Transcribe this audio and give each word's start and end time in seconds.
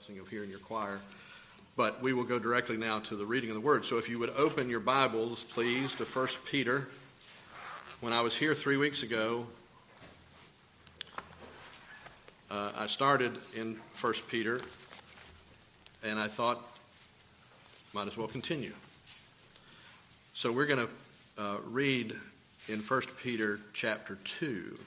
blessing 0.00 0.18
of 0.18 0.28
hearing 0.28 0.48
your 0.48 0.60
choir. 0.60 0.98
But 1.76 2.00
we 2.00 2.14
will 2.14 2.24
go 2.24 2.38
directly 2.38 2.78
now 2.78 3.00
to 3.00 3.16
the 3.16 3.26
reading 3.26 3.50
of 3.50 3.54
the 3.54 3.60
word. 3.60 3.84
So 3.84 3.98
if 3.98 4.08
you 4.08 4.18
would 4.18 4.30
open 4.30 4.70
your 4.70 4.80
Bibles, 4.80 5.44
please, 5.44 5.94
to 5.96 6.04
1 6.04 6.28
Peter. 6.46 6.88
When 8.00 8.14
I 8.14 8.22
was 8.22 8.34
here 8.34 8.54
three 8.54 8.78
weeks 8.78 9.02
ago, 9.02 9.46
uh, 12.50 12.72
I 12.78 12.86
started 12.86 13.36
in 13.54 13.78
1 14.00 14.12
Peter, 14.30 14.62
and 16.02 16.18
I 16.18 16.28
thought, 16.28 16.78
might 17.92 18.08
as 18.08 18.16
well 18.16 18.28
continue. 18.28 18.72
So 20.32 20.50
we're 20.50 20.66
going 20.66 20.86
to 21.36 21.42
uh, 21.42 21.56
read 21.66 22.16
in 22.68 22.78
1 22.78 23.02
Peter 23.22 23.60
chapter 23.74 24.16
2, 24.24 24.78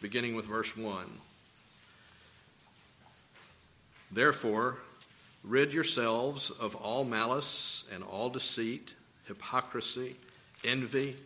beginning 0.00 0.34
with 0.34 0.46
verse 0.46 0.74
1. 0.74 1.04
Therefore, 4.10 4.78
rid 5.44 5.72
yourselves 5.72 6.50
of 6.50 6.74
all 6.74 7.04
malice 7.04 7.84
and 7.92 8.02
all 8.02 8.30
deceit, 8.30 8.94
hypocrisy, 9.26 10.16
envy, 10.64 11.16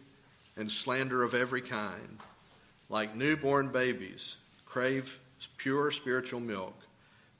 and 0.57 0.71
slander 0.71 1.23
of 1.23 1.35
every 1.35 1.63
kind. 1.63 2.19
Like 2.89 3.17
newborn 3.17 3.69
babies, 3.69 4.37
crave 4.67 5.19
pure 5.57 5.91
spiritual 5.91 6.41
milk, 6.41 6.75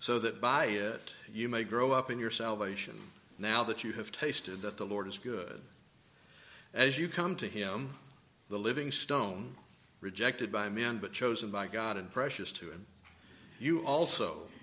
so 0.01 0.19
that 0.19 0.41
by 0.41 0.67
it 0.67 1.15
you 1.33 1.49
may 1.49 1.65
grow 1.65 1.93
up 1.93 2.11
in 2.11 2.19
your 2.19 2.31
salvation, 2.31 2.95
now 3.39 3.63
that 3.65 3.85
you 3.85 3.93
have 3.93 4.13
tasted 4.13 4.63
that 4.63 4.77
the 4.77 4.85
Lord 4.85 5.07
is 5.07 5.19
good. 5.19 5.61
As 6.75 6.99
you 6.99 7.09
come 7.09 7.37
to 7.37 7.47
him, 7.47 7.91
the 8.49 8.59
living 8.59 8.91
stone, 8.91 9.55
rejected 10.01 10.51
by 10.51 10.69
men 10.69 10.99
but 10.99 11.13
chosen 11.13 11.51
by 11.51 11.67
God 11.67 11.97
and 11.97 12.11
precious 12.13 12.51
to 12.53 12.71
him, 12.71 12.87
you 13.61 13.85
also 13.87 14.39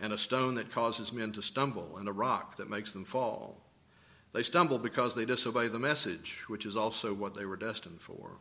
and 0.00 0.12
a 0.12 0.18
stone 0.18 0.54
that 0.56 0.70
causes 0.70 1.12
men 1.12 1.32
to 1.32 1.42
stumble, 1.42 1.96
and 1.98 2.08
a 2.08 2.12
rock 2.12 2.56
that 2.56 2.70
makes 2.70 2.92
them 2.92 3.04
fall. 3.04 3.62
They 4.32 4.42
stumble 4.42 4.78
because 4.78 5.14
they 5.14 5.24
disobey 5.24 5.68
the 5.68 5.78
message, 5.78 6.44
which 6.48 6.66
is 6.66 6.76
also 6.76 7.14
what 7.14 7.34
they 7.34 7.46
were 7.46 7.56
destined 7.56 8.00
for. 8.00 8.32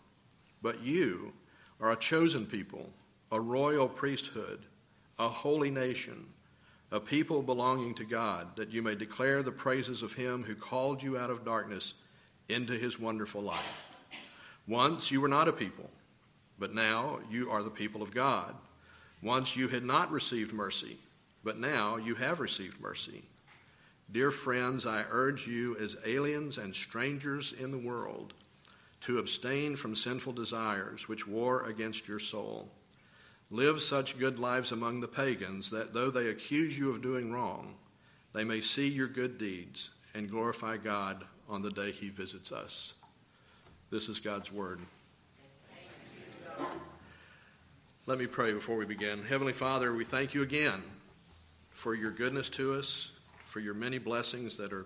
But 0.61 0.81
you 0.81 1.33
are 1.79 1.91
a 1.91 1.97
chosen 1.97 2.45
people, 2.45 2.89
a 3.31 3.39
royal 3.39 3.87
priesthood, 3.87 4.65
a 5.17 5.29
holy 5.29 5.69
nation, 5.69 6.27
a 6.91 6.99
people 6.99 7.41
belonging 7.41 7.95
to 7.95 8.03
God, 8.03 8.55
that 8.57 8.71
you 8.71 8.81
may 8.81 8.95
declare 8.95 9.41
the 9.41 9.51
praises 9.51 10.03
of 10.03 10.13
him 10.13 10.43
who 10.43 10.55
called 10.55 11.01
you 11.01 11.17
out 11.17 11.29
of 11.29 11.45
darkness 11.45 11.93
into 12.49 12.73
his 12.73 12.99
wonderful 12.99 13.41
light. 13.41 13.59
Once 14.67 15.11
you 15.11 15.21
were 15.21 15.27
not 15.27 15.47
a 15.47 15.53
people, 15.53 15.89
but 16.59 16.73
now 16.73 17.19
you 17.29 17.49
are 17.49 17.63
the 17.63 17.69
people 17.69 18.01
of 18.01 18.13
God. 18.13 18.55
Once 19.21 19.55
you 19.55 19.67
had 19.67 19.83
not 19.83 20.11
received 20.11 20.53
mercy 20.53 20.97
but 21.45 21.59
now 21.59 21.95
you 21.95 22.15
have 22.15 22.39
received 22.39 22.81
mercy. 22.81 23.21
Dear 24.11 24.31
friends, 24.31 24.85
I 24.85 25.05
urge 25.09 25.47
you 25.47 25.77
as 25.79 25.95
aliens 26.05 26.57
and 26.57 26.75
strangers 26.75 27.53
in 27.53 27.71
the 27.71 27.77
world 27.77 28.33
to 29.01 29.19
abstain 29.19 29.75
from 29.75 29.95
sinful 29.95 30.33
desires 30.33 31.07
which 31.07 31.27
war 31.27 31.63
against 31.67 32.07
your 32.07 32.19
soul. 32.19 32.69
Live 33.51 33.81
such 33.81 34.17
good 34.17 34.39
lives 34.39 34.71
among 34.71 35.01
the 35.01 35.07
pagans 35.07 35.69
that 35.69 35.93
though 35.93 36.09
they 36.09 36.29
accuse 36.29 36.79
you 36.79 36.89
of 36.89 37.03
doing 37.03 37.31
wrong, 37.31 37.75
they 38.33 38.43
may 38.43 38.59
see 38.59 38.89
your 38.89 39.07
good 39.07 39.37
deeds 39.37 39.91
and 40.15 40.31
glorify 40.31 40.77
God 40.77 41.23
on 41.47 41.61
the 41.61 41.69
day 41.69 41.91
he 41.91 42.09
visits 42.09 42.51
us. 42.51 42.95
This 43.91 44.09
is 44.09 44.19
God's 44.19 44.51
word. 44.51 44.79
Let 48.07 48.17
me 48.17 48.25
pray 48.25 48.51
before 48.51 48.77
we 48.77 48.85
begin. 48.85 49.23
Heavenly 49.23 49.53
Father, 49.53 49.93
we 49.93 50.05
thank 50.05 50.33
you 50.33 50.41
again 50.41 50.81
for 51.75 51.93
your 51.93 52.09
goodness 52.09 52.49
to 52.49 52.73
us, 52.73 53.19
for 53.39 53.59
your 53.59 53.73
many 53.73 53.97
blessings 53.97 54.55
that 54.55 54.71
are 54.71 54.85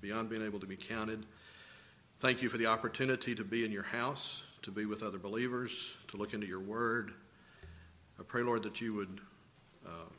beyond 0.00 0.28
being 0.28 0.42
able 0.42 0.58
to 0.58 0.66
be 0.66 0.76
counted. 0.76 1.24
Thank 2.18 2.42
you 2.42 2.48
for 2.48 2.58
the 2.58 2.66
opportunity 2.66 3.32
to 3.36 3.44
be 3.44 3.64
in 3.64 3.70
your 3.70 3.84
house, 3.84 4.44
to 4.62 4.72
be 4.72 4.86
with 4.86 5.04
other 5.04 5.18
believers, 5.18 5.96
to 6.08 6.16
look 6.16 6.34
into 6.34 6.48
your 6.48 6.58
word. 6.58 7.12
I 8.18 8.24
pray, 8.24 8.42
Lord, 8.42 8.64
that 8.64 8.80
you 8.80 8.92
would 8.94 9.20
uh, 9.86 10.10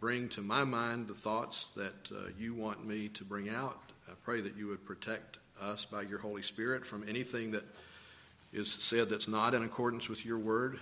bring 0.00 0.28
to 0.30 0.42
my 0.42 0.64
mind 0.64 1.06
the 1.06 1.14
thoughts 1.14 1.68
that 1.76 2.10
uh, 2.12 2.30
you 2.36 2.52
want 2.52 2.84
me 2.84 3.08
to 3.10 3.24
bring 3.24 3.48
out. 3.48 3.78
I 4.08 4.14
pray 4.24 4.40
that 4.40 4.56
you 4.56 4.66
would 4.66 4.84
protect 4.84 5.38
us 5.62 5.84
by 5.84 6.02
your 6.02 6.18
Holy 6.18 6.42
Spirit 6.42 6.84
from 6.84 7.08
anything 7.08 7.52
that 7.52 7.64
is 8.52 8.70
said 8.70 9.08
that's 9.08 9.28
not 9.28 9.54
in 9.54 9.62
accordance 9.62 10.08
with 10.08 10.26
your 10.26 10.38
word, 10.38 10.80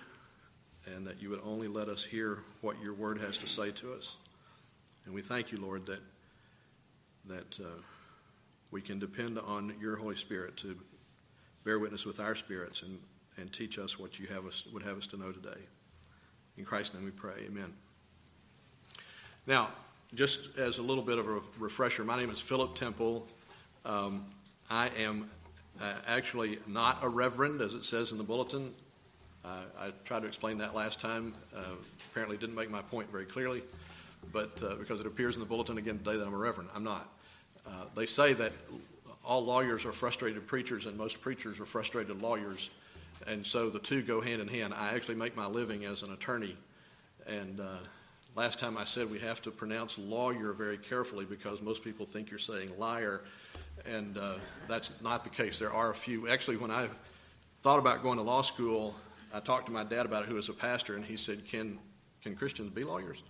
and 0.87 1.05
that 1.05 1.21
you 1.21 1.29
would 1.29 1.41
only 1.43 1.67
let 1.67 1.87
us 1.87 2.03
hear 2.03 2.39
what 2.61 2.81
your 2.81 2.95
word 2.95 3.19
has 3.19 3.37
to 3.37 3.47
say 3.47 3.69
to 3.69 3.93
us. 3.93 4.17
And 5.09 5.15
we 5.15 5.23
thank 5.23 5.51
you, 5.51 5.59
Lord, 5.59 5.87
that, 5.87 6.01
that 7.25 7.59
uh, 7.59 7.81
we 8.69 8.79
can 8.79 8.99
depend 8.99 9.39
on 9.39 9.73
your 9.81 9.95
Holy 9.95 10.15
Spirit 10.15 10.55
to 10.57 10.77
bear 11.65 11.79
witness 11.79 12.05
with 12.05 12.19
our 12.19 12.35
spirits 12.35 12.83
and, 12.83 12.99
and 13.37 13.51
teach 13.51 13.79
us 13.79 13.97
what 13.97 14.19
you 14.19 14.27
have 14.27 14.45
us, 14.45 14.67
would 14.71 14.83
have 14.83 14.99
us 14.99 15.07
to 15.07 15.17
know 15.17 15.31
today. 15.31 15.57
In 16.59 16.63
Christ's 16.63 16.93
name 16.93 17.05
we 17.05 17.09
pray. 17.09 17.33
Amen. 17.47 17.73
Now, 19.47 19.69
just 20.13 20.59
as 20.59 20.77
a 20.77 20.83
little 20.83 21.03
bit 21.03 21.17
of 21.17 21.27
a 21.27 21.41
refresher, 21.57 22.03
my 22.03 22.15
name 22.15 22.29
is 22.29 22.39
Philip 22.39 22.75
Temple. 22.75 23.25
Um, 23.85 24.27
I 24.69 24.89
am 24.89 25.27
uh, 25.81 25.91
actually 26.05 26.59
not 26.67 27.03
a 27.03 27.09
reverend, 27.09 27.61
as 27.61 27.73
it 27.73 27.83
says 27.83 28.11
in 28.11 28.19
the 28.19 28.23
bulletin. 28.23 28.75
Uh, 29.43 29.63
I 29.79 29.91
tried 30.05 30.19
to 30.19 30.27
explain 30.27 30.59
that 30.59 30.75
last 30.75 31.01
time. 31.01 31.33
Uh, 31.55 31.61
apparently, 32.11 32.37
didn't 32.37 32.53
make 32.53 32.69
my 32.69 32.83
point 32.83 33.11
very 33.11 33.25
clearly 33.25 33.63
but 34.31 34.61
uh, 34.63 34.75
because 34.75 34.99
it 34.99 35.07
appears 35.07 35.35
in 35.35 35.39
the 35.39 35.45
bulletin 35.45 35.77
again 35.77 35.97
today 35.97 36.17
that 36.17 36.25
I'm 36.25 36.33
a 36.33 36.37
reverend. 36.37 36.69
I'm 36.75 36.83
not. 36.83 37.09
Uh, 37.67 37.85
they 37.95 38.05
say 38.05 38.33
that 38.33 38.53
all 39.25 39.43
lawyers 39.43 39.85
are 39.85 39.91
frustrated 39.91 40.47
preachers 40.47 40.85
and 40.85 40.97
most 40.97 41.21
preachers 41.21 41.59
are 41.59 41.65
frustrated 41.65 42.21
lawyers, 42.21 42.69
and 43.27 43.45
so 43.45 43.69
the 43.69 43.79
two 43.79 44.01
go 44.01 44.21
hand 44.21 44.41
in 44.41 44.47
hand. 44.47 44.73
I 44.73 44.95
actually 44.95 45.15
make 45.15 45.35
my 45.35 45.47
living 45.47 45.85
as 45.85 46.03
an 46.03 46.13
attorney, 46.13 46.55
and 47.27 47.59
uh, 47.59 47.77
last 48.35 48.59
time 48.59 48.77
I 48.77 48.85
said 48.85 49.09
we 49.09 49.19
have 49.19 49.41
to 49.43 49.51
pronounce 49.51 49.97
lawyer 49.97 50.53
very 50.53 50.77
carefully 50.77 51.25
because 51.25 51.61
most 51.61 51.83
people 51.83 52.05
think 52.05 52.29
you're 52.29 52.39
saying 52.39 52.71
liar, 52.77 53.21
and 53.85 54.17
uh, 54.17 54.35
that's 54.67 55.01
not 55.01 55.23
the 55.23 55.29
case. 55.29 55.59
There 55.59 55.73
are 55.73 55.91
a 55.91 55.95
few. 55.95 56.27
Actually, 56.27 56.57
when 56.57 56.71
I 56.71 56.87
thought 57.61 57.79
about 57.79 58.01
going 58.01 58.17
to 58.17 58.23
law 58.23 58.41
school, 58.41 58.95
I 59.33 59.39
talked 59.39 59.65
to 59.67 59.71
my 59.71 59.83
dad 59.83 60.05
about 60.05 60.23
it, 60.23 60.29
who 60.29 60.37
is 60.37 60.49
a 60.49 60.53
pastor, 60.53 60.95
and 60.95 61.03
he 61.03 61.17
said, 61.17 61.45
"Can 61.45 61.77
can 62.21 62.35
Christians 62.35 62.71
be 62.71 62.83
lawyers?" 62.83 63.21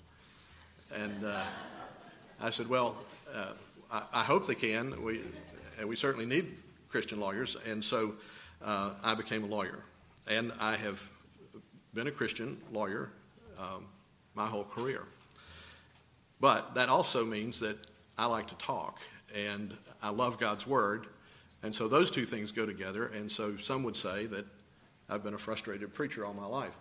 And 0.96 1.26
uh, 1.26 1.44
I 2.42 2.50
said, 2.50 2.68
well, 2.68 2.96
uh, 3.34 3.54
I, 3.92 4.04
I, 4.14 4.24
hope 4.24 4.48
they 4.48 4.56
can. 4.56 5.04
We, 5.04 5.22
we 5.86 5.96
certainly 5.96 6.26
need 6.26 6.56
Christian 6.88 7.20
lawyers. 7.20 7.58
And 7.68 7.84
so 7.84 8.14
uh, 8.64 8.92
I 9.04 9.14
became 9.14 9.44
a 9.44 9.48
lawyer. 9.48 9.84
And 10.30 10.52
I 10.60 10.76
have 10.78 11.08
been 11.94 12.08
a 12.08 12.12
Christian 12.12 12.58
lawyer 12.72 13.12
um, 13.60 13.86
my 14.36 14.46
whole 14.46 14.64
career. 14.64 15.04
But 16.40 16.74
that 16.76 16.90
also 16.90 17.26
means 17.26 17.60
that 17.60 17.78
I 18.18 18.26
like 18.26 18.48
to 18.48 18.56
talk 18.56 19.00
and 19.36 19.76
I 20.02 20.10
love 20.10 20.40
God's 20.40 20.66
Word. 20.66 21.08
And 21.62 21.76
so 21.76 21.88
those 21.88 22.10
two 22.10 22.26
things 22.26 22.52
go 22.52 22.66
together. 22.66 23.08
And 23.08 23.32
so 23.32 23.58
some 23.58 23.84
would 23.84 23.98
say 23.98 24.26
that 24.28 24.46
I've 25.10 25.24
been 25.24 25.34
a 25.34 25.40
frustrated 25.40 25.94
preacher 25.94 26.26
all 26.26 26.34
my 26.34 26.46
life. 26.46 26.78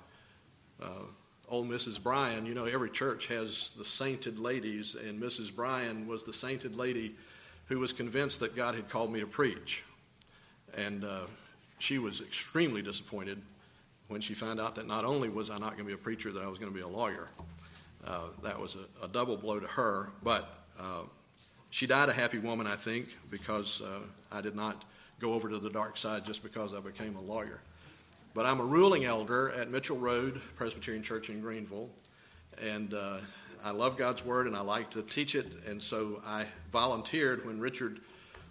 Old 1.50 1.68
Mrs. 1.68 2.02
Bryan, 2.02 2.44
you 2.44 2.54
know, 2.54 2.66
every 2.66 2.90
church 2.90 3.26
has 3.28 3.72
the 3.78 3.84
sainted 3.84 4.38
ladies, 4.38 4.94
and 4.94 5.20
Mrs. 5.20 5.54
Bryan 5.54 6.06
was 6.06 6.22
the 6.22 6.32
sainted 6.32 6.76
lady 6.76 7.14
who 7.68 7.78
was 7.78 7.92
convinced 7.92 8.40
that 8.40 8.54
God 8.54 8.74
had 8.74 8.88
called 8.88 9.12
me 9.12 9.20
to 9.20 9.26
preach. 9.26 9.84
And 10.76 11.04
uh, 11.04 11.20
she 11.78 11.98
was 11.98 12.20
extremely 12.20 12.82
disappointed 12.82 13.40
when 14.08 14.20
she 14.20 14.34
found 14.34 14.60
out 14.60 14.74
that 14.74 14.86
not 14.86 15.04
only 15.04 15.28
was 15.30 15.48
I 15.48 15.54
not 15.54 15.70
going 15.70 15.78
to 15.78 15.84
be 15.84 15.92
a 15.92 15.98
preacher, 15.98 16.32
that 16.32 16.42
I 16.42 16.48
was 16.48 16.58
going 16.58 16.70
to 16.70 16.76
be 16.76 16.82
a 16.82 16.88
lawyer. 16.88 17.30
Uh, 18.06 18.24
that 18.42 18.58
was 18.58 18.76
a, 18.76 19.04
a, 19.04 19.08
double 19.08 19.36
blow 19.36 19.58
to 19.58 19.66
her, 19.66 20.12
but 20.22 20.64
uh, 20.78 21.02
she 21.70 21.86
died 21.86 22.08
a 22.08 22.12
happy 22.12 22.38
woman, 22.38 22.66
I 22.66 22.76
think, 22.76 23.08
because 23.30 23.82
uh, 23.82 24.00
I 24.30 24.40
did 24.40 24.54
not 24.54 24.84
go 25.18 25.32
over 25.34 25.48
to 25.48 25.58
the 25.58 25.68
dark 25.68 25.96
side 25.96 26.24
just 26.24 26.42
because 26.42 26.74
I 26.74 26.80
became 26.80 27.16
a 27.16 27.20
lawyer. 27.20 27.60
But 28.34 28.46
I'm 28.46 28.60
a 28.60 28.64
ruling 28.64 29.04
elder 29.04 29.50
at 29.50 29.70
Mitchell 29.70 29.98
Road 29.98 30.40
Presbyterian 30.56 31.02
Church 31.02 31.30
in 31.30 31.40
Greenville. 31.40 31.88
And 32.62 32.94
uh, 32.94 33.18
I 33.64 33.70
love 33.70 33.96
God's 33.96 34.24
Word 34.24 34.46
and 34.46 34.56
I 34.56 34.60
like 34.60 34.90
to 34.90 35.02
teach 35.02 35.34
it. 35.34 35.46
And 35.66 35.82
so 35.82 36.22
I 36.26 36.46
volunteered 36.70 37.44
when 37.46 37.58
Richard 37.58 38.00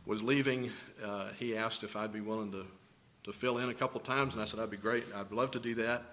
was 0.06 0.22
leaving. 0.24 0.72
Uh, 1.04 1.30
he 1.38 1.56
asked 1.56 1.84
if 1.84 1.96
I'd 1.96 2.12
be 2.12 2.22
willing 2.22 2.52
to, 2.52 2.66
to 3.24 3.32
fill 3.32 3.60
in 3.60 3.70
a 3.70 3.74
couple 3.74 4.00
times, 4.00 4.34
and 4.34 4.42
I 4.42 4.46
said, 4.46 4.60
I'd 4.60 4.72
be 4.72 4.78
great. 4.78 5.06
I'd 5.16 5.32
love 5.32 5.52
to 5.52 5.60
do 5.60 5.76
that. 5.76 6.04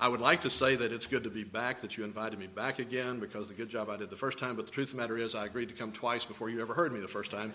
I 0.00 0.08
would 0.08 0.20
like 0.20 0.40
to 0.40 0.50
say 0.50 0.74
that 0.74 0.92
it's 0.92 1.06
good 1.06 1.24
to 1.24 1.30
be 1.30 1.44
back, 1.44 1.80
that 1.82 1.96
you 1.96 2.04
invited 2.04 2.38
me 2.38 2.46
back 2.46 2.78
again 2.78 3.20
because 3.20 3.46
the 3.46 3.54
good 3.54 3.68
job 3.68 3.88
I 3.88 3.96
did 3.96 4.10
the 4.10 4.16
first 4.16 4.38
time, 4.38 4.56
but 4.56 4.66
the 4.66 4.72
truth 4.72 4.88
of 4.88 4.96
the 4.96 5.02
matter 5.02 5.18
is 5.18 5.34
I 5.34 5.44
agreed 5.44 5.68
to 5.68 5.74
come 5.74 5.92
twice 5.92 6.24
before 6.24 6.48
you 6.48 6.60
ever 6.60 6.74
heard 6.74 6.92
me 6.92 7.00
the 7.00 7.08
first 7.08 7.30
time. 7.30 7.52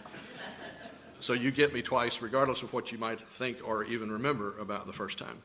So 1.19 1.33
you 1.33 1.51
get 1.51 1.73
me 1.73 1.81
twice, 1.81 2.21
regardless 2.21 2.63
of 2.63 2.73
what 2.73 2.91
you 2.91 2.97
might 2.97 3.21
think 3.21 3.67
or 3.67 3.83
even 3.83 4.11
remember 4.11 4.57
about 4.59 4.87
the 4.87 4.93
first 4.93 5.17
time. 5.17 5.41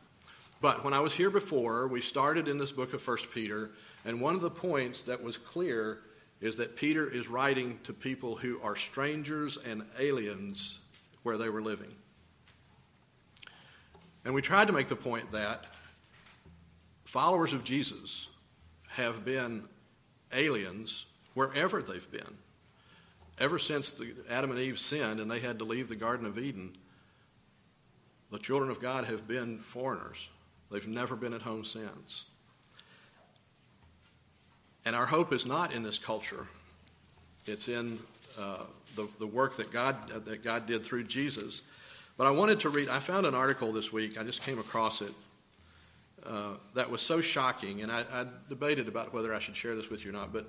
But 0.61 0.85
when 0.85 0.95
I 0.95 1.01
was 1.01 1.15
here 1.15 1.31
before, 1.31 1.89
we 1.89 2.01
started 2.01 2.47
in 2.47 2.59
this 2.59 2.73
book 2.73 2.93
of 2.93 3.07
1 3.07 3.17
Peter, 3.33 3.71
and 4.05 4.21
one 4.21 4.35
of 4.35 4.41
the 4.41 4.51
points 4.51 5.03
that 5.03 5.23
was 5.23 5.37
clear 5.37 5.99
is 6.41 6.57
that 6.57 6.77
Peter 6.77 7.09
is 7.09 7.29
writing 7.29 7.79
to 7.85 7.93
people 7.93 8.37
who 8.37 8.61
are 8.63 8.77
strangers 8.77 9.57
and 9.57 9.83
aliens 9.99 10.81
where 11.23 11.39
they 11.39 11.49
were 11.49 11.63
living. 11.63 11.91
And 14.25 14.35
we 14.35 14.43
tried 14.43 14.67
to 14.67 14.73
make 14.73 14.89
the 14.89 14.97
point 14.97 15.31
that 15.33 15.65
followers 17.05 17.53
of 17.53 17.65
Jesus 17.65 18.31
have 18.91 19.25
been 19.25 19.65
aliens 20.33 21.07
wherever 21.35 21.83
they've 21.83 22.11
been. 22.11 22.37
Ever 23.43 23.59
since 23.59 23.91
the, 23.91 24.15
Adam 24.31 24.53
and 24.53 24.61
Eve 24.61 24.79
sinned 24.79 25.19
and 25.19 25.29
they 25.29 25.41
had 25.41 25.59
to 25.59 25.65
leave 25.65 25.89
the 25.89 25.97
Garden 25.97 26.27
of 26.27 26.39
Eden, 26.39 26.77
the 28.31 28.39
children 28.39 28.71
of 28.71 28.81
God 28.81 29.05
have 29.05 29.27
been 29.27 29.59
foreigners. 29.59 30.31
They've 30.71 30.87
never 30.87 31.17
been 31.17 31.35
at 31.35 31.43
home 31.43 31.65
since. 31.65 32.27
And 34.85 34.95
our 34.95 35.07
hope 35.07 35.33
is 35.33 35.45
not 35.45 35.75
in 35.75 35.83
this 35.83 35.99
culture, 35.99 36.47
it's 37.45 37.69
in 37.69 37.99
uh, 38.39 38.63
the, 38.95 39.09
the 39.19 39.27
work 39.27 39.57
that 39.57 39.73
God, 39.73 39.97
uh, 40.15 40.21
that 40.21 40.45
God 40.45 40.67
did 40.67 40.87
through 40.87 41.05
Jesus. 41.05 41.65
But 42.17 42.29
I 42.29 42.31
wanted 42.31 42.61
to 42.61 42.69
read, 42.69 42.89
I 42.89 43.01
found 43.01 43.27
an 43.27 43.35
article 43.35 43.73
this 43.73 43.93
week, 43.93 44.21
I 44.21 44.23
just 44.23 44.43
came 44.43 44.61
across 44.61 45.03
it 45.03 45.13
uh, 46.25 46.55
that 46.75 46.89
was 46.89 47.03
so 47.03 47.21
shocking, 47.21 47.83
and 47.83 47.91
I, 47.91 48.05
I, 48.13 48.27
debated 48.49 48.87
about 48.87 49.13
whether 49.13 49.35
I 49.35 49.41
should 49.41 49.57
share 49.57 49.75
this 49.75 49.91
with 49.91 50.05
you 50.05 50.11
or 50.11 50.15
not, 50.15 50.33
but 50.33 50.49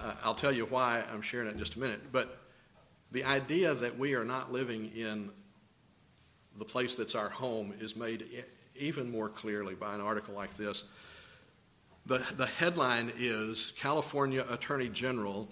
uh, 0.00 0.14
I'll 0.24 0.34
tell 0.34 0.52
you 0.52 0.66
why 0.66 1.04
I'm 1.12 1.22
sharing 1.22 1.48
it 1.48 1.52
in 1.52 1.58
just 1.58 1.76
a 1.76 1.80
minute. 1.80 2.12
But 2.12 2.38
the 3.12 3.24
idea 3.24 3.74
that 3.74 3.98
we 3.98 4.14
are 4.14 4.24
not 4.24 4.52
living 4.52 4.90
in 4.96 5.30
the 6.58 6.64
place 6.64 6.96
that's 6.96 7.14
our 7.14 7.28
home 7.28 7.72
is 7.80 7.96
made 7.96 8.24
even 8.76 9.10
more 9.10 9.28
clearly 9.28 9.74
by 9.74 9.94
an 9.94 10.00
article 10.00 10.34
like 10.34 10.56
this. 10.56 10.84
The, 12.06 12.18
the 12.36 12.46
headline 12.46 13.12
is 13.18 13.72
California 13.76 14.44
Attorney 14.50 14.88
General 14.88 15.48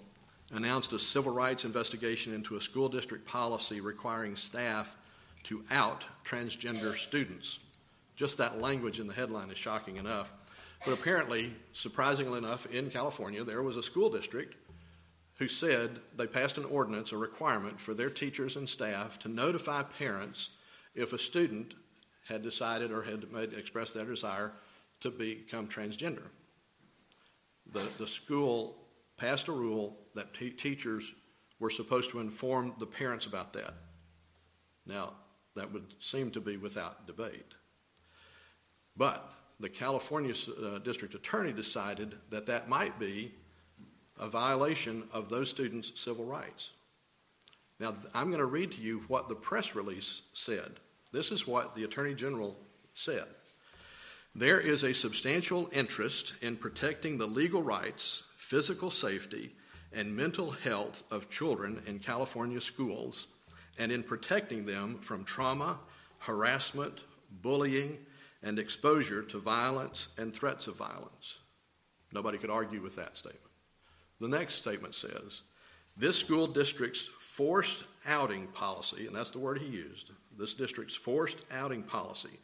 announced 0.53 0.91
a 0.91 0.99
civil 0.99 1.33
rights 1.33 1.63
investigation 1.63 2.33
into 2.33 2.55
a 2.55 2.61
school 2.61 2.89
district 2.89 3.25
policy 3.25 3.79
requiring 3.79 4.35
staff 4.35 4.97
to 5.43 5.63
out 5.71 6.05
transgender 6.25 6.95
students. 6.95 7.65
Just 8.15 8.37
that 8.37 8.59
language 8.59 8.99
in 8.99 9.07
the 9.07 9.13
headline 9.13 9.49
is 9.49 9.57
shocking 9.57 9.97
enough. 9.97 10.31
But 10.85 10.93
apparently, 10.93 11.53
surprisingly 11.73 12.39
enough, 12.39 12.65
in 12.67 12.89
California, 12.89 13.43
there 13.43 13.61
was 13.61 13.77
a 13.77 13.83
school 13.83 14.09
district 14.09 14.55
who 15.37 15.47
said 15.47 15.99
they 16.15 16.27
passed 16.27 16.57
an 16.57 16.65
ordinance, 16.65 17.11
a 17.11 17.17
requirement 17.17 17.79
for 17.79 17.93
their 17.93 18.09
teachers 18.09 18.55
and 18.55 18.67
staff 18.67 19.19
to 19.19 19.29
notify 19.29 19.83
parents 19.83 20.57
if 20.95 21.13
a 21.13 21.17
student 21.17 21.73
had 22.27 22.41
decided 22.41 22.91
or 22.91 23.03
had 23.03 23.31
made, 23.31 23.53
expressed 23.53 23.93
their 23.93 24.05
desire 24.05 24.53
to 25.01 25.09
become 25.09 25.67
transgender. 25.67 26.27
The, 27.71 27.87
the 27.97 28.07
school 28.07 28.77
passed 29.17 29.47
a 29.47 29.51
rule 29.51 29.97
that 30.15 30.33
teachers 30.33 31.13
were 31.59 31.69
supposed 31.69 32.11
to 32.11 32.19
inform 32.19 32.73
the 32.79 32.85
parents 32.87 33.25
about 33.25 33.53
that. 33.53 33.73
Now, 34.85 35.13
that 35.55 35.71
would 35.71 35.93
seem 35.99 36.31
to 36.31 36.41
be 36.41 36.57
without 36.57 37.05
debate. 37.05 37.53
But 38.95 39.31
the 39.61 39.69
California 39.69 40.33
uh, 40.63 40.79
district 40.79 41.13
attorney 41.13 41.53
decided 41.53 42.15
that 42.29 42.47
that 42.47 42.67
might 42.67 42.99
be 42.99 43.31
a 44.19 44.27
violation 44.27 45.03
of 45.13 45.29
those 45.29 45.49
students' 45.49 45.99
civil 45.99 46.25
rights. 46.25 46.71
Now, 47.79 47.95
I'm 48.13 48.27
going 48.27 48.39
to 48.39 48.45
read 48.45 48.71
to 48.73 48.81
you 48.81 49.03
what 49.07 49.29
the 49.29 49.35
press 49.35 49.75
release 49.75 50.23
said. 50.33 50.73
This 51.11 51.31
is 51.31 51.47
what 51.47 51.75
the 51.75 51.83
attorney 51.83 52.13
general 52.13 52.57
said. 52.93 53.25
There 54.35 54.59
is 54.59 54.83
a 54.83 54.93
substantial 54.93 55.69
interest 55.73 56.35
in 56.41 56.55
protecting 56.55 57.17
the 57.17 57.25
legal 57.25 57.61
rights, 57.61 58.23
physical 58.37 58.89
safety, 58.89 59.55
and 59.91 60.15
mental 60.15 60.51
health 60.51 61.03
of 61.11 61.29
children 61.29 61.81
in 61.85 61.99
California 61.99 62.61
schools 62.61 63.27
and 63.77 63.91
in 63.91 64.03
protecting 64.03 64.65
them 64.65 64.95
from 64.95 65.23
trauma, 65.23 65.79
harassment, 66.19 67.03
bullying, 67.41 67.97
and 68.43 68.57
exposure 68.57 69.21
to 69.23 69.39
violence 69.39 70.13
and 70.17 70.33
threats 70.33 70.67
of 70.67 70.75
violence. 70.75 71.39
Nobody 72.11 72.37
could 72.37 72.49
argue 72.49 72.81
with 72.81 72.95
that 72.95 73.17
statement. 73.17 73.51
The 74.19 74.27
next 74.27 74.55
statement 74.55 74.95
says 74.95 75.43
this 75.97 76.17
school 76.17 76.47
district's 76.47 77.03
forced 77.03 77.85
outing 78.07 78.47
policy, 78.47 79.07
and 79.07 79.15
that's 79.15 79.31
the 79.31 79.39
word 79.39 79.59
he 79.59 79.67
used, 79.67 80.11
this 80.37 80.53
district's 80.55 80.95
forced 80.95 81.41
outing 81.51 81.83
policy 81.83 82.39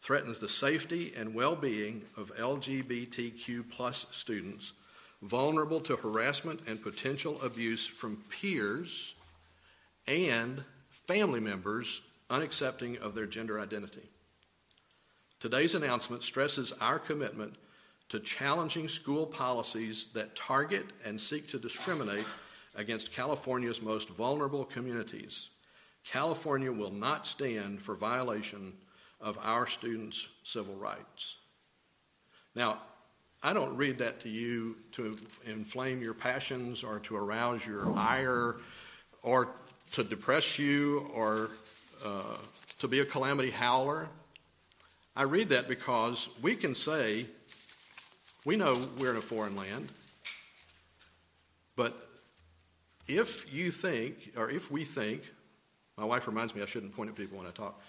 threatens 0.00 0.38
the 0.38 0.48
safety 0.48 1.12
and 1.16 1.34
well 1.34 1.56
being 1.56 2.02
of 2.16 2.34
LGBTQ 2.36 3.70
plus 3.70 4.06
students 4.12 4.74
vulnerable 5.22 5.80
to 5.80 5.96
harassment 5.96 6.60
and 6.66 6.82
potential 6.82 7.40
abuse 7.42 7.86
from 7.86 8.22
peers 8.28 9.14
and 10.06 10.62
family 10.90 11.40
members 11.40 12.02
unaccepting 12.28 12.98
of 13.00 13.14
their 13.14 13.26
gender 13.26 13.58
identity. 13.58 14.10
Today's 15.44 15.74
announcement 15.74 16.22
stresses 16.22 16.72
our 16.80 16.98
commitment 16.98 17.56
to 18.08 18.18
challenging 18.18 18.88
school 18.88 19.26
policies 19.26 20.10
that 20.14 20.34
target 20.34 20.86
and 21.04 21.20
seek 21.20 21.48
to 21.48 21.58
discriminate 21.58 22.24
against 22.74 23.12
California's 23.12 23.82
most 23.82 24.08
vulnerable 24.08 24.64
communities. 24.64 25.50
California 26.02 26.72
will 26.72 26.90
not 26.90 27.26
stand 27.26 27.82
for 27.82 27.94
violation 27.94 28.72
of 29.20 29.38
our 29.42 29.66
students' 29.66 30.28
civil 30.44 30.76
rights. 30.76 31.36
Now, 32.54 32.78
I 33.42 33.52
don't 33.52 33.76
read 33.76 33.98
that 33.98 34.20
to 34.20 34.30
you 34.30 34.76
to 34.92 35.14
inflame 35.44 36.00
your 36.00 36.14
passions 36.14 36.82
or 36.82 37.00
to 37.00 37.16
arouse 37.16 37.66
your 37.66 37.92
ire 37.94 38.56
or 39.22 39.50
to 39.92 40.04
depress 40.04 40.58
you 40.58 41.00
or 41.12 41.50
uh, 42.02 42.38
to 42.78 42.88
be 42.88 43.00
a 43.00 43.04
calamity 43.04 43.50
howler. 43.50 44.08
I 45.16 45.22
read 45.22 45.50
that 45.50 45.68
because 45.68 46.36
we 46.42 46.56
can 46.56 46.74
say, 46.74 47.26
we 48.44 48.56
know 48.56 48.76
we're 48.98 49.10
in 49.10 49.16
a 49.16 49.20
foreign 49.20 49.56
land, 49.56 49.88
but 51.76 52.08
if 53.06 53.52
you 53.54 53.70
think, 53.70 54.32
or 54.36 54.50
if 54.50 54.70
we 54.70 54.84
think, 54.84 55.22
my 55.96 56.04
wife 56.04 56.26
reminds 56.26 56.54
me 56.54 56.62
I 56.62 56.66
shouldn't 56.66 56.96
point 56.96 57.10
at 57.10 57.16
people 57.16 57.38
when 57.38 57.46
I 57.46 57.50
talk. 57.50 57.80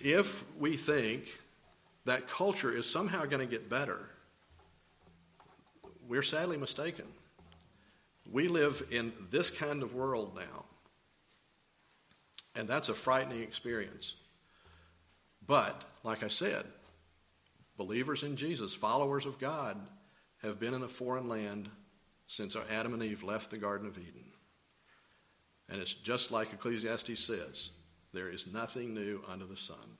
If 0.00 0.44
we 0.58 0.76
think 0.76 1.26
that 2.04 2.28
culture 2.28 2.76
is 2.76 2.90
somehow 2.90 3.24
going 3.24 3.46
to 3.46 3.50
get 3.50 3.70
better, 3.70 4.10
we're 6.08 6.22
sadly 6.22 6.56
mistaken. 6.56 7.06
We 8.30 8.48
live 8.48 8.82
in 8.90 9.12
this 9.30 9.50
kind 9.50 9.82
of 9.82 9.94
world 9.94 10.34
now, 10.34 10.64
and 12.56 12.66
that's 12.66 12.88
a 12.88 12.94
frightening 12.94 13.42
experience. 13.42 14.16
But, 15.46 15.84
like 16.04 16.22
I 16.22 16.28
said, 16.28 16.64
believers 17.76 18.22
in 18.22 18.36
Jesus, 18.36 18.74
followers 18.74 19.26
of 19.26 19.38
God, 19.38 19.76
have 20.42 20.60
been 20.60 20.74
in 20.74 20.82
a 20.82 20.88
foreign 20.88 21.26
land 21.26 21.68
since 22.26 22.56
Adam 22.70 22.94
and 22.94 23.02
Eve 23.02 23.24
left 23.24 23.50
the 23.50 23.56
Garden 23.56 23.88
of 23.88 23.98
Eden. 23.98 24.24
And 25.68 25.80
it's 25.80 25.94
just 25.94 26.30
like 26.30 26.52
Ecclesiastes 26.52 27.18
says 27.18 27.70
there 28.12 28.28
is 28.28 28.52
nothing 28.52 28.94
new 28.94 29.22
under 29.28 29.46
the 29.46 29.56
sun. 29.56 29.98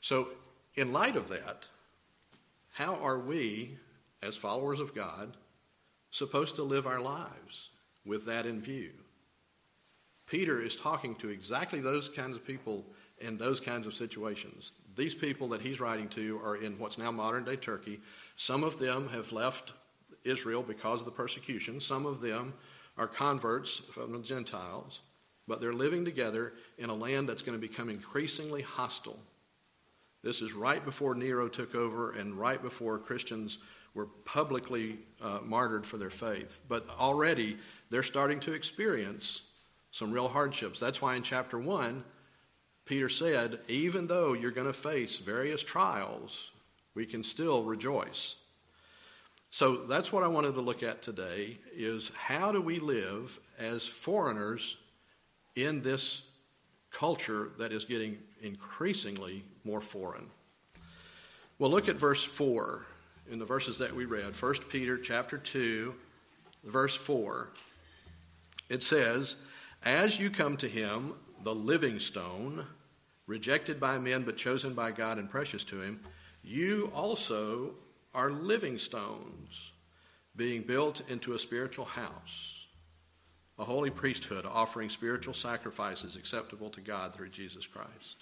So, 0.00 0.28
in 0.74 0.92
light 0.92 1.16
of 1.16 1.28
that, 1.28 1.66
how 2.72 2.96
are 2.96 3.18
we, 3.18 3.76
as 4.22 4.36
followers 4.36 4.80
of 4.80 4.94
God, 4.94 5.36
supposed 6.10 6.56
to 6.56 6.62
live 6.62 6.86
our 6.86 7.00
lives 7.00 7.70
with 8.04 8.26
that 8.26 8.46
in 8.46 8.60
view? 8.60 8.92
Peter 10.26 10.62
is 10.62 10.76
talking 10.76 11.14
to 11.16 11.28
exactly 11.28 11.80
those 11.80 12.08
kinds 12.08 12.36
of 12.36 12.46
people 12.46 12.84
in 13.18 13.36
those 13.36 13.60
kinds 13.60 13.86
of 13.86 13.94
situations. 13.94 14.74
These 14.96 15.14
people 15.14 15.48
that 15.48 15.60
he's 15.60 15.80
writing 15.80 16.08
to 16.10 16.40
are 16.44 16.56
in 16.56 16.78
what's 16.78 16.98
now 16.98 17.10
modern 17.10 17.44
day 17.44 17.56
Turkey. 17.56 18.00
Some 18.36 18.64
of 18.64 18.78
them 18.78 19.08
have 19.08 19.32
left 19.32 19.72
Israel 20.24 20.62
because 20.62 21.00
of 21.00 21.06
the 21.06 21.12
persecution, 21.12 21.80
some 21.80 22.06
of 22.06 22.20
them 22.20 22.54
are 22.98 23.06
converts 23.06 23.78
from 23.78 24.12
the 24.12 24.18
Gentiles, 24.18 25.00
but 25.48 25.60
they're 25.60 25.72
living 25.72 26.04
together 26.04 26.52
in 26.78 26.90
a 26.90 26.94
land 26.94 27.28
that's 27.28 27.42
going 27.42 27.58
to 27.58 27.66
become 27.66 27.88
increasingly 27.88 28.62
hostile. 28.62 29.18
This 30.22 30.42
is 30.42 30.52
right 30.52 30.84
before 30.84 31.14
Nero 31.14 31.48
took 31.48 31.74
over 31.74 32.12
and 32.12 32.34
right 32.34 32.60
before 32.60 32.98
Christians 32.98 33.60
were 33.94 34.06
publicly 34.06 34.98
uh, 35.22 35.38
martyred 35.42 35.86
for 35.86 35.96
their 35.96 36.10
faith. 36.10 36.60
But 36.68 36.86
already 36.98 37.56
they're 37.90 38.02
starting 38.02 38.38
to 38.40 38.52
experience 38.52 39.50
some 39.90 40.12
real 40.12 40.28
hardships. 40.28 40.78
That's 40.78 41.02
why 41.02 41.16
in 41.16 41.22
chapter 41.22 41.58
1, 41.58 42.04
Peter 42.90 43.08
said, 43.08 43.60
even 43.68 44.08
though 44.08 44.32
you're 44.32 44.50
going 44.50 44.66
to 44.66 44.72
face 44.72 45.18
various 45.18 45.62
trials, 45.62 46.50
we 46.96 47.06
can 47.06 47.22
still 47.22 47.62
rejoice. 47.62 48.34
So 49.52 49.76
that's 49.76 50.12
what 50.12 50.24
I 50.24 50.26
wanted 50.26 50.54
to 50.54 50.60
look 50.60 50.82
at 50.82 51.00
today 51.00 51.56
is 51.72 52.10
how 52.16 52.50
do 52.50 52.60
we 52.60 52.80
live 52.80 53.38
as 53.60 53.86
foreigners 53.86 54.76
in 55.54 55.82
this 55.82 56.32
culture 56.90 57.52
that 57.58 57.72
is 57.72 57.84
getting 57.84 58.18
increasingly 58.42 59.44
more 59.62 59.80
foreign. 59.80 60.26
Well, 61.60 61.70
look 61.70 61.88
at 61.88 61.94
verse 61.94 62.24
4 62.24 62.86
in 63.30 63.38
the 63.38 63.44
verses 63.44 63.78
that 63.78 63.94
we 63.94 64.04
read. 64.04 64.34
1 64.34 64.54
Peter 64.68 64.98
chapter 64.98 65.38
2, 65.38 65.94
verse 66.64 66.96
4. 66.96 67.50
It 68.68 68.82
says, 68.82 69.44
As 69.84 70.18
you 70.18 70.28
come 70.28 70.56
to 70.56 70.66
him, 70.66 71.12
the 71.44 71.54
living 71.54 72.00
stone, 72.00 72.66
rejected 73.30 73.78
by 73.78 73.96
men 73.96 74.24
but 74.24 74.36
chosen 74.36 74.74
by 74.74 74.90
God 74.90 75.16
and 75.16 75.30
precious 75.30 75.62
to 75.62 75.80
him, 75.80 76.00
you 76.42 76.90
also 76.92 77.70
are 78.12 78.32
living 78.32 78.76
stones, 78.76 79.72
being 80.34 80.62
built 80.62 81.08
into 81.08 81.34
a 81.34 81.38
spiritual 81.38 81.84
house, 81.84 82.66
a 83.56 83.64
holy 83.64 83.90
priesthood 83.90 84.44
offering 84.44 84.88
spiritual 84.88 85.32
sacrifices 85.32 86.16
acceptable 86.16 86.70
to 86.70 86.80
God 86.80 87.14
through 87.14 87.28
Jesus 87.28 87.68
Christ. 87.68 88.16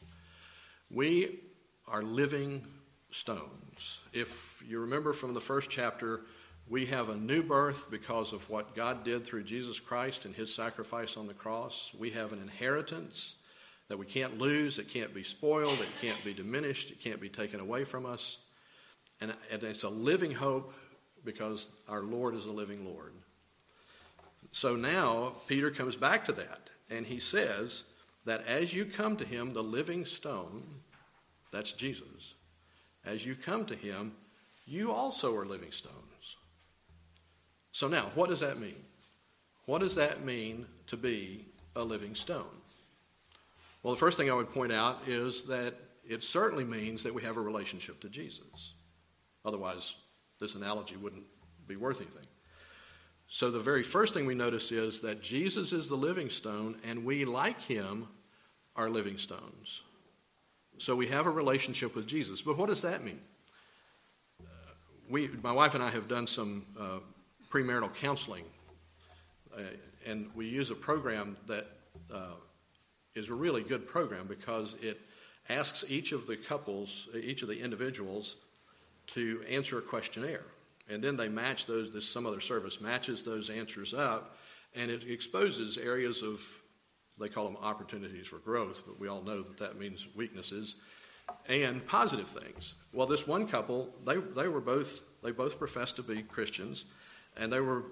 We 0.90 1.38
are 1.86 2.02
living 2.02 2.66
stones. 3.08 4.02
If 4.12 4.62
you 4.68 4.78
remember 4.80 5.14
from 5.14 5.32
the 5.32 5.40
first 5.40 5.70
chapter, 5.70 6.20
we 6.68 6.84
have 6.84 7.08
a 7.08 7.16
new 7.16 7.42
birth 7.42 7.90
because 7.90 8.34
of 8.34 8.50
what 8.50 8.76
God 8.76 9.04
did 9.04 9.24
through 9.24 9.44
Jesus 9.44 9.80
Christ 9.80 10.26
and 10.26 10.34
his 10.34 10.54
sacrifice 10.54 11.16
on 11.16 11.26
the 11.26 11.32
cross. 11.32 11.94
We 11.98 12.10
have 12.10 12.34
an 12.34 12.42
inheritance 12.42 13.36
that 13.88 13.98
we 13.98 14.06
can't 14.06 14.38
lose, 14.38 14.78
it 14.78 14.88
can't 14.88 15.14
be 15.14 15.22
spoiled, 15.22 15.80
it 15.80 15.88
can't 16.00 16.22
be 16.24 16.34
diminished, 16.34 16.90
it 16.90 17.00
can't 17.00 17.20
be 17.20 17.28
taken 17.28 17.60
away 17.60 17.84
from 17.84 18.06
us. 18.06 18.38
And 19.20 19.32
it's 19.50 19.82
a 19.82 19.88
living 19.88 20.32
hope 20.32 20.72
because 21.24 21.80
our 21.88 22.02
Lord 22.02 22.34
is 22.34 22.46
a 22.46 22.52
living 22.52 22.84
Lord. 22.84 23.12
So 24.52 24.76
now 24.76 25.32
Peter 25.46 25.70
comes 25.70 25.96
back 25.96 26.24
to 26.26 26.32
that 26.32 26.70
and 26.90 27.06
he 27.06 27.18
says 27.18 27.90
that 28.24 28.46
as 28.46 28.74
you 28.74 28.84
come 28.84 29.16
to 29.16 29.24
him, 29.24 29.52
the 29.52 29.62
living 29.62 30.04
stone, 30.04 30.62
that's 31.50 31.72
Jesus, 31.72 32.34
as 33.04 33.26
you 33.26 33.34
come 33.34 33.64
to 33.66 33.74
him, 33.74 34.12
you 34.66 34.92
also 34.92 35.34
are 35.34 35.46
living 35.46 35.72
stones. 35.72 36.36
So 37.72 37.88
now, 37.88 38.10
what 38.14 38.28
does 38.28 38.40
that 38.40 38.58
mean? 38.58 38.84
What 39.64 39.80
does 39.80 39.94
that 39.94 40.24
mean 40.24 40.66
to 40.88 40.96
be 40.96 41.46
a 41.74 41.82
living 41.82 42.14
stone? 42.14 42.57
Well, 43.88 43.94
the 43.94 44.00
first 44.00 44.18
thing 44.18 44.30
I 44.30 44.34
would 44.34 44.52
point 44.52 44.70
out 44.70 45.00
is 45.06 45.44
that 45.44 45.72
it 46.06 46.22
certainly 46.22 46.62
means 46.62 47.02
that 47.04 47.14
we 47.14 47.22
have 47.22 47.38
a 47.38 47.40
relationship 47.40 47.98
to 48.00 48.10
Jesus. 48.10 48.74
Otherwise, 49.46 49.96
this 50.38 50.56
analogy 50.56 50.96
wouldn't 50.96 51.24
be 51.66 51.76
worth 51.76 52.02
anything. 52.02 52.26
So, 53.28 53.50
the 53.50 53.60
very 53.60 53.82
first 53.82 54.12
thing 54.12 54.26
we 54.26 54.34
notice 54.34 54.72
is 54.72 55.00
that 55.00 55.22
Jesus 55.22 55.72
is 55.72 55.88
the 55.88 55.94
living 55.94 56.28
stone, 56.28 56.76
and 56.84 57.02
we, 57.02 57.24
like 57.24 57.62
him, 57.62 58.06
are 58.76 58.90
living 58.90 59.16
stones. 59.16 59.80
So, 60.76 60.94
we 60.94 61.06
have 61.06 61.24
a 61.24 61.30
relationship 61.30 61.96
with 61.96 62.06
Jesus. 62.06 62.42
But 62.42 62.58
what 62.58 62.68
does 62.68 62.82
that 62.82 63.02
mean? 63.02 63.20
Uh, 64.38 64.44
we, 65.08 65.28
my 65.42 65.52
wife 65.52 65.74
and 65.74 65.82
I 65.82 65.88
have 65.88 66.08
done 66.08 66.26
some 66.26 66.66
uh, 66.78 66.98
premarital 67.50 67.94
counseling, 67.94 68.44
uh, 69.56 69.62
and 70.06 70.28
we 70.34 70.46
use 70.46 70.70
a 70.70 70.74
program 70.74 71.38
that 71.46 71.68
uh, 72.12 72.32
is 73.14 73.30
a 73.30 73.34
really 73.34 73.62
good 73.62 73.86
program 73.86 74.26
because 74.26 74.74
it 74.82 75.00
asks 75.48 75.90
each 75.90 76.12
of 76.12 76.26
the 76.26 76.36
couples, 76.36 77.08
each 77.14 77.42
of 77.42 77.48
the 77.48 77.58
individuals, 77.58 78.36
to 79.08 79.42
answer 79.48 79.78
a 79.78 79.82
questionnaire. 79.82 80.44
And 80.90 81.02
then 81.02 81.16
they 81.16 81.28
match 81.28 81.66
those, 81.66 81.92
this, 81.92 82.08
some 82.08 82.26
other 82.26 82.40
service 82.40 82.80
matches 82.80 83.22
those 83.22 83.50
answers 83.50 83.92
up, 83.94 84.36
and 84.74 84.90
it 84.90 85.04
exposes 85.08 85.78
areas 85.78 86.22
of, 86.22 86.44
they 87.18 87.28
call 87.28 87.44
them 87.44 87.56
opportunities 87.60 88.26
for 88.26 88.38
growth, 88.38 88.82
but 88.86 88.98
we 89.00 89.08
all 89.08 89.22
know 89.22 89.42
that 89.42 89.58
that 89.58 89.78
means 89.78 90.08
weaknesses, 90.14 90.76
and 91.48 91.86
positive 91.86 92.28
things. 92.28 92.74
Well, 92.92 93.06
this 93.06 93.26
one 93.26 93.46
couple, 93.46 93.94
they, 94.04 94.16
they 94.16 94.48
were 94.48 94.60
both, 94.60 95.02
they 95.22 95.30
both 95.30 95.58
professed 95.58 95.96
to 95.96 96.02
be 96.02 96.22
Christians, 96.22 96.86
and 97.36 97.52
they 97.52 97.60
were 97.60 97.84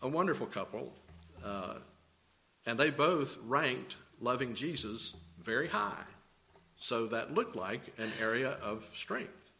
a 0.00 0.08
wonderful 0.08 0.46
couple, 0.46 0.94
uh, 1.44 1.76
and 2.66 2.78
they 2.78 2.90
both 2.90 3.36
ranked 3.44 3.96
loving 4.22 4.54
Jesus 4.54 5.16
very 5.42 5.68
high. 5.68 6.04
So 6.76 7.06
that 7.06 7.34
looked 7.34 7.56
like 7.56 7.92
an 7.98 8.10
area 8.20 8.56
of 8.62 8.82
strength. 8.82 9.50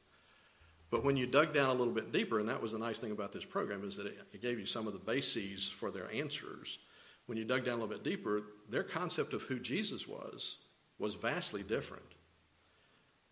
But 0.91 1.05
when 1.05 1.17
you 1.17 1.27
dug 1.27 1.55
down 1.55 1.71
a 1.71 1.75
little 1.75 1.93
bit 1.93 2.13
deeper, 2.13 2.39
and 2.39 2.49
that 2.49 2.61
was 2.61 2.73
the 2.73 2.79
nice 2.79 2.99
thing 2.99 3.13
about 3.13 3.33
this 3.33 3.45
program, 3.45 3.83
is 3.85 3.97
that 3.97 4.07
it, 4.07 4.43
gave 4.43 4.59
you 4.59 4.67
some 4.67 4.87
of 4.87 4.93
the 4.93 4.99
bases 4.99 5.69
for 5.69 5.91
their 5.91 6.13
answers. 6.13 6.79
When 7.27 7.39
you 7.39 7.45
dug 7.45 7.65
down 7.65 7.79
a 7.79 7.83
little 7.83 7.89
bit 7.89 8.05
deeper, 8.05 8.43
their 8.69 8.83
concept 8.83 9.33
of 9.33 9.43
who 9.43 9.59
Jesus 9.59 10.07
was 10.07 10.59
was 10.99 11.15
vastly 11.15 11.63
different. 11.63 12.05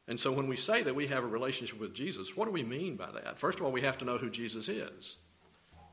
And 0.09 0.19
so 0.19 0.33
when 0.33 0.49
we 0.49 0.57
say 0.57 0.83
that 0.83 0.95
we 0.95 1.07
have 1.09 1.23
a 1.23 1.29
relationship 1.29 1.79
with 1.79 1.95
Jesus, 1.95 2.37
what 2.37 2.47
do 2.47 2.51
we 2.51 2.63
mean 2.63 2.97
by 2.97 3.11
that? 3.11 3.39
First 3.39 3.61
of 3.61 3.67
all, 3.67 3.73
we 3.73 3.83
have 3.83 3.99
to 3.99 4.05
know 4.05 4.17
who 4.17 4.31
Jesus 4.31 4.69
is. 4.69 5.19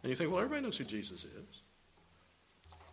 And 0.02 0.10
you 0.10 0.16
think, 0.16 0.32
well, 0.32 0.40
everybody 0.40 0.64
knows 0.64 0.78
who 0.78 0.86
Jesus 0.86 1.26
is. 1.26 1.62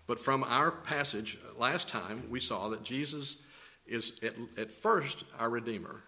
But 0.06 0.18
from 0.18 0.44
our 0.44 0.70
passage 0.70 1.38
last 1.58 1.88
time, 1.88 2.25
we 2.30 2.40
saw 2.40 2.68
that 2.68 2.82
Jesus 2.82 3.42
is 3.87 4.20
at, 4.23 4.34
at 4.58 4.70
first 4.70 5.25
our 5.38 5.50
Redeemer. 5.50 6.02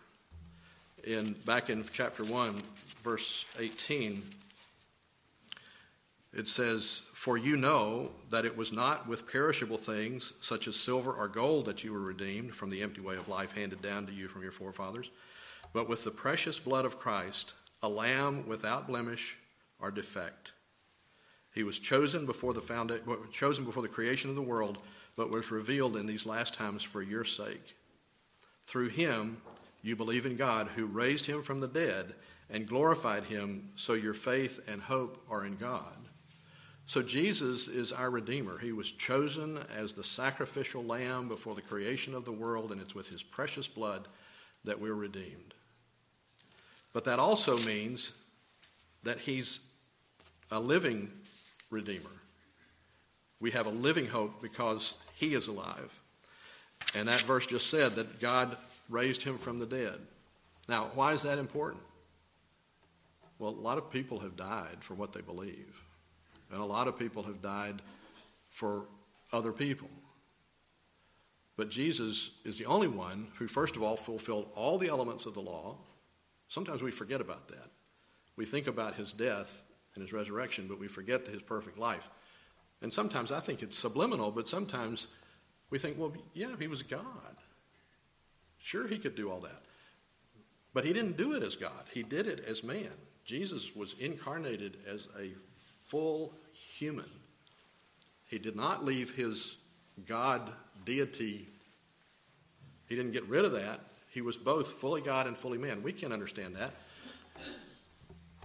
In 1.04 1.34
back 1.44 1.70
in 1.70 1.84
chapter 1.92 2.24
1 2.24 2.54
verse 3.02 3.44
18 3.60 4.24
it 6.32 6.48
says 6.48 7.08
for 7.14 7.38
you 7.38 7.56
know 7.56 8.10
that 8.30 8.44
it 8.44 8.56
was 8.56 8.72
not 8.72 9.06
with 9.06 9.30
perishable 9.30 9.78
things 9.78 10.32
such 10.40 10.66
as 10.66 10.74
silver 10.74 11.12
or 11.12 11.28
gold 11.28 11.66
that 11.66 11.84
you 11.84 11.92
were 11.92 12.00
redeemed 12.00 12.56
from 12.56 12.70
the 12.70 12.82
empty 12.82 13.00
way 13.00 13.14
of 13.14 13.28
life 13.28 13.52
handed 13.52 13.80
down 13.80 14.04
to 14.06 14.12
you 14.12 14.26
from 14.26 14.42
your 14.42 14.50
forefathers 14.50 15.10
but 15.72 15.88
with 15.88 16.02
the 16.02 16.10
precious 16.10 16.58
blood 16.58 16.84
of 16.84 16.98
Christ 16.98 17.52
a 17.80 17.88
lamb 17.88 18.44
without 18.48 18.88
blemish 18.88 19.38
or 19.78 19.92
defect 19.92 20.50
he 21.56 21.64
was 21.64 21.80
chosen 21.80 22.24
before 22.24 22.54
the 22.54 22.60
founda- 22.60 23.00
chosen 23.32 23.64
before 23.64 23.82
the 23.82 23.88
creation 23.88 24.30
of 24.30 24.36
the 24.36 24.42
world 24.42 24.78
but 25.16 25.30
was 25.30 25.50
revealed 25.50 25.96
in 25.96 26.06
these 26.06 26.24
last 26.24 26.54
times 26.54 26.84
for 26.84 27.02
your 27.02 27.24
sake 27.24 27.74
through 28.64 28.88
him 28.88 29.38
you 29.82 29.96
believe 29.96 30.26
in 30.26 30.36
God 30.36 30.68
who 30.68 30.86
raised 30.86 31.26
him 31.26 31.42
from 31.42 31.60
the 31.60 31.68
dead 31.68 32.14
and 32.50 32.66
glorified 32.66 33.24
him, 33.24 33.68
so 33.76 33.94
your 33.94 34.14
faith 34.14 34.68
and 34.68 34.82
hope 34.82 35.24
are 35.30 35.44
in 35.44 35.56
God. 35.56 35.96
So 36.86 37.02
Jesus 37.02 37.66
is 37.66 37.90
our 37.90 38.10
Redeemer. 38.10 38.58
He 38.58 38.72
was 38.72 38.92
chosen 38.92 39.58
as 39.76 39.92
the 39.92 40.04
sacrificial 40.04 40.84
lamb 40.84 41.28
before 41.28 41.56
the 41.56 41.62
creation 41.62 42.14
of 42.14 42.24
the 42.24 42.32
world, 42.32 42.70
and 42.70 42.80
it's 42.80 42.94
with 42.94 43.08
his 43.08 43.22
precious 43.22 43.66
blood 43.66 44.06
that 44.64 44.80
we're 44.80 44.94
redeemed. 44.94 45.54
But 46.92 47.04
that 47.04 47.18
also 47.18 47.58
means 47.58 48.16
that 49.02 49.20
he's 49.20 49.68
a 50.50 50.60
living 50.60 51.10
Redeemer. 51.70 52.10
We 53.40 53.50
have 53.50 53.66
a 53.66 53.70
living 53.70 54.06
hope 54.06 54.40
because 54.40 55.04
he 55.14 55.34
is 55.34 55.48
alive. 55.48 56.00
And 56.94 57.08
that 57.08 57.20
verse 57.22 57.46
just 57.46 57.68
said 57.70 57.92
that 57.92 58.20
God 58.20 58.56
raised 58.88 59.22
him 59.22 59.38
from 59.38 59.58
the 59.58 59.66
dead. 59.66 59.98
Now, 60.68 60.90
why 60.94 61.12
is 61.12 61.22
that 61.22 61.38
important? 61.38 61.82
Well, 63.38 63.50
a 63.50 63.52
lot 63.52 63.78
of 63.78 63.90
people 63.90 64.20
have 64.20 64.36
died 64.36 64.78
for 64.80 64.94
what 64.94 65.12
they 65.12 65.20
believe, 65.20 65.82
and 66.50 66.60
a 66.60 66.64
lot 66.64 66.88
of 66.88 66.98
people 66.98 67.22
have 67.24 67.42
died 67.42 67.82
for 68.50 68.86
other 69.32 69.52
people. 69.52 69.90
But 71.56 71.70
Jesus 71.70 72.40
is 72.44 72.58
the 72.58 72.66
only 72.66 72.88
one 72.88 73.28
who, 73.36 73.46
first 73.46 73.76
of 73.76 73.82
all, 73.82 73.96
fulfilled 73.96 74.50
all 74.54 74.78
the 74.78 74.88
elements 74.88 75.26
of 75.26 75.34
the 75.34 75.40
law. 75.40 75.76
Sometimes 76.48 76.82
we 76.82 76.90
forget 76.90 77.20
about 77.20 77.48
that. 77.48 77.70
We 78.36 78.46
think 78.46 78.66
about 78.66 78.94
his 78.94 79.12
death 79.12 79.64
and 79.96 80.02
his 80.02 80.12
resurrection, 80.12 80.66
but 80.68 80.78
we 80.78 80.88
forget 80.88 81.26
his 81.26 81.42
perfect 81.42 81.78
life. 81.78 82.08
And 82.82 82.92
sometimes 82.92 83.32
I 83.32 83.40
think 83.40 83.62
it's 83.62 83.78
subliminal, 83.78 84.30
but 84.30 84.48
sometimes 84.48 85.08
we 85.70 85.78
think, 85.78 85.98
well, 85.98 86.12
yeah, 86.34 86.54
he 86.58 86.68
was 86.68 86.82
God. 86.82 87.02
Sure, 88.58 88.86
he 88.86 88.98
could 88.98 89.14
do 89.14 89.30
all 89.30 89.40
that. 89.40 89.62
But 90.74 90.84
he 90.84 90.92
didn't 90.92 91.16
do 91.16 91.34
it 91.34 91.42
as 91.42 91.56
God, 91.56 91.84
he 91.92 92.02
did 92.02 92.26
it 92.26 92.44
as 92.46 92.62
man. 92.62 92.90
Jesus 93.24 93.74
was 93.74 93.94
incarnated 93.98 94.76
as 94.86 95.08
a 95.18 95.30
full 95.86 96.34
human. 96.52 97.10
He 98.26 98.38
did 98.38 98.56
not 98.56 98.84
leave 98.84 99.14
his 99.14 99.58
God 100.06 100.52
deity, 100.84 101.48
he 102.88 102.94
didn't 102.94 103.12
get 103.12 103.26
rid 103.26 103.44
of 103.44 103.52
that. 103.52 103.80
He 104.10 104.20
was 104.22 104.36
both 104.36 104.70
fully 104.70 105.00
God 105.00 105.26
and 105.26 105.36
fully 105.36 105.58
man. 105.58 105.82
We 105.82 105.92
can't 105.92 106.12
understand 106.12 106.56
that. 106.56 106.72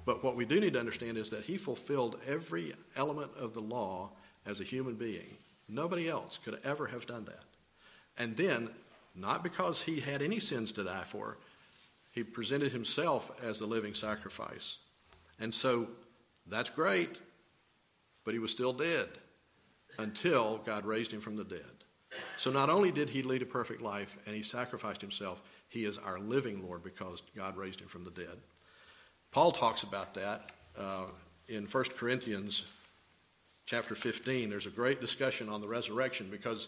But 0.05 0.23
what 0.23 0.35
we 0.35 0.45
do 0.45 0.59
need 0.59 0.73
to 0.73 0.79
understand 0.79 1.17
is 1.17 1.29
that 1.29 1.43
he 1.43 1.57
fulfilled 1.57 2.19
every 2.27 2.73
element 2.95 3.31
of 3.39 3.53
the 3.53 3.61
law 3.61 4.11
as 4.45 4.59
a 4.59 4.65
human 4.65 4.95
being. 4.95 5.37
Nobody 5.67 6.09
else 6.09 6.37
could 6.37 6.59
ever 6.63 6.87
have 6.87 7.05
done 7.05 7.25
that. 7.25 7.43
And 8.17 8.35
then, 8.35 8.69
not 9.15 9.43
because 9.43 9.81
he 9.81 9.99
had 9.99 10.21
any 10.21 10.39
sins 10.39 10.71
to 10.73 10.83
die 10.83 11.03
for, 11.05 11.37
he 12.11 12.23
presented 12.23 12.71
himself 12.71 13.31
as 13.43 13.59
the 13.59 13.65
living 13.65 13.93
sacrifice. 13.93 14.79
And 15.39 15.53
so 15.53 15.87
that's 16.45 16.69
great, 16.69 17.19
but 18.25 18.33
he 18.33 18.39
was 18.39 18.51
still 18.51 18.73
dead 18.73 19.07
until 19.97 20.57
God 20.65 20.85
raised 20.85 21.13
him 21.13 21.21
from 21.21 21.35
the 21.35 21.43
dead. 21.43 21.61
So 22.37 22.51
not 22.51 22.69
only 22.69 22.91
did 22.91 23.09
he 23.09 23.23
lead 23.23 23.41
a 23.41 23.45
perfect 23.45 23.81
life 23.81 24.17
and 24.25 24.35
he 24.35 24.43
sacrificed 24.43 25.01
himself, 25.01 25.41
he 25.69 25.85
is 25.85 25.97
our 25.97 26.19
living 26.19 26.65
Lord 26.67 26.83
because 26.83 27.21
God 27.35 27.55
raised 27.55 27.79
him 27.79 27.87
from 27.87 28.03
the 28.03 28.11
dead. 28.11 28.37
Paul 29.31 29.53
talks 29.53 29.83
about 29.83 30.13
that 30.15 30.51
uh, 30.77 31.05
in 31.47 31.63
1 31.63 31.83
Corinthians 31.97 32.71
chapter 33.65 33.95
15. 33.95 34.49
There's 34.49 34.65
a 34.65 34.71
great 34.71 34.99
discussion 34.99 35.47
on 35.47 35.61
the 35.61 35.67
resurrection 35.67 36.27
because 36.29 36.67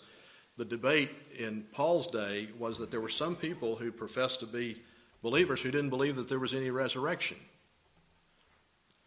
the 0.55 0.63
debate 0.63 1.09
in 1.37 1.65
Paul's 1.73 2.07
day 2.07 2.47
was 2.57 2.77
that 2.77 2.89
there 2.89 3.01
were 3.01 3.09
some 3.09 3.35
people 3.35 3.75
who 3.75 3.91
professed 3.91 4.39
to 4.39 4.45
be 4.45 4.77
believers 5.21 5.61
who 5.61 5.71
didn't 5.71 5.89
believe 5.89 6.15
that 6.15 6.29
there 6.29 6.39
was 6.39 6.53
any 6.53 6.69
resurrection. 6.69 7.37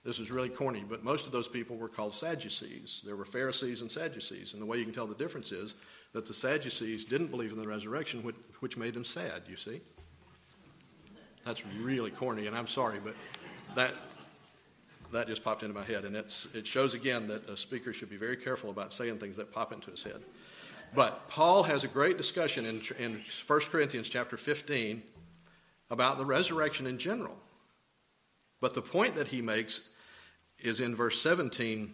This 0.05 0.19
is 0.21 0.31
really 0.31 0.51
corny, 0.51 0.85
but 0.87 1.03
most 1.03 1.25
of 1.25 1.33
those 1.33 1.49
people 1.49 1.77
were 1.77 1.89
called 1.89 2.15
Sadducees. 2.15 3.03
There 3.07 3.17
were 3.17 3.25
Pharisees 3.25 3.81
and 3.81 3.91
Sadducees, 3.91 4.53
and 4.53 4.63
the 4.63 4.67
way 4.67 4.79
you 4.79 4.85
can 4.85 4.93
tell 4.93 5.07
the 5.07 5.15
difference 5.15 5.51
is 5.51 5.77
that 6.13 6.27
the 6.27 6.35
Sadducees 6.35 7.07
didn't 7.07 7.29
believe 7.29 7.53
in 7.53 7.61
the 7.61 7.67
resurrection, 7.67 8.23
which, 8.23 8.37
which 8.61 8.77
made 8.77 8.95
them 8.95 9.05
sad, 9.05 9.43
you 9.49 9.57
see? 9.57 9.81
That's 11.45 11.65
really 11.79 12.11
corny, 12.11 12.47
and 12.47 12.57
I'm 12.57 12.67
sorry, 12.67 12.99
but 13.03 13.15
that, 13.77 13.95
that 15.13 15.29
just 15.29 15.45
popped 15.45 15.63
into 15.63 15.75
my 15.75 15.85
head. 15.85 16.05
And 16.05 16.17
it's, 16.17 16.53
it 16.55 16.67
shows 16.67 16.95
again 16.95 17.29
that 17.29 17.49
a 17.49 17.57
speaker 17.57 17.93
should 17.93 18.11
be 18.11 18.17
very 18.17 18.37
careful 18.37 18.71
about 18.71 18.93
saying 18.93 19.19
things 19.19 19.37
that 19.37 19.53
pop 19.53 19.73
into 19.73 19.91
his 19.91 20.03
head. 20.03 20.21
But 20.95 21.29
Paul 21.29 21.63
has 21.65 21.85
a 21.85 21.89
great 21.89 22.17
discussion 22.17 22.67
in, 22.67 22.81
in 22.99 23.23
1 23.47 23.61
Corinthians 23.71 24.09
chapter 24.09 24.37
15 24.37 25.03
about 25.91 26.19
the 26.19 26.25
resurrection 26.25 26.87
in 26.87 26.99
general. 26.99 27.37
But 28.61 28.75
the 28.75 28.83
point 28.83 29.15
that 29.17 29.29
he 29.29 29.43
makes 29.43 29.91
is 30.59 30.81
in 30.81 30.95
verse 30.95 31.21
17, 31.21 31.93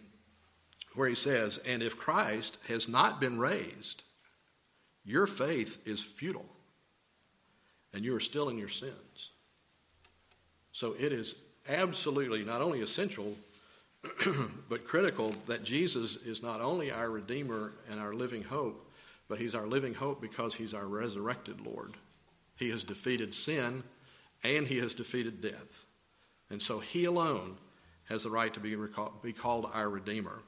where 0.95 1.09
he 1.09 1.15
says, 1.15 1.57
And 1.67 1.83
if 1.83 1.97
Christ 1.97 2.57
has 2.67 2.87
not 2.87 3.19
been 3.19 3.39
raised, 3.39 4.03
your 5.05 5.27
faith 5.27 5.85
is 5.87 6.01
futile, 6.01 6.45
and 7.93 8.05
you 8.05 8.15
are 8.15 8.21
still 8.21 8.47
in 8.47 8.57
your 8.57 8.69
sins. 8.69 9.31
So 10.71 10.95
it 10.97 11.11
is 11.11 11.43
absolutely 11.67 12.43
not 12.43 12.61
only 12.61 12.81
essential, 12.81 13.35
but 14.69 14.85
critical 14.85 15.33
that 15.47 15.63
Jesus 15.63 16.15
is 16.25 16.43
not 16.43 16.61
only 16.61 16.91
our 16.91 17.09
Redeemer 17.09 17.73
and 17.89 17.99
our 17.99 18.13
living 18.13 18.43
hope, 18.43 18.89
but 19.29 19.39
He's 19.39 19.55
our 19.55 19.67
living 19.67 19.93
hope 19.93 20.21
because 20.21 20.55
He's 20.55 20.73
our 20.73 20.85
resurrected 20.85 21.65
Lord. 21.65 21.93
He 22.55 22.69
has 22.69 22.83
defeated 22.83 23.33
sin 23.33 23.83
and 24.43 24.67
He 24.67 24.79
has 24.79 24.93
defeated 24.93 25.41
death. 25.41 25.85
And 26.49 26.61
so 26.61 26.79
He 26.79 27.05
alone 27.05 27.55
has 28.05 28.23
the 28.23 28.29
right 28.29 28.53
to 28.53 28.59
be, 28.59 28.75
be 29.21 29.33
called 29.33 29.69
our 29.73 29.89
Redeemer, 29.89 30.41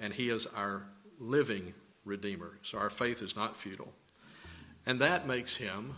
and 0.00 0.12
He 0.12 0.28
is 0.28 0.46
our 0.46 0.86
living 1.18 1.72
Redeemer. 2.04 2.58
So 2.62 2.78
our 2.78 2.90
faith 2.90 3.22
is 3.22 3.36
not 3.36 3.56
futile. 3.56 3.92
And 4.84 5.00
that 5.00 5.26
makes 5.26 5.56
Him 5.56 5.96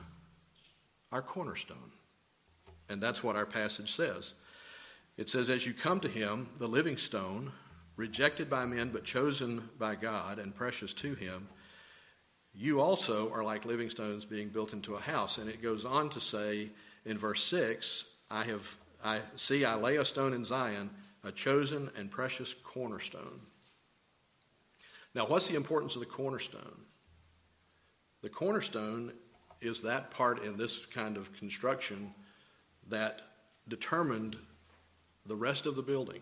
our 1.11 1.23
cornerstone. 1.23 1.91
And 2.89 3.03
that's 3.03 3.25
what 3.25 3.37
our 3.37 3.47
passage 3.47 3.93
says. 3.93 4.35
It 5.17 5.29
says, 5.29 5.49
As 5.49 5.67
you 5.67 5.73
come 5.73 6.01
to 6.01 6.09
Him, 6.09 6.49
the 6.59 6.67
living 6.67 6.97
stone, 6.97 7.53
rejected 7.97 8.51
by 8.51 8.65
men 8.67 8.91
but 8.91 9.05
chosen 9.05 9.69
by 9.79 9.95
God 9.95 10.39
and 10.39 10.55
precious 10.55 10.93
to 10.95 11.15
Him, 11.15 11.49
you 12.55 12.81
also 12.81 13.33
are 13.33 13.45
like 13.45 13.65
living 13.65 13.91
stones 13.91 14.25
being 14.25 14.49
built 14.49 14.73
into 14.73 14.95
a 14.95 15.01
house. 15.01 15.39
And 15.39 15.49
it 15.49 15.63
goes 15.63 15.85
on 15.85 16.09
to 16.11 16.21
say 16.21 16.71
in 17.05 17.19
verse 17.19 17.43
6 17.45 18.11
I 18.31 18.45
have 18.45 18.77
I 19.05 19.21
see 19.37 19.65
I 19.65 19.75
lay 19.75 19.97
a 19.97 20.05
stone 20.05 20.33
in 20.33 20.45
Zion, 20.45 20.91
a 21.23 21.31
chosen 21.31 21.91
and 21.97 22.11
precious 22.11 22.55
cornerstone. 22.55 23.41
Now, 25.15 25.27
what's 25.27 25.47
the 25.47 25.57
importance 25.57 25.95
of 25.95 26.01
the 26.01 26.07
cornerstone? 26.07 26.81
The 28.23 28.31
cornerstone 28.31 29.13
is 29.61 29.83
that 29.83 30.11
part 30.11 30.43
in 30.43 30.57
this 30.57 30.87
kind 30.87 31.17
of 31.17 31.33
construction 31.35 32.15
that 32.89 33.21
determined 33.69 34.37
the 35.27 35.37
rest 35.37 35.67
of 35.67 35.77
the 35.77 35.83
building. 35.83 36.21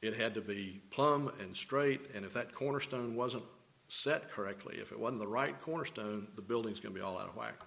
It 0.00 0.14
had 0.14 0.34
to 0.34 0.40
be 0.40 0.82
plumb 0.90 1.30
and 1.40 1.56
straight, 1.56 2.00
and 2.14 2.24
if 2.24 2.34
that 2.34 2.52
cornerstone 2.52 3.14
wasn't 3.14 3.44
set 3.88 4.28
correctly, 4.30 4.78
if 4.80 4.90
it 4.90 4.98
wasn't 4.98 5.20
the 5.20 5.28
right 5.28 5.58
cornerstone, 5.60 6.28
the 6.34 6.42
building's 6.42 6.80
going 6.80 6.94
to 6.94 7.00
be 7.00 7.04
all 7.04 7.18
out 7.18 7.28
of 7.28 7.36
whack. 7.36 7.60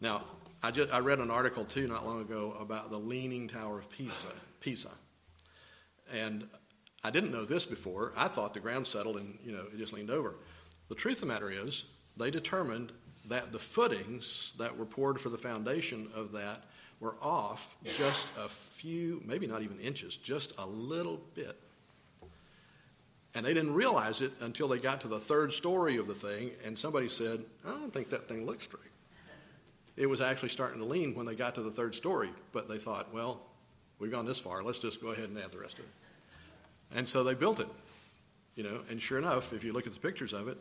Now, 0.00 0.22
I 0.62 0.70
just 0.70 0.92
I 0.94 1.00
read 1.00 1.18
an 1.18 1.30
article 1.30 1.64
too 1.64 1.86
not 1.88 2.06
long 2.06 2.20
ago 2.20 2.54
about 2.60 2.90
the 2.90 2.98
Leaning 2.98 3.48
Tower 3.48 3.78
of 3.78 3.90
Pisa, 3.90 4.28
Pisa, 4.60 4.90
and 6.12 6.48
I 7.04 7.10
didn't 7.10 7.32
know 7.32 7.44
this 7.44 7.66
before. 7.66 8.12
I 8.16 8.28
thought 8.28 8.54
the 8.54 8.60
ground 8.60 8.86
settled 8.86 9.16
and 9.16 9.38
you 9.42 9.52
know 9.52 9.64
it 9.72 9.76
just 9.76 9.92
leaned 9.92 10.10
over. 10.10 10.36
The 10.88 10.94
truth 10.94 11.16
of 11.16 11.20
the 11.22 11.26
matter 11.26 11.50
is, 11.50 11.86
they 12.16 12.30
determined 12.30 12.92
that 13.26 13.52
the 13.52 13.58
footings 13.58 14.54
that 14.58 14.76
were 14.76 14.86
poured 14.86 15.20
for 15.20 15.28
the 15.28 15.38
foundation 15.38 16.08
of 16.14 16.32
that 16.32 16.64
were 17.00 17.16
off 17.22 17.76
just 17.84 18.28
a 18.36 18.48
few, 18.48 19.22
maybe 19.24 19.46
not 19.46 19.62
even 19.62 19.78
inches, 19.78 20.16
just 20.16 20.58
a 20.58 20.66
little 20.66 21.20
bit. 21.34 21.56
And 23.34 23.44
they 23.44 23.54
didn't 23.54 23.74
realize 23.74 24.20
it 24.20 24.32
until 24.40 24.68
they 24.68 24.78
got 24.78 25.02
to 25.02 25.08
the 25.08 25.20
third 25.20 25.52
story 25.52 25.96
of 25.96 26.08
the 26.08 26.14
thing, 26.14 26.50
and 26.64 26.76
somebody 26.76 27.08
said, 27.08 27.44
I 27.66 27.70
don't 27.70 27.92
think 27.92 28.10
that 28.10 28.28
thing 28.28 28.46
looks 28.46 28.64
straight 28.64 28.90
it 29.98 30.08
was 30.08 30.20
actually 30.20 30.48
starting 30.48 30.78
to 30.78 30.86
lean 30.86 31.14
when 31.14 31.26
they 31.26 31.34
got 31.34 31.56
to 31.56 31.62
the 31.62 31.72
third 31.72 31.94
story. 31.94 32.30
But 32.52 32.68
they 32.68 32.78
thought, 32.78 33.12
well, 33.12 33.40
we've 33.98 34.12
gone 34.12 34.24
this 34.24 34.38
far. 34.38 34.62
Let's 34.62 34.78
just 34.78 35.02
go 35.02 35.08
ahead 35.08 35.28
and 35.28 35.36
add 35.36 35.50
the 35.50 35.58
rest 35.58 35.74
of 35.74 35.84
it. 35.84 35.90
And 36.94 37.06
so 37.06 37.24
they 37.24 37.34
built 37.34 37.58
it, 37.58 37.68
you 38.54 38.62
know. 38.62 38.80
And 38.88 39.02
sure 39.02 39.18
enough, 39.18 39.52
if 39.52 39.64
you 39.64 39.72
look 39.72 39.86
at 39.86 39.92
the 39.92 39.98
pictures 39.98 40.32
of 40.32 40.46
it, 40.46 40.56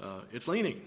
uh, 0.00 0.20
it's 0.32 0.48
leaning. 0.48 0.80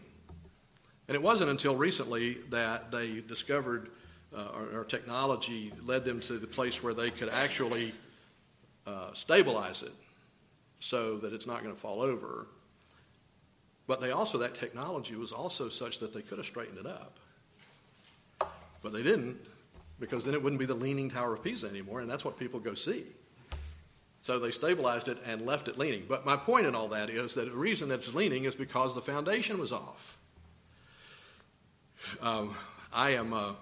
And 1.07 1.15
it 1.15 1.23
wasn't 1.23 1.49
until 1.49 1.75
recently 1.75 2.33
that 2.49 2.91
they 2.91 3.21
discovered, 3.21 3.89
uh, 4.35 4.49
or, 4.73 4.83
technology 4.83 5.71
led 5.85 6.03
them 6.03 6.19
to 6.19 6.33
the 6.33 6.47
place 6.47 6.83
where 6.83 6.93
they 6.93 7.09
could 7.09 7.29
actually 7.29 7.93
uh, 8.85 9.13
stabilize 9.13 9.83
it 9.83 9.93
so 10.79 11.17
that 11.17 11.33
it's 11.33 11.47
not 11.47 11.63
going 11.63 11.73
to 11.73 11.79
fall 11.79 12.01
over. 12.01 12.47
But 13.87 14.01
they 14.01 14.11
also, 14.11 14.37
that 14.39 14.53
technology 14.53 15.15
was 15.15 15.31
also 15.31 15.69
such 15.69 15.99
that 15.99 16.13
they 16.13 16.21
could 16.21 16.37
have 16.37 16.45
straightened 16.45 16.77
it 16.77 16.85
up. 16.85 17.19
But 18.83 18.93
they 18.93 19.01
didn't, 19.01 19.37
because 19.99 20.25
then 20.25 20.33
it 20.33 20.43
wouldn't 20.43 20.59
be 20.59 20.65
the 20.65 20.75
Leaning 20.75 21.09
Tower 21.09 21.33
of 21.33 21.43
Pisa 21.43 21.67
anymore, 21.67 22.01
and 22.01 22.09
that's 22.09 22.25
what 22.25 22.37
people 22.37 22.59
go 22.59 22.73
see. 22.73 23.05
So 24.21 24.39
they 24.39 24.51
stabilized 24.51 25.07
it 25.07 25.17
and 25.25 25.45
left 25.45 25.67
it 25.67 25.77
leaning. 25.77 26.03
But 26.07 26.25
my 26.25 26.35
point 26.35 26.65
in 26.65 26.75
all 26.75 26.89
that 26.89 27.09
is 27.09 27.33
that 27.35 27.49
the 27.49 27.57
reason 27.57 27.89
that 27.89 27.95
it's 27.95 28.13
leaning 28.13 28.43
is 28.43 28.55
because 28.55 28.93
the 28.93 29.01
foundation 29.01 29.57
was 29.57 29.71
off. 29.71 30.17
Um, 32.21 32.55
I 32.93 33.11
am 33.11 33.31
a, 33.33 33.55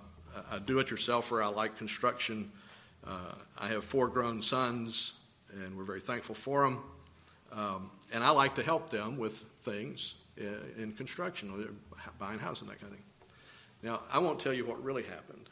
a 0.52 0.60
do 0.60 0.80
it 0.80 0.88
yourselfer. 0.88 1.43
I 1.43 1.48
like 1.48 1.78
construction. 1.78 2.52
Uh, 3.06 3.34
I 3.60 3.67
have 3.67 3.84
four 3.84 4.08
grown 4.08 4.41
sons, 4.41 5.13
and 5.54 5.78
we're 5.78 5.84
very 5.84 6.02
thankful 6.02 6.36
for 6.36 6.63
them. 6.63 6.80
Um, 7.52 7.91
and 8.13 8.24
I 8.24 8.32
like 8.32 8.56
to 8.56 8.63
help 8.63 8.89
them 8.89 9.17
with 9.17 9.39
things 9.62 10.17
in, 10.38 10.60
in 10.78 10.91
construction, 10.93 11.78
buying 12.19 12.39
houses 12.39 12.63
and 12.63 12.71
that 12.71 12.80
kind 12.80 12.91
of 12.91 12.98
thing. 12.98 13.06
Now, 13.84 14.02
I 14.12 14.19
won't 14.19 14.39
tell 14.39 14.54
you 14.54 14.65
what 14.65 14.84
really 14.84 15.04
happened, 15.04 15.50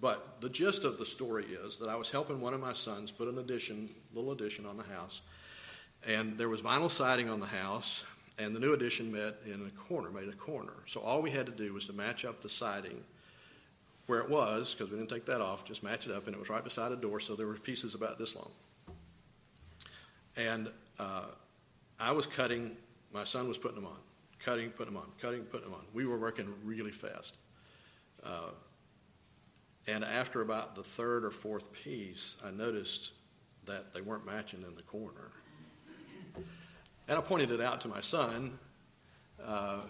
but 0.00 0.40
the 0.40 0.48
gist 0.48 0.84
of 0.84 0.98
the 0.98 1.06
story 1.06 1.46
is 1.64 1.78
that 1.78 1.88
I 1.88 1.96
was 1.96 2.10
helping 2.10 2.40
one 2.40 2.54
of 2.54 2.60
my 2.60 2.72
sons 2.72 3.10
put 3.10 3.28
an 3.28 3.38
addition, 3.38 3.88
little 4.14 4.32
addition 4.32 4.66
on 4.66 4.76
the 4.76 4.84
house, 4.84 5.22
and 6.06 6.36
there 6.38 6.48
was 6.48 6.62
vinyl 6.62 6.90
siding 6.90 7.28
on 7.28 7.40
the 7.40 7.46
house, 7.46 8.06
and 8.38 8.54
the 8.54 8.60
new 8.60 8.72
addition 8.72 9.10
met 9.10 9.36
in 9.46 9.66
a 9.66 9.70
corner, 9.70 10.10
made 10.10 10.28
a 10.28 10.36
corner. 10.36 10.72
So 10.86 11.00
all 11.00 11.22
we 11.22 11.30
had 11.30 11.46
to 11.46 11.52
do 11.52 11.72
was 11.72 11.86
to 11.86 11.92
match 11.92 12.24
up 12.24 12.40
the 12.40 12.48
siding 12.48 13.02
where 14.10 14.18
it 14.18 14.28
was, 14.28 14.74
because 14.74 14.90
we 14.90 14.98
didn't 14.98 15.08
take 15.08 15.24
that 15.26 15.40
off, 15.40 15.64
just 15.64 15.84
match 15.84 16.04
it 16.08 16.12
up, 16.12 16.26
and 16.26 16.34
it 16.34 16.38
was 16.40 16.50
right 16.50 16.64
beside 16.64 16.90
a 16.90 16.96
door, 16.96 17.20
so 17.20 17.36
there 17.36 17.46
were 17.46 17.54
pieces 17.54 17.94
about 17.94 18.18
this 18.18 18.34
long. 18.34 18.50
And 20.36 20.68
uh, 20.98 21.26
I 22.00 22.10
was 22.10 22.26
cutting, 22.26 22.76
my 23.14 23.22
son 23.22 23.46
was 23.46 23.56
putting 23.56 23.76
them 23.76 23.86
on, 23.86 23.98
cutting, 24.40 24.70
putting 24.70 24.94
them 24.94 25.00
on, 25.00 25.08
cutting, 25.20 25.42
putting 25.42 25.66
them 25.70 25.74
on. 25.74 25.86
We 25.94 26.06
were 26.06 26.18
working 26.18 26.52
really 26.64 26.90
fast. 26.90 27.36
Uh, 28.24 28.50
and 29.86 30.02
after 30.04 30.40
about 30.40 30.74
the 30.74 30.82
third 30.82 31.24
or 31.24 31.30
fourth 31.30 31.72
piece, 31.72 32.36
I 32.44 32.50
noticed 32.50 33.12
that 33.66 33.92
they 33.92 34.00
weren't 34.00 34.26
matching 34.26 34.64
in 34.66 34.74
the 34.74 34.82
corner. 34.82 35.30
And 37.06 37.16
I 37.16 37.20
pointed 37.20 37.52
it 37.52 37.60
out 37.60 37.80
to 37.82 37.88
my 37.88 38.00
son, 38.00 38.58
uh, 39.46 39.82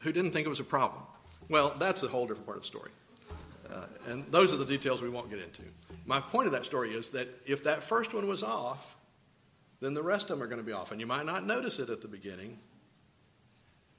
who 0.00 0.10
didn't 0.12 0.32
think 0.32 0.44
it 0.44 0.50
was 0.50 0.58
a 0.58 0.64
problem. 0.64 1.02
Well, 1.48 1.74
that's 1.78 2.02
a 2.02 2.08
whole 2.08 2.26
different 2.26 2.46
part 2.46 2.56
of 2.58 2.62
the 2.62 2.66
story. 2.66 2.90
Uh, 3.72 3.86
and 4.08 4.24
those 4.30 4.52
are 4.54 4.56
the 4.56 4.64
details 4.64 5.02
we 5.02 5.08
won't 5.08 5.30
get 5.30 5.40
into. 5.40 5.62
My 6.06 6.20
point 6.20 6.46
of 6.46 6.52
that 6.52 6.64
story 6.64 6.90
is 6.90 7.08
that 7.08 7.28
if 7.46 7.62
that 7.64 7.82
first 7.82 8.14
one 8.14 8.28
was 8.28 8.42
off, 8.42 8.96
then 9.80 9.94
the 9.94 10.02
rest 10.02 10.30
of 10.30 10.38
them 10.38 10.42
are 10.42 10.46
going 10.46 10.60
to 10.60 10.64
be 10.64 10.72
off. 10.72 10.92
And 10.92 11.00
you 11.00 11.06
might 11.06 11.26
not 11.26 11.44
notice 11.46 11.78
it 11.78 11.90
at 11.90 12.00
the 12.00 12.08
beginning, 12.08 12.58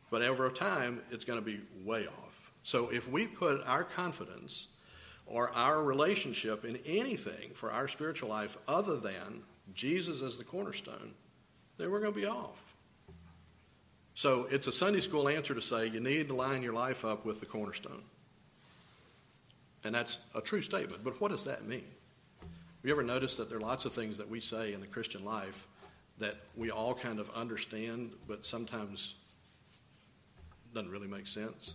but 0.09 0.21
over 0.21 0.49
time, 0.49 1.01
it's 1.11 1.25
going 1.25 1.39
to 1.39 1.45
be 1.45 1.59
way 1.83 2.07
off. 2.07 2.51
So 2.63 2.89
if 2.89 3.09
we 3.09 3.27
put 3.27 3.61
our 3.65 3.83
confidence 3.83 4.67
or 5.25 5.49
our 5.51 5.83
relationship 5.83 6.63
in 6.63 6.77
anything 6.85 7.51
for 7.53 7.71
our 7.71 7.87
spiritual 7.87 8.29
life 8.29 8.57
other 8.67 8.97
than 8.97 9.41
Jesus 9.73 10.21
as 10.21 10.37
the 10.37 10.43
cornerstone, 10.43 11.13
then 11.77 11.91
we're 11.91 11.99
going 11.99 12.13
to 12.13 12.19
be 12.19 12.27
off. 12.27 12.74
So 14.15 14.47
it's 14.49 14.67
a 14.67 14.71
Sunday 14.71 15.01
school 15.01 15.27
answer 15.27 15.53
to 15.53 15.61
say 15.61 15.87
you 15.87 15.99
need 15.99 16.29
to 16.29 16.33
line 16.33 16.63
your 16.63 16.73
life 16.73 17.03
up 17.03 17.25
with 17.25 17.41
the 17.41 17.45
cornerstone. 17.45 18.01
And 19.83 19.93
that's 19.93 20.25
a 20.33 20.41
true 20.41 20.61
statement. 20.61 21.03
But 21.03 21.19
what 21.19 21.31
does 21.31 21.43
that 21.43 21.67
mean? 21.67 21.83
Have 22.41 22.83
you 22.83 22.91
ever 22.91 23.03
noticed 23.03 23.37
that 23.37 23.49
there 23.49 23.57
are 23.57 23.61
lots 23.61 23.83
of 23.83 23.93
things 23.93 24.17
that 24.17 24.29
we 24.29 24.39
say 24.39 24.73
in 24.73 24.79
the 24.79 24.87
Christian 24.87 25.25
life 25.25 25.67
that 26.17 26.37
we 26.55 26.71
all 26.71 26.93
kind 26.93 27.19
of 27.19 27.29
understand, 27.31 28.11
but 28.25 28.45
sometimes 28.45 29.15
doesn't 30.73 30.89
really 30.89 31.07
make 31.07 31.27
sense? 31.27 31.73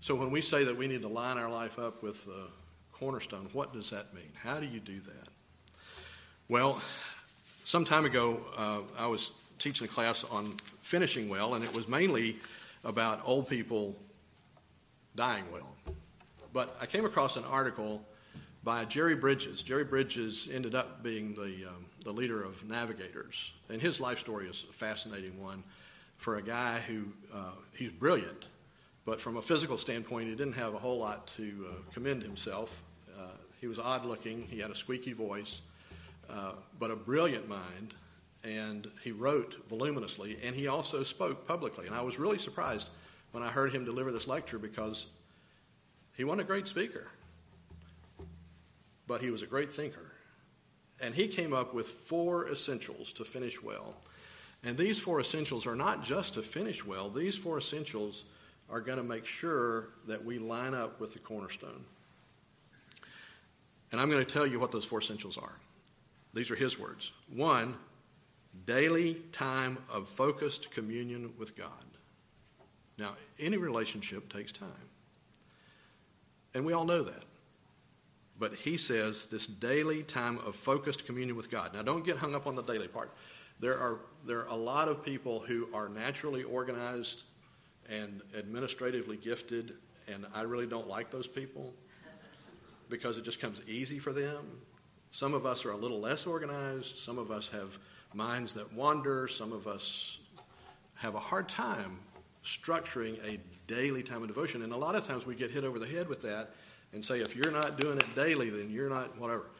So 0.00 0.16
when 0.16 0.32
we 0.32 0.40
say 0.40 0.64
that 0.64 0.76
we 0.76 0.88
need 0.88 1.02
to 1.02 1.08
line 1.08 1.38
our 1.38 1.50
life 1.50 1.78
up 1.78 2.02
with 2.02 2.24
the 2.26 2.48
cornerstone, 2.92 3.48
what 3.52 3.72
does 3.72 3.90
that 3.90 4.12
mean? 4.12 4.32
How 4.34 4.58
do 4.58 4.66
you 4.66 4.80
do 4.80 4.98
that? 4.98 5.28
Well, 6.48 6.82
some 7.64 7.84
time 7.84 8.06
ago, 8.06 8.40
uh, 8.56 8.80
I 8.98 9.06
was 9.06 9.49
teaching 9.60 9.86
a 9.86 9.88
class 9.88 10.24
on 10.24 10.54
finishing 10.80 11.28
well, 11.28 11.54
and 11.54 11.64
it 11.64 11.72
was 11.72 11.86
mainly 11.86 12.36
about 12.82 13.20
old 13.24 13.48
people 13.48 13.94
dying 15.14 15.44
well. 15.52 15.76
But 16.52 16.74
I 16.80 16.86
came 16.86 17.04
across 17.04 17.36
an 17.36 17.44
article 17.44 18.02
by 18.64 18.84
Jerry 18.86 19.14
Bridges. 19.14 19.62
Jerry 19.62 19.84
Bridges 19.84 20.50
ended 20.52 20.74
up 20.74 21.02
being 21.02 21.34
the, 21.34 21.68
um, 21.68 21.86
the 22.04 22.12
leader 22.12 22.42
of 22.42 22.68
Navigators, 22.68 23.54
and 23.68 23.80
his 23.80 24.00
life 24.00 24.18
story 24.18 24.46
is 24.46 24.66
a 24.68 24.72
fascinating 24.72 25.40
one 25.40 25.62
for 26.16 26.36
a 26.36 26.42
guy 26.42 26.80
who 26.80 27.04
uh, 27.32 27.52
he's 27.74 27.92
brilliant, 27.92 28.48
but 29.04 29.20
from 29.20 29.36
a 29.36 29.42
physical 29.42 29.78
standpoint, 29.78 30.28
he 30.28 30.34
didn't 30.34 30.54
have 30.54 30.74
a 30.74 30.78
whole 30.78 30.98
lot 30.98 31.26
to 31.26 31.66
uh, 31.68 31.72
commend 31.92 32.22
himself. 32.22 32.82
Uh, 33.18 33.28
he 33.60 33.66
was 33.66 33.78
odd 33.78 34.04
looking, 34.04 34.46
he 34.50 34.58
had 34.58 34.70
a 34.70 34.74
squeaky 34.74 35.12
voice, 35.12 35.62
uh, 36.28 36.52
but 36.78 36.90
a 36.90 36.96
brilliant 36.96 37.48
mind, 37.48 37.94
and 38.44 38.88
he 39.02 39.12
wrote 39.12 39.56
voluminously, 39.68 40.38
and 40.42 40.54
he 40.54 40.66
also 40.66 41.02
spoke 41.02 41.46
publicly. 41.46 41.86
And 41.86 41.94
I 41.94 42.00
was 42.00 42.18
really 42.18 42.38
surprised 42.38 42.88
when 43.32 43.42
I 43.42 43.48
heard 43.48 43.72
him 43.72 43.84
deliver 43.84 44.12
this 44.12 44.26
lecture 44.26 44.58
because 44.58 45.12
he 46.16 46.24
wasn't 46.24 46.42
a 46.42 46.44
great 46.44 46.66
speaker, 46.66 47.10
but 49.06 49.20
he 49.20 49.30
was 49.30 49.42
a 49.42 49.46
great 49.46 49.72
thinker. 49.72 50.12
And 51.02 51.14
he 51.14 51.28
came 51.28 51.52
up 51.52 51.72
with 51.72 51.88
four 51.88 52.50
essentials 52.50 53.12
to 53.12 53.24
finish 53.24 53.62
well. 53.62 53.94
And 54.64 54.76
these 54.76 54.98
four 54.98 55.20
essentials 55.20 55.66
are 55.66 55.76
not 55.76 56.02
just 56.02 56.34
to 56.34 56.42
finish 56.42 56.84
well, 56.84 57.08
these 57.08 57.36
four 57.36 57.58
essentials 57.58 58.26
are 58.70 58.80
going 58.80 58.98
to 58.98 59.04
make 59.04 59.26
sure 59.26 59.88
that 60.06 60.22
we 60.24 60.38
line 60.38 60.74
up 60.74 61.00
with 61.00 61.12
the 61.12 61.18
cornerstone. 61.18 61.84
And 63.92 64.00
I'm 64.00 64.10
going 64.10 64.24
to 64.24 64.30
tell 64.30 64.46
you 64.46 64.60
what 64.60 64.70
those 64.70 64.84
four 64.84 65.00
essentials 65.00 65.36
are. 65.38 65.58
These 66.34 66.50
are 66.50 66.54
his 66.54 66.78
words. 66.78 67.12
One, 67.34 67.74
daily 68.66 69.14
time 69.32 69.78
of 69.92 70.08
focused 70.08 70.70
communion 70.70 71.32
with 71.38 71.56
God. 71.56 71.68
Now, 72.98 73.14
any 73.38 73.56
relationship 73.56 74.32
takes 74.32 74.52
time. 74.52 74.68
And 76.54 76.66
we 76.66 76.72
all 76.72 76.84
know 76.84 77.02
that. 77.02 77.24
But 78.38 78.54
he 78.54 78.76
says 78.76 79.26
this 79.26 79.46
daily 79.46 80.02
time 80.02 80.38
of 80.38 80.54
focused 80.54 81.06
communion 81.06 81.36
with 81.36 81.50
God. 81.50 81.74
Now, 81.74 81.82
don't 81.82 82.04
get 82.04 82.16
hung 82.16 82.34
up 82.34 82.46
on 82.46 82.56
the 82.56 82.62
daily 82.62 82.88
part. 82.88 83.10
There 83.60 83.78
are, 83.78 84.00
there 84.26 84.40
are 84.40 84.48
a 84.48 84.56
lot 84.56 84.88
of 84.88 85.04
people 85.04 85.40
who 85.40 85.68
are 85.74 85.88
naturally 85.88 86.42
organized 86.42 87.24
and 87.88 88.22
administratively 88.36 89.18
gifted, 89.18 89.74
and 90.08 90.26
I 90.34 90.42
really 90.42 90.66
don't 90.66 90.88
like 90.88 91.10
those 91.10 91.26
people 91.26 91.74
because 92.88 93.18
it 93.18 93.24
just 93.24 93.40
comes 93.40 93.68
easy 93.68 93.98
for 93.98 94.12
them. 94.12 94.44
Some 95.10 95.34
of 95.34 95.44
us 95.44 95.64
are 95.64 95.72
a 95.72 95.76
little 95.76 96.00
less 96.00 96.26
organized. 96.26 96.96
Some 96.98 97.18
of 97.18 97.30
us 97.30 97.48
have 97.48 97.78
minds 98.14 98.54
that 98.54 98.72
wander. 98.72 99.28
Some 99.28 99.52
of 99.52 99.66
us 99.66 100.18
have 100.94 101.14
a 101.14 101.20
hard 101.20 101.48
time 101.48 101.98
structuring 102.44 103.18
a 103.24 103.38
daily 103.66 104.02
time 104.02 104.22
of 104.22 104.28
devotion. 104.28 104.62
And 104.62 104.72
a 104.72 104.76
lot 104.76 104.94
of 104.94 105.06
times 105.06 105.26
we 105.26 105.34
get 105.34 105.50
hit 105.50 105.64
over 105.64 105.78
the 105.78 105.86
head 105.86 106.08
with 106.08 106.22
that 106.22 106.50
and 106.92 107.04
say, 107.04 107.20
if 107.20 107.36
you're 107.36 107.52
not 107.52 107.78
doing 107.78 107.98
it 107.98 108.14
daily, 108.14 108.50
then 108.50 108.70
you're 108.70 108.90
not 108.90 109.16
whatever. 109.18 109.50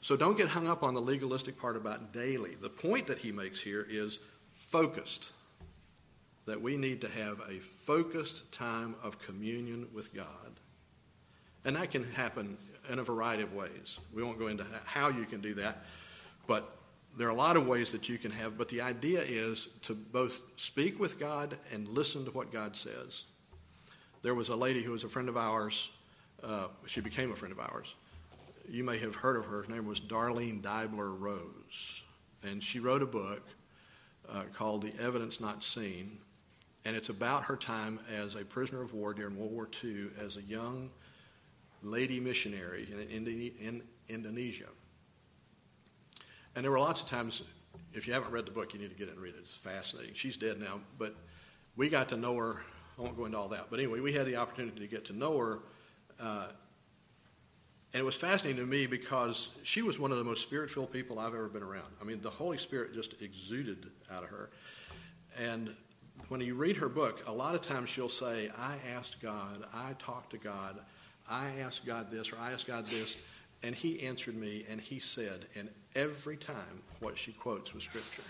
So 0.00 0.16
don't 0.16 0.36
get 0.36 0.48
hung 0.48 0.68
up 0.68 0.82
on 0.82 0.94
the 0.94 1.00
legalistic 1.00 1.58
part 1.58 1.76
about 1.76 2.12
daily. 2.12 2.54
The 2.60 2.68
point 2.68 3.06
that 3.06 3.18
he 3.18 3.32
makes 3.32 3.60
here 3.60 3.86
is 3.88 4.20
focused. 4.50 5.32
That 6.44 6.60
we 6.60 6.76
need 6.76 7.00
to 7.00 7.08
have 7.08 7.40
a 7.48 7.58
focused 7.58 8.52
time 8.52 8.94
of 9.02 9.18
communion 9.18 9.88
with 9.92 10.14
God. 10.14 10.60
And 11.64 11.74
that 11.74 11.90
can 11.90 12.04
happen 12.12 12.56
in 12.88 13.00
a 13.00 13.02
variety 13.02 13.42
of 13.42 13.52
ways. 13.52 13.98
We 14.14 14.22
won't 14.22 14.38
go 14.38 14.46
into 14.46 14.64
how 14.84 15.08
you 15.08 15.24
can 15.24 15.40
do 15.40 15.54
that, 15.54 15.84
but 16.46 16.75
there 17.16 17.26
are 17.26 17.30
a 17.30 17.34
lot 17.34 17.56
of 17.56 17.66
ways 17.66 17.92
that 17.92 18.08
you 18.08 18.18
can 18.18 18.30
have. 18.30 18.58
But 18.58 18.68
the 18.68 18.82
idea 18.82 19.20
is 19.20 19.78
to 19.82 19.94
both 19.94 20.42
speak 20.56 21.00
with 21.00 21.18
God 21.18 21.56
and 21.72 21.88
listen 21.88 22.24
to 22.26 22.30
what 22.30 22.52
God 22.52 22.76
says. 22.76 23.24
There 24.22 24.34
was 24.34 24.50
a 24.50 24.56
lady 24.56 24.82
who 24.82 24.92
was 24.92 25.04
a 25.04 25.08
friend 25.08 25.28
of 25.28 25.36
ours. 25.36 25.96
Uh, 26.42 26.68
she 26.86 27.00
became 27.00 27.32
a 27.32 27.36
friend 27.36 27.52
of 27.52 27.60
ours. 27.60 27.94
You 28.68 28.84
may 28.84 28.98
have 28.98 29.14
heard 29.14 29.36
of 29.36 29.46
her. 29.46 29.62
Her 29.62 29.72
name 29.72 29.86
was 29.86 30.00
Darlene 30.00 30.60
Deibler 30.60 31.18
Rose. 31.18 32.02
And 32.42 32.62
she 32.62 32.80
wrote 32.80 33.02
a 33.02 33.06
book 33.06 33.42
uh, 34.28 34.42
called 34.52 34.82
The 34.82 34.92
Evidence 35.02 35.40
Not 35.40 35.64
Seen. 35.64 36.18
And 36.84 36.94
it's 36.96 37.08
about 37.08 37.44
her 37.44 37.56
time 37.56 37.98
as 38.14 38.34
a 38.34 38.44
prisoner 38.44 38.82
of 38.82 38.92
war 38.92 39.14
during 39.14 39.36
World 39.36 39.52
War 39.52 39.68
II 39.82 40.08
as 40.20 40.36
a 40.36 40.42
young 40.42 40.90
lady 41.82 42.20
missionary 42.20 42.88
in, 43.10 43.26
in 43.26 43.82
Indonesia. 44.08 44.68
And 46.56 46.64
there 46.64 46.72
were 46.72 46.80
lots 46.80 47.02
of 47.02 47.08
times, 47.08 47.48
if 47.92 48.08
you 48.08 48.12
haven't 48.12 48.32
read 48.32 48.46
the 48.46 48.50
book, 48.50 48.74
you 48.74 48.80
need 48.80 48.90
to 48.90 48.96
get 48.96 49.06
it 49.06 49.12
and 49.12 49.20
read 49.20 49.34
it. 49.34 49.40
It's 49.40 49.56
fascinating. 49.56 50.14
She's 50.14 50.36
dead 50.36 50.58
now, 50.58 50.80
but 50.98 51.14
we 51.76 51.88
got 51.88 52.08
to 52.08 52.16
know 52.16 52.34
her 52.34 52.62
I 52.98 53.02
won't 53.02 53.16
go 53.16 53.26
into 53.26 53.36
all 53.36 53.48
that. 53.48 53.66
But 53.70 53.78
anyway, 53.78 54.00
we 54.00 54.12
had 54.12 54.26
the 54.26 54.36
opportunity 54.36 54.80
to 54.80 54.86
get 54.86 55.04
to 55.06 55.12
know 55.12 55.36
her. 55.36 55.58
Uh, 56.18 56.46
and 57.92 58.00
it 58.00 58.04
was 58.04 58.16
fascinating 58.16 58.60
to 58.60 58.66
me 58.66 58.86
because 58.86 59.56
she 59.62 59.82
was 59.82 59.98
one 59.98 60.12
of 60.12 60.18
the 60.18 60.24
most 60.24 60.42
spirit 60.42 60.70
filled 60.70 60.92
people 60.92 61.18
I've 61.18 61.34
ever 61.34 61.48
been 61.48 61.62
around. 61.62 61.92
I 62.00 62.04
mean, 62.04 62.20
the 62.20 62.30
Holy 62.30 62.56
Spirit 62.56 62.94
just 62.94 63.20
exuded 63.20 63.90
out 64.10 64.22
of 64.22 64.30
her. 64.30 64.50
And 65.38 65.74
when 66.28 66.40
you 66.40 66.54
read 66.54 66.78
her 66.78 66.88
book, 66.88 67.22
a 67.26 67.32
lot 67.32 67.54
of 67.54 67.60
times 67.60 67.90
she'll 67.90 68.08
say, 68.08 68.50
I 68.56 68.76
asked 68.94 69.20
God, 69.20 69.64
I 69.74 69.94
talked 69.98 70.30
to 70.30 70.38
God, 70.38 70.78
I 71.30 71.48
asked 71.60 71.84
God 71.86 72.10
this, 72.10 72.32
or 72.32 72.38
I 72.40 72.52
asked 72.52 72.66
God 72.66 72.86
this, 72.86 73.20
and 73.62 73.74
He 73.74 74.02
answered 74.02 74.36
me, 74.36 74.64
and 74.70 74.80
He 74.80 74.98
said, 74.98 75.46
and 75.54 75.68
every 75.96 76.36
time 76.36 76.82
what 77.00 77.18
she 77.18 77.32
quotes 77.32 77.74
was 77.74 77.82
Scripture. 77.82 78.22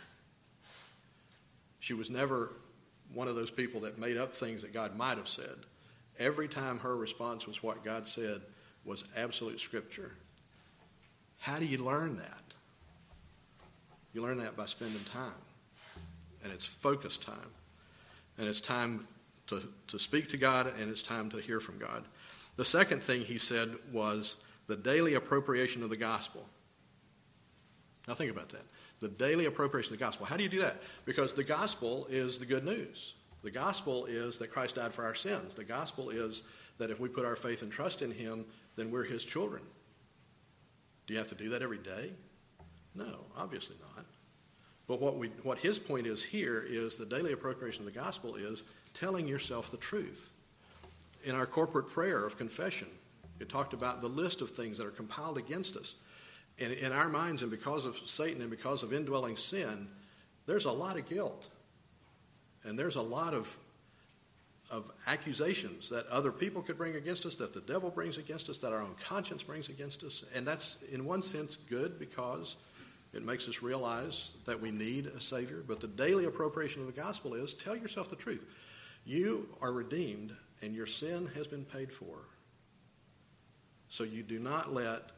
She 1.81 1.93
was 1.93 2.09
never 2.09 2.51
one 3.15 3.29
of 3.29 3.37
those 3.37 3.51
people 3.51 3.83
that 3.83 3.99
made 3.99 4.17
up 4.17 4.33
things 4.33 4.63
that 4.63 4.73
God 4.73 4.97
might 4.97 5.19
have 5.19 5.29
said. 5.29 5.55
Every 6.19 6.49
time 6.49 6.79
her 6.81 6.97
response 6.97 7.47
was 7.47 7.63
what 7.63 7.85
God 7.85 8.09
said 8.09 8.41
was 8.85 9.05
absolute 9.17 9.61
scripture. 9.61 10.13
How 11.39 11.59
do 11.59 11.67
you 11.67 11.79
learn 11.79 12.17
that? 12.17 12.43
You 14.13 14.23
learn 14.23 14.39
that 14.39 14.57
by 14.57 14.67
spending 14.67 15.05
time. 15.05 15.31
And 16.43 16.53
it's 16.53 16.65
focused 16.65 17.23
time. 17.23 17.53
And 18.39 18.49
it's 18.49 18.61
time 18.61 19.07
to, 19.49 19.63
to 19.89 19.99
speak 19.99 20.29
to 20.31 20.39
God 20.39 20.73
and 20.81 20.91
it's 20.91 21.03
time 21.03 21.31
to 21.31 21.39
hear 21.39 21.61
from 21.61 21.79
God. 21.79 22.05
The 22.57 22.65
second 22.65 23.03
thing 23.03 23.21
he 23.23 23.39
said 23.39 23.75
was 23.93 24.43
the 24.67 24.77
daily 24.77 25.15
appropriation 25.15 25.83
of 25.83 25.91
the 25.91 25.97
gospel. 25.97 26.49
Now 28.07 28.15
think 28.15 28.31
about 28.31 28.49
that 28.51 28.65
the 29.01 29.09
daily 29.09 29.45
appropriation 29.45 29.93
of 29.93 29.99
the 29.99 30.05
gospel. 30.05 30.25
How 30.25 30.37
do 30.37 30.43
you 30.43 30.49
do 30.49 30.61
that? 30.61 30.83
Because 31.05 31.35
the 31.35 31.45
gospel 31.45 32.07
is 32.09 32.39
the 32.39 32.47
good 32.47 32.65
news. 32.65 33.17
The 33.43 33.51
gospel 33.51 34.07
is 34.07 34.39
that 34.39 34.51
Christ 34.51 34.77
died 34.77 34.95
for 34.95 35.05
our 35.05 35.15
sins. 35.15 35.55
The 35.55 35.65
gospel 35.65 36.09
is 36.09 36.45
that 36.79 36.91
if 36.91 36.99
we 36.99 37.09
put 37.09 37.27
our 37.27 37.37
faith 37.37 37.63
and 37.63 37.71
trust 37.71 38.01
in 38.01 38.11
Him, 38.11 38.47
then 38.75 38.91
we're 38.91 39.05
His 39.05 39.23
children. 39.23 39.63
Do 41.07 41.15
you 41.15 41.19
have 41.19 41.29
to 41.29 41.35
do 41.35 41.51
that 41.51 41.63
every 41.63 41.79
day? 41.79 42.13
No, 42.95 43.27
obviously 43.37 43.77
not. 43.95 44.07
But 44.87 45.01
what, 45.01 45.17
we, 45.17 45.29
what 45.43 45.59
his 45.59 45.79
point 45.79 46.07
is 46.07 46.23
here 46.23 46.65
is 46.67 46.97
the 46.97 47.07
daily 47.07 47.33
appropriation 47.33 47.87
of 47.87 47.93
the 47.93 47.99
gospel 47.99 48.37
is 48.37 48.65
telling 48.95 49.27
yourself 49.27 49.71
the 49.71 49.77
truth. 49.77 50.33
In 51.25 51.35
our 51.35 51.47
corporate 51.47 51.89
prayer 51.89 52.25
of 52.25 52.39
confession, 52.39 52.89
it 53.41 53.49
talked 53.49 53.75
about 53.75 54.01
the 54.01 54.09
list 54.09 54.41
of 54.41 54.51
things 54.51 54.79
that 54.79 54.87
are 54.87 54.93
compiled 54.93 55.39
against 55.39 55.77
us 55.77 55.97
in, 56.59 56.73
in 56.73 56.93
our 56.93 57.09
minds, 57.09 57.43
and 57.43 57.51
because 57.51 57.85
of 57.85 57.97
Satan 57.97 58.41
and 58.41 58.51
because 58.51 58.83
of 58.83 58.93
indwelling 58.93 59.37
sin, 59.37 59.89
there's 60.47 60.65
a 60.65 60.73
lot 60.73 60.97
of 60.99 61.09
guilt. 61.09 61.49
And 62.65 62.79
there's 62.79 62.97
a 62.97 63.03
lot 63.03 63.35
of 63.35 63.57
of 64.71 64.91
accusations 65.07 65.89
that 65.91 66.07
other 66.09 66.33
people 66.33 66.61
could 66.61 66.77
bring 66.77 66.97
against 66.97 67.25
us, 67.25 67.37
that 67.37 67.53
the 67.53 67.61
devil 67.61 67.91
brings 67.91 68.19
against 68.19 68.49
us, 68.49 68.59
that 68.59 68.73
our 68.73 68.81
own 68.81 68.95
conscience 69.05 69.43
brings 69.43 69.69
against 69.69 70.03
us. 70.03 70.25
And 70.35 70.47
that's, 70.47 70.83
in 70.91 71.05
one 71.05 71.23
sense, 71.23 71.57
good 71.57 71.99
because 71.99 72.57
it 73.13 73.25
makes 73.25 73.49
us 73.49 73.63
realize 73.63 74.37
that 74.45 74.61
we 74.61 74.73
need 74.73 75.07
a 75.07 75.21
Savior. 75.21 75.63
But 75.67 75.81
the 75.81 75.87
daily 75.87 76.25
appropriation 76.25 76.83
of 76.83 76.93
the 76.93 77.01
gospel 77.01 77.35
is 77.35 77.55
tell 77.55 77.77
yourself 77.77 78.11
the 78.11 78.17
truth. 78.17 78.45
You 79.05 79.49
are 79.63 79.73
redeemed, 79.73 80.35
and 80.63 80.75
your 80.75 80.87
sin 80.87 81.31
has 81.37 81.47
been 81.47 81.65
paid 81.65 81.93
for. 81.93 82.19
So 83.89 84.03
you 84.03 84.25
do 84.25 84.41
not 84.41 84.75
let 84.75 85.11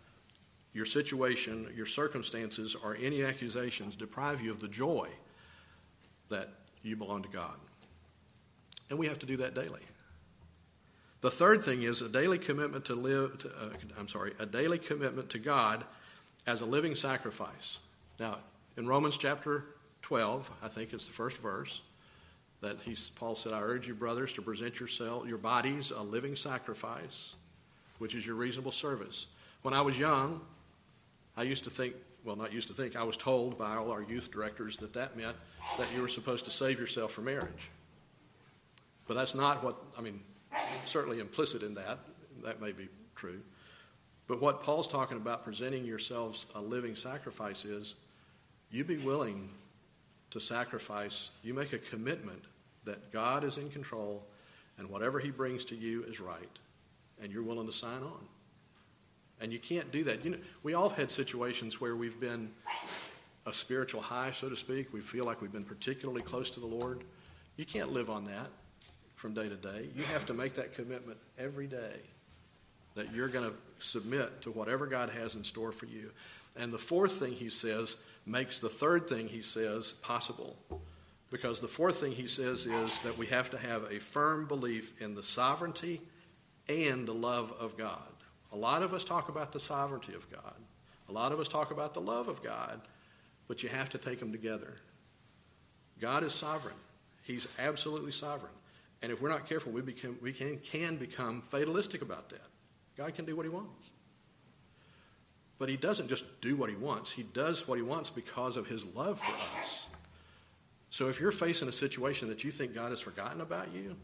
your 0.79 0.87
situation, 0.87 1.67
your 1.75 1.87
circumstances, 1.87 2.77
or 2.77 2.97
any 3.03 3.25
accusations 3.25 3.97
deprive 3.97 4.41
you 4.41 4.53
of 4.53 4.61
the 4.61 4.69
joy 4.69 5.09
that 6.29 6.51
you 6.85 6.95
belong 6.95 7.21
to 7.21 7.29
God. 7.29 7.57
And 8.89 8.97
we 8.97 9.09
have 9.09 9.19
to 9.19 9.27
do 9.27 9.39
that 9.39 9.57
daily. 9.57 9.81
The 11.21 11.33
third 11.33 11.63
thing 11.63 11.83
is 11.83 12.01
a 12.01 12.09
daily 12.09 12.39
commitment 12.39 12.85
to 12.85 12.95
live, 12.95 13.39
to, 13.39 13.49
uh, 13.49 13.71
I'm 13.99 14.07
sorry, 14.07 14.35
a 14.39 14.47
daily 14.47 14.79
commitment 14.79 15.31
to 15.31 15.41
God 15.41 15.83
as 16.47 16.61
a 16.61 16.65
living 16.65 16.95
sacrifice. 16.95 17.81
Now, 18.21 18.39
in 18.77 18.87
Romans 18.87 19.19
chapter 19.19 19.65
12, 20.03 20.49
I 20.63 20.69
think 20.69 20.93
it's 20.93 21.07
the 21.07 21.13
first 21.13 21.39
verse, 21.39 21.83
that 22.61 22.77
he, 22.85 22.95
Paul 23.17 23.35
said, 23.35 23.53
I 23.53 23.63
urge 23.63 23.89
you, 23.89 23.95
brothers, 23.95 24.33
to 24.35 24.43
present 24.43 24.79
yourself, 24.79 25.27
your 25.27 25.39
bodies 25.39 25.91
a 25.91 26.03
living 26.03 26.37
sacrifice, 26.37 27.35
which 27.99 28.15
is 28.15 28.25
your 28.25 28.37
reasonable 28.37 28.71
service. 28.71 29.27
When 29.63 29.75
I 29.75 29.81
was 29.81 29.99
young, 29.99 30.41
I 31.39 31.43
used 31.43 31.63
to 31.65 31.71
think, 31.71 31.95
well, 32.25 32.35
not 32.35 32.53
used 32.53 32.67
to 32.67 32.75
think, 32.75 32.97
I 32.97 33.05
was 33.05 33.17
told 33.17 33.57
by 33.57 33.77
all 33.77 33.93
our 33.93 34.03
youth 34.03 34.33
directors 34.33 34.77
that 34.79 34.93
that 34.95 35.17
meant 35.17 35.37
that 35.79 35.87
you 35.95 36.03
were 36.03 36.09
supposed 36.09 36.45
to 36.47 36.51
save 36.51 36.81
yourself 36.81 37.13
for 37.13 37.21
marriage. 37.21 37.71
But 39.07 39.15
that's 39.15 39.37
not 39.37 39.63
what, 39.63 39.77
I 39.97 40.01
mean, 40.01 40.21
certainly 40.85 41.21
implicit 41.21 41.63
in 41.63 41.75
that. 41.75 42.01
That 42.43 42.61
may 42.61 42.73
be 42.73 42.89
true. 43.15 43.41
But 44.27 44.43
what 44.43 44.65
Paul's 44.65 44.89
talking 44.89 45.17
about, 45.17 45.45
presenting 45.45 45.85
yourselves 45.85 46.49
a 46.57 46.61
living 46.61 46.97
sacrifice, 46.97 47.65
is 47.65 47.95
you 48.73 48.83
be 48.83 48.97
willing 48.97 49.49
to 50.31 50.41
sacrifice, 50.41 51.31
you 51.45 51.55
make 51.55 51.73
a 51.73 51.79
commitment 51.79 52.43
that 52.85 53.13
God 53.13 53.45
is 53.45 53.59
in 53.59 53.71
control 53.71 54.27
and 54.77 54.91
whatever 54.91 55.21
he 55.21 55.31
brings 55.31 55.65
to 55.67 55.77
you 55.77 56.03
is 56.03 56.19
right, 56.19 56.59
and 57.23 57.31
you're 57.31 57.45
willing 57.45 57.67
to 57.67 57.73
sign 57.73 58.03
on. 58.03 58.27
And 59.41 59.53
you 59.53 59.59
can't 59.59 59.91
do 59.93 60.05
that. 60.05 60.25
You 60.25 60.33
know, 60.33 60.39
we 60.63 60.75
all 60.75 60.89
have 60.89 60.99
had 60.99 61.11
situations 61.11 61.81
where 61.81 61.95
we've 61.95 62.19
been 62.19 62.51
a 63.47 63.53
spiritual 63.53 64.01
high, 64.01 64.31
so 64.31 64.49
to 64.49 64.57
speak. 64.57 64.93
We 64.93 65.01
feel 65.01 65.25
like 65.25 65.41
we've 65.41 65.53
been 65.53 65.63
particularly 65.63 66.23
close 66.23 66.51
to 66.51 66.61
the 66.61 66.67
Lord. 66.67 67.05
You 67.57 67.65
can't 67.65 67.93
live 67.93 68.11
on 68.11 68.25
that 68.25 68.49
from 69.17 69.35
day 69.35 69.49
to 69.49 69.57
day. 69.57 69.89
You 69.97 70.03
have 70.05 70.27
to 70.27 70.35
make 70.35 70.55
that 70.55 70.75
commitment 70.75 71.19
every 71.39 71.67
day 71.67 72.01
that 72.95 73.15
you're 73.15 73.29
going 73.29 73.49
to 73.49 73.57
submit 73.79 74.43
to 74.43 74.51
whatever 74.51 74.87
God 74.87 75.11
has 75.11 75.35
in 75.35 75.45
store 75.45 75.73
for 75.73 75.87
you. 75.87 76.11
And 76.57 76.73
the 76.73 76.79
fourth 76.79 77.13
thing 77.13 77.33
he 77.33 77.51
says 77.51 77.97
makes 78.27 78.59
the 78.59 78.69
third 78.69 79.09
thing 79.09 79.29
he 79.29 79.43
says 79.43 79.93
possible. 79.93 80.57
Because 81.31 81.61
the 81.61 81.69
fourth 81.69 81.99
thing 81.99 82.13
he 82.13 82.27
says 82.27 82.67
is 82.67 82.99
that 83.01 83.17
we 83.17 83.27
have 83.27 83.51
to 83.51 83.59
have 83.59 83.85
a 83.91 84.01
firm 84.01 84.47
belief 84.47 85.01
in 85.01 85.15
the 85.15 85.23
sovereignty 85.23 86.01
and 86.69 87.07
the 87.07 87.15
love 87.15 87.53
of 87.61 87.77
God. 87.77 88.03
A 88.53 88.57
lot 88.57 88.83
of 88.83 88.95
us 88.95 89.05
talk 89.05 89.29
about 89.29 89.53
the 89.53 89.61
sovereignty 89.61 90.15
of 90.15 90.31
God. 90.31 90.55
A 91.09 91.13
lot 91.13 91.33
of 91.33 91.41
us 91.41 91.49
talk 91.49 91.71
about 91.71 91.95
the 91.95 92.01
love 92.01 92.29
of 92.29 92.43
God, 92.43 92.81
but 93.47 93.63
you 93.63 93.69
have 93.69 93.89
to 93.91 93.99
take 93.99 94.19
them 94.19 94.33
together. 94.33 94.75
God 96.01 96.23
is 96.23 96.35
sovereign. 96.35 96.75
He's 97.25 97.49
absolutely 97.59 98.13
sovereign. 98.13 98.53
And 99.03 99.13
if 99.13 99.21
we're 99.21 99.29
not 99.29 99.47
careful, 99.49 99.73
we, 99.73 99.81
become, 99.81 100.17
we 100.21 100.33
can, 100.33 100.59
can 100.59 100.97
become 100.97 101.43
fatalistic 101.43 102.03
about 102.03 102.31
that. 102.31 102.47
God 102.97 103.15
can 103.15 103.25
do 103.25 103.37
what 103.37 103.45
he 103.45 103.51
wants. 103.51 103.91
But 105.59 105.69
he 105.69 105.77
doesn't 105.77 106.09
just 106.09 106.41
do 106.41 106.57
what 106.57 106.71
he 106.71 106.77
wants, 106.77 107.11
he 107.11 107.25
does 107.25 107.67
what 107.67 107.77
he 107.77 107.83
wants 107.83 108.11
because 108.11 108.57
of 108.57 108.67
his 108.67 108.85
love 108.95 109.19
for 109.19 109.61
us. 109.61 109.87
So 110.91 111.09
if 111.09 111.21
you're 111.21 111.33
facing 111.33 111.69
a 111.69 111.73
situation 111.73 112.29
that 112.29 112.45
you 112.45 112.51
think 112.51 112.75
God 112.75 112.91
has 112.91 113.01
forgotten 113.01 113.41
about 113.41 113.75
you, 113.75 113.97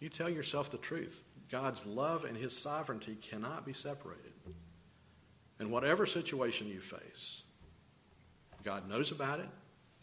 you 0.00 0.08
tell 0.08 0.28
yourself 0.28 0.70
the 0.70 0.76
truth. 0.76 1.24
God's 1.54 1.86
love 1.86 2.24
and 2.24 2.36
his 2.36 2.58
sovereignty 2.58 3.14
cannot 3.14 3.64
be 3.64 3.72
separated. 3.72 4.32
And 5.60 5.70
whatever 5.70 6.04
situation 6.04 6.66
you 6.66 6.80
face, 6.80 7.42
God 8.64 8.88
knows 8.88 9.12
about 9.12 9.38
it, 9.38 9.46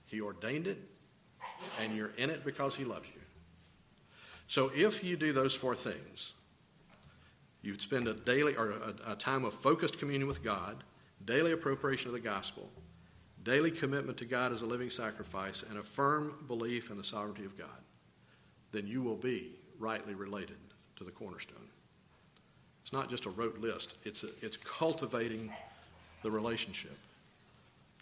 he 0.05 0.21
ordained 0.21 0.65
it, 0.65 0.77
and 1.81 1.93
you're 1.93 2.13
in 2.17 2.29
it 2.29 2.45
because 2.45 2.77
he 2.77 2.85
loves 2.85 3.09
you. 3.09 3.19
So 4.47 4.71
if 4.73 5.03
you 5.03 5.17
do 5.17 5.33
those 5.33 5.53
four 5.53 5.75
things, 5.75 6.35
you 7.61 7.77
spend 7.77 8.07
a 8.07 8.13
daily 8.13 8.55
or 8.55 8.71
a, 8.71 9.11
a 9.11 9.15
time 9.15 9.43
of 9.43 9.53
focused 9.53 9.99
communion 9.99 10.29
with 10.29 10.41
God, 10.41 10.85
daily 11.25 11.51
appropriation 11.51 12.07
of 12.07 12.13
the 12.13 12.21
gospel, 12.21 12.71
daily 13.43 13.71
commitment 13.71 14.17
to 14.19 14.25
God 14.25 14.53
as 14.53 14.61
a 14.61 14.65
living 14.65 14.89
sacrifice, 14.89 15.63
and 15.69 15.77
a 15.77 15.83
firm 15.83 16.45
belief 16.47 16.89
in 16.89 16.95
the 16.95 17.03
sovereignty 17.03 17.43
of 17.43 17.57
God, 17.57 17.81
then 18.71 18.87
you 18.87 19.01
will 19.01 19.17
be 19.17 19.49
rightly 19.77 20.13
related 20.13 20.55
to 21.01 21.05
the 21.05 21.11
cornerstone. 21.11 21.57
It's 22.83 22.93
not 22.93 23.09
just 23.09 23.25
a 23.25 23.31
rote 23.31 23.57
list, 23.57 23.95
it's, 24.03 24.23
a, 24.23 24.27
it's 24.41 24.55
cultivating 24.57 25.51
the 26.21 26.29
relationship. 26.29 26.95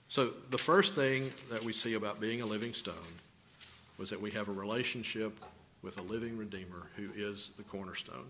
So, 0.10 0.28
the 0.50 0.58
first 0.58 0.96
thing 0.96 1.30
that 1.50 1.64
we 1.64 1.72
see 1.72 1.94
about 1.94 2.20
being 2.20 2.42
a 2.42 2.46
living 2.46 2.74
stone 2.74 2.96
was 3.98 4.10
that 4.10 4.20
we 4.20 4.32
have 4.32 4.50
a 4.50 4.52
relationship 4.52 5.34
with 5.82 5.98
a 5.98 6.02
living 6.02 6.38
Redeemer 6.38 6.88
who 6.98 7.10
is 7.16 7.50
the 7.56 7.64
cornerstone. 7.64 8.26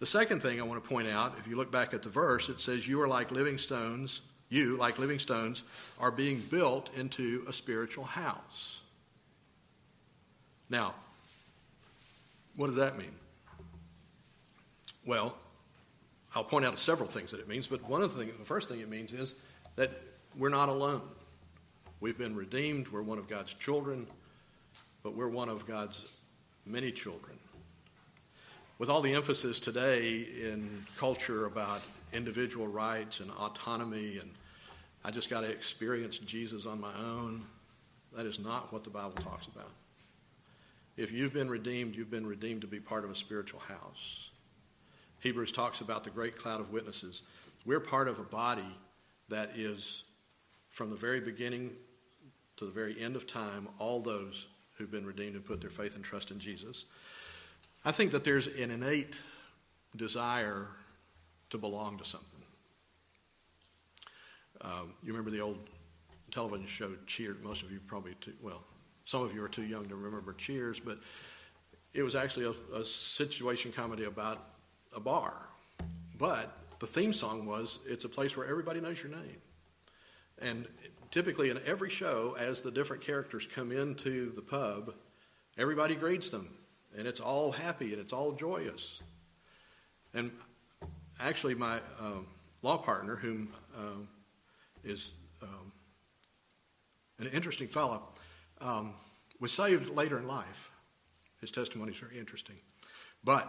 The 0.00 0.06
second 0.06 0.40
thing 0.40 0.60
I 0.60 0.64
want 0.64 0.82
to 0.82 0.88
point 0.88 1.06
out, 1.06 1.34
if 1.38 1.46
you 1.46 1.56
look 1.56 1.70
back 1.70 1.94
at 1.94 2.02
the 2.02 2.08
verse, 2.08 2.48
it 2.48 2.58
says, 2.58 2.88
You 2.88 3.00
are 3.02 3.08
like 3.08 3.30
living 3.30 3.58
stones, 3.58 4.22
you, 4.48 4.76
like 4.76 4.98
living 4.98 5.20
stones, 5.20 5.62
are 6.00 6.10
being 6.10 6.40
built 6.40 6.90
into 6.96 7.44
a 7.46 7.52
spiritual 7.52 8.04
house. 8.04 8.80
Now, 10.68 10.94
what 12.56 12.66
does 12.66 12.76
that 12.76 12.98
mean? 12.98 13.12
Well, 15.06 15.36
I'll 16.34 16.44
point 16.44 16.64
out 16.64 16.78
several 16.78 17.08
things 17.08 17.30
that 17.30 17.40
it 17.40 17.48
means, 17.48 17.66
but 17.66 17.88
one 17.88 18.02
of 18.02 18.14
the 18.14 18.24
things, 18.24 18.38
the 18.38 18.44
first 18.44 18.68
thing 18.68 18.80
it 18.80 18.88
means 18.88 19.12
is 19.12 19.40
that 19.76 19.90
we're 20.36 20.48
not 20.48 20.68
alone. 20.68 21.02
We've 22.00 22.18
been 22.18 22.34
redeemed, 22.34 22.88
we're 22.88 23.02
one 23.02 23.18
of 23.18 23.28
God's 23.28 23.54
children, 23.54 24.06
but 25.02 25.14
we're 25.14 25.28
one 25.28 25.48
of 25.48 25.66
God's 25.66 26.06
many 26.66 26.90
children. 26.90 27.38
With 28.78 28.88
all 28.88 29.00
the 29.00 29.14
emphasis 29.14 29.60
today 29.60 30.26
in 30.42 30.84
culture 30.96 31.46
about 31.46 31.82
individual 32.12 32.66
rights 32.66 33.20
and 33.20 33.30
autonomy, 33.30 34.18
and 34.18 34.30
I 35.04 35.10
just 35.10 35.30
got 35.30 35.42
to 35.42 35.50
experience 35.50 36.18
Jesus 36.18 36.66
on 36.66 36.80
my 36.80 36.92
own, 36.98 37.42
that 38.16 38.26
is 38.26 38.40
not 38.40 38.72
what 38.72 38.82
the 38.82 38.90
Bible 38.90 39.12
talks 39.12 39.46
about. 39.46 39.70
If 40.96 41.12
you've 41.12 41.32
been 41.32 41.48
redeemed, 41.48 41.94
you've 41.94 42.10
been 42.10 42.26
redeemed 42.26 42.62
to 42.62 42.66
be 42.66 42.80
part 42.80 43.04
of 43.04 43.10
a 43.10 43.14
spiritual 43.14 43.60
house. 43.60 44.30
Hebrews 45.24 45.52
talks 45.52 45.80
about 45.80 46.04
the 46.04 46.10
great 46.10 46.36
cloud 46.36 46.60
of 46.60 46.70
witnesses. 46.70 47.22
We're 47.64 47.80
part 47.80 48.08
of 48.08 48.18
a 48.18 48.24
body 48.24 48.76
that 49.30 49.52
is, 49.56 50.04
from 50.68 50.90
the 50.90 50.96
very 50.96 51.18
beginning 51.18 51.70
to 52.58 52.66
the 52.66 52.70
very 52.70 53.00
end 53.00 53.16
of 53.16 53.26
time, 53.26 53.66
all 53.78 54.00
those 54.00 54.48
who've 54.76 54.90
been 54.90 55.06
redeemed 55.06 55.34
and 55.34 55.42
put 55.42 55.62
their 55.62 55.70
faith 55.70 55.96
and 55.96 56.04
trust 56.04 56.30
in 56.30 56.38
Jesus. 56.38 56.84
I 57.86 57.90
think 57.90 58.10
that 58.10 58.22
there's 58.22 58.48
an 58.48 58.70
innate 58.70 59.18
desire 59.96 60.68
to 61.48 61.56
belong 61.56 61.96
to 61.96 62.04
something. 62.04 62.42
Um, 64.60 64.92
you 65.02 65.10
remember 65.10 65.30
the 65.30 65.40
old 65.40 65.70
television 66.32 66.66
show 66.66 66.90
Cheers? 67.06 67.36
Most 67.42 67.62
of 67.62 67.72
you 67.72 67.80
probably, 67.86 68.14
too, 68.20 68.34
well, 68.42 68.62
some 69.06 69.22
of 69.22 69.32
you 69.32 69.42
are 69.42 69.48
too 69.48 69.64
young 69.64 69.88
to 69.88 69.96
remember 69.96 70.34
Cheers, 70.34 70.80
but 70.80 70.98
it 71.94 72.02
was 72.02 72.14
actually 72.14 72.44
a, 72.44 72.76
a 72.76 72.84
situation 72.84 73.72
comedy 73.72 74.04
about 74.04 74.50
a 74.94 75.00
bar. 75.00 75.48
But 76.18 76.56
the 76.78 76.86
theme 76.86 77.12
song 77.12 77.46
was, 77.46 77.80
It's 77.88 78.04
a 78.04 78.08
place 78.08 78.36
where 78.36 78.46
everybody 78.46 78.80
knows 78.80 79.02
your 79.02 79.12
name. 79.12 79.40
And 80.40 80.66
typically 81.10 81.50
in 81.50 81.60
every 81.64 81.90
show, 81.90 82.36
as 82.38 82.60
the 82.60 82.70
different 82.70 83.02
characters 83.02 83.46
come 83.46 83.70
into 83.72 84.30
the 84.32 84.42
pub, 84.42 84.94
everybody 85.56 85.94
greets 85.94 86.30
them, 86.30 86.50
and 86.96 87.06
it's 87.06 87.20
all 87.20 87.52
happy 87.52 87.92
and 87.92 88.00
it's 88.00 88.12
all 88.12 88.32
joyous. 88.32 89.02
And 90.12 90.30
actually, 91.20 91.54
my 91.54 91.80
um, 92.00 92.26
law 92.62 92.78
partner, 92.78 93.16
whom 93.16 93.48
um, 93.76 94.08
is 94.84 95.12
um, 95.42 95.72
an 97.18 97.26
interesting 97.28 97.68
fellow, 97.68 98.02
um, 98.60 98.94
was 99.40 99.52
saved 99.52 99.88
later 99.90 100.18
in 100.18 100.26
life. 100.26 100.70
His 101.40 101.50
testimony 101.50 101.92
is 101.92 101.98
very 101.98 102.18
interesting. 102.18 102.56
But 103.22 103.48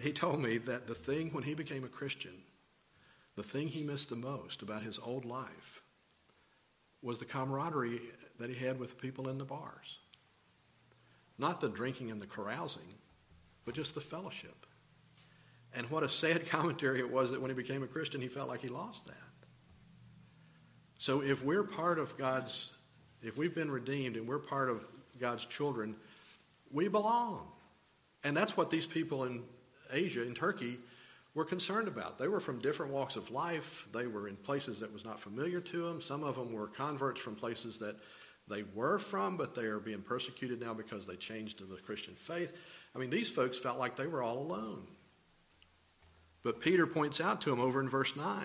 he 0.00 0.12
told 0.12 0.40
me 0.40 0.58
that 0.58 0.86
the 0.86 0.94
thing 0.94 1.30
when 1.32 1.44
he 1.44 1.54
became 1.54 1.84
a 1.84 1.88
Christian, 1.88 2.34
the 3.36 3.42
thing 3.42 3.68
he 3.68 3.82
missed 3.82 4.10
the 4.10 4.16
most 4.16 4.62
about 4.62 4.82
his 4.82 4.98
old 4.98 5.24
life 5.24 5.82
was 7.02 7.18
the 7.18 7.24
camaraderie 7.24 8.00
that 8.38 8.48
he 8.48 8.64
had 8.64 8.78
with 8.78 9.00
people 9.00 9.28
in 9.28 9.38
the 9.38 9.44
bars. 9.44 9.98
Not 11.38 11.60
the 11.60 11.68
drinking 11.68 12.10
and 12.10 12.20
the 12.20 12.26
carousing, 12.26 12.94
but 13.64 13.74
just 13.74 13.94
the 13.94 14.00
fellowship. 14.00 14.66
And 15.74 15.90
what 15.90 16.02
a 16.02 16.08
sad 16.08 16.46
commentary 16.48 17.00
it 17.00 17.10
was 17.10 17.32
that 17.32 17.40
when 17.40 17.50
he 17.50 17.54
became 17.54 17.82
a 17.82 17.88
Christian, 17.88 18.20
he 18.20 18.28
felt 18.28 18.48
like 18.48 18.60
he 18.60 18.68
lost 18.68 19.06
that. 19.06 19.14
So 20.98 21.22
if 21.22 21.44
we're 21.44 21.64
part 21.64 21.98
of 21.98 22.16
God's, 22.16 22.72
if 23.22 23.36
we've 23.36 23.54
been 23.54 23.70
redeemed 23.70 24.16
and 24.16 24.26
we're 24.26 24.38
part 24.38 24.70
of 24.70 24.84
God's 25.20 25.44
children, 25.44 25.96
we 26.72 26.88
belong. 26.88 27.48
And 28.22 28.36
that's 28.36 28.56
what 28.56 28.70
these 28.70 28.86
people 28.86 29.24
in 29.24 29.42
Asia, 29.94 30.26
in 30.26 30.34
Turkey, 30.34 30.78
were 31.34 31.44
concerned 31.44 31.88
about. 31.88 32.18
They 32.18 32.28
were 32.28 32.40
from 32.40 32.60
different 32.60 32.92
walks 32.92 33.16
of 33.16 33.30
life. 33.30 33.88
They 33.92 34.06
were 34.06 34.28
in 34.28 34.36
places 34.36 34.80
that 34.80 34.92
was 34.92 35.04
not 35.04 35.18
familiar 35.18 35.60
to 35.60 35.86
them. 35.86 36.00
Some 36.00 36.22
of 36.22 36.36
them 36.36 36.52
were 36.52 36.68
converts 36.68 37.20
from 37.20 37.34
places 37.34 37.78
that 37.78 37.96
they 38.46 38.62
were 38.74 38.98
from, 38.98 39.36
but 39.36 39.54
they 39.54 39.64
are 39.64 39.80
being 39.80 40.02
persecuted 40.02 40.60
now 40.60 40.74
because 40.74 41.06
they 41.06 41.16
changed 41.16 41.58
to 41.58 41.64
the 41.64 41.76
Christian 41.76 42.14
faith. 42.14 42.52
I 42.94 42.98
mean, 42.98 43.10
these 43.10 43.30
folks 43.30 43.58
felt 43.58 43.78
like 43.78 43.96
they 43.96 44.06
were 44.06 44.22
all 44.22 44.38
alone. 44.38 44.82
But 46.42 46.60
Peter 46.60 46.86
points 46.86 47.20
out 47.20 47.40
to 47.42 47.50
them 47.50 47.60
over 47.60 47.80
in 47.80 47.88
verse 47.88 48.14
9 48.16 48.44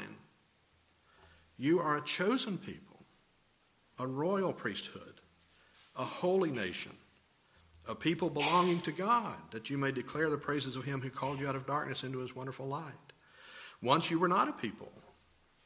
You 1.57 1.79
are 1.79 1.97
a 1.97 2.01
chosen 2.01 2.57
people, 2.57 3.05
a 3.99 4.07
royal 4.07 4.53
priesthood, 4.53 5.21
a 5.97 6.05
holy 6.05 6.49
nation, 6.49 6.93
a 7.89 7.95
people 7.95 8.29
belonging 8.29 8.79
to 8.81 8.91
God, 8.91 9.33
that 9.49 9.71
you 9.71 9.77
may 9.77 9.91
declare 9.91 10.29
the 10.29 10.37
praises 10.37 10.75
of 10.75 10.85
him 10.85 11.01
who 11.01 11.09
called 11.09 11.39
you 11.39 11.49
out 11.49 11.55
of 11.55 11.65
darkness 11.65 12.03
into 12.03 12.19
his 12.19 12.35
wonderful 12.35 12.67
light. 12.67 12.93
Once 13.81 14.11
you 14.11 14.19
were 14.19 14.27
not 14.27 14.47
a 14.47 14.53
people, 14.53 14.91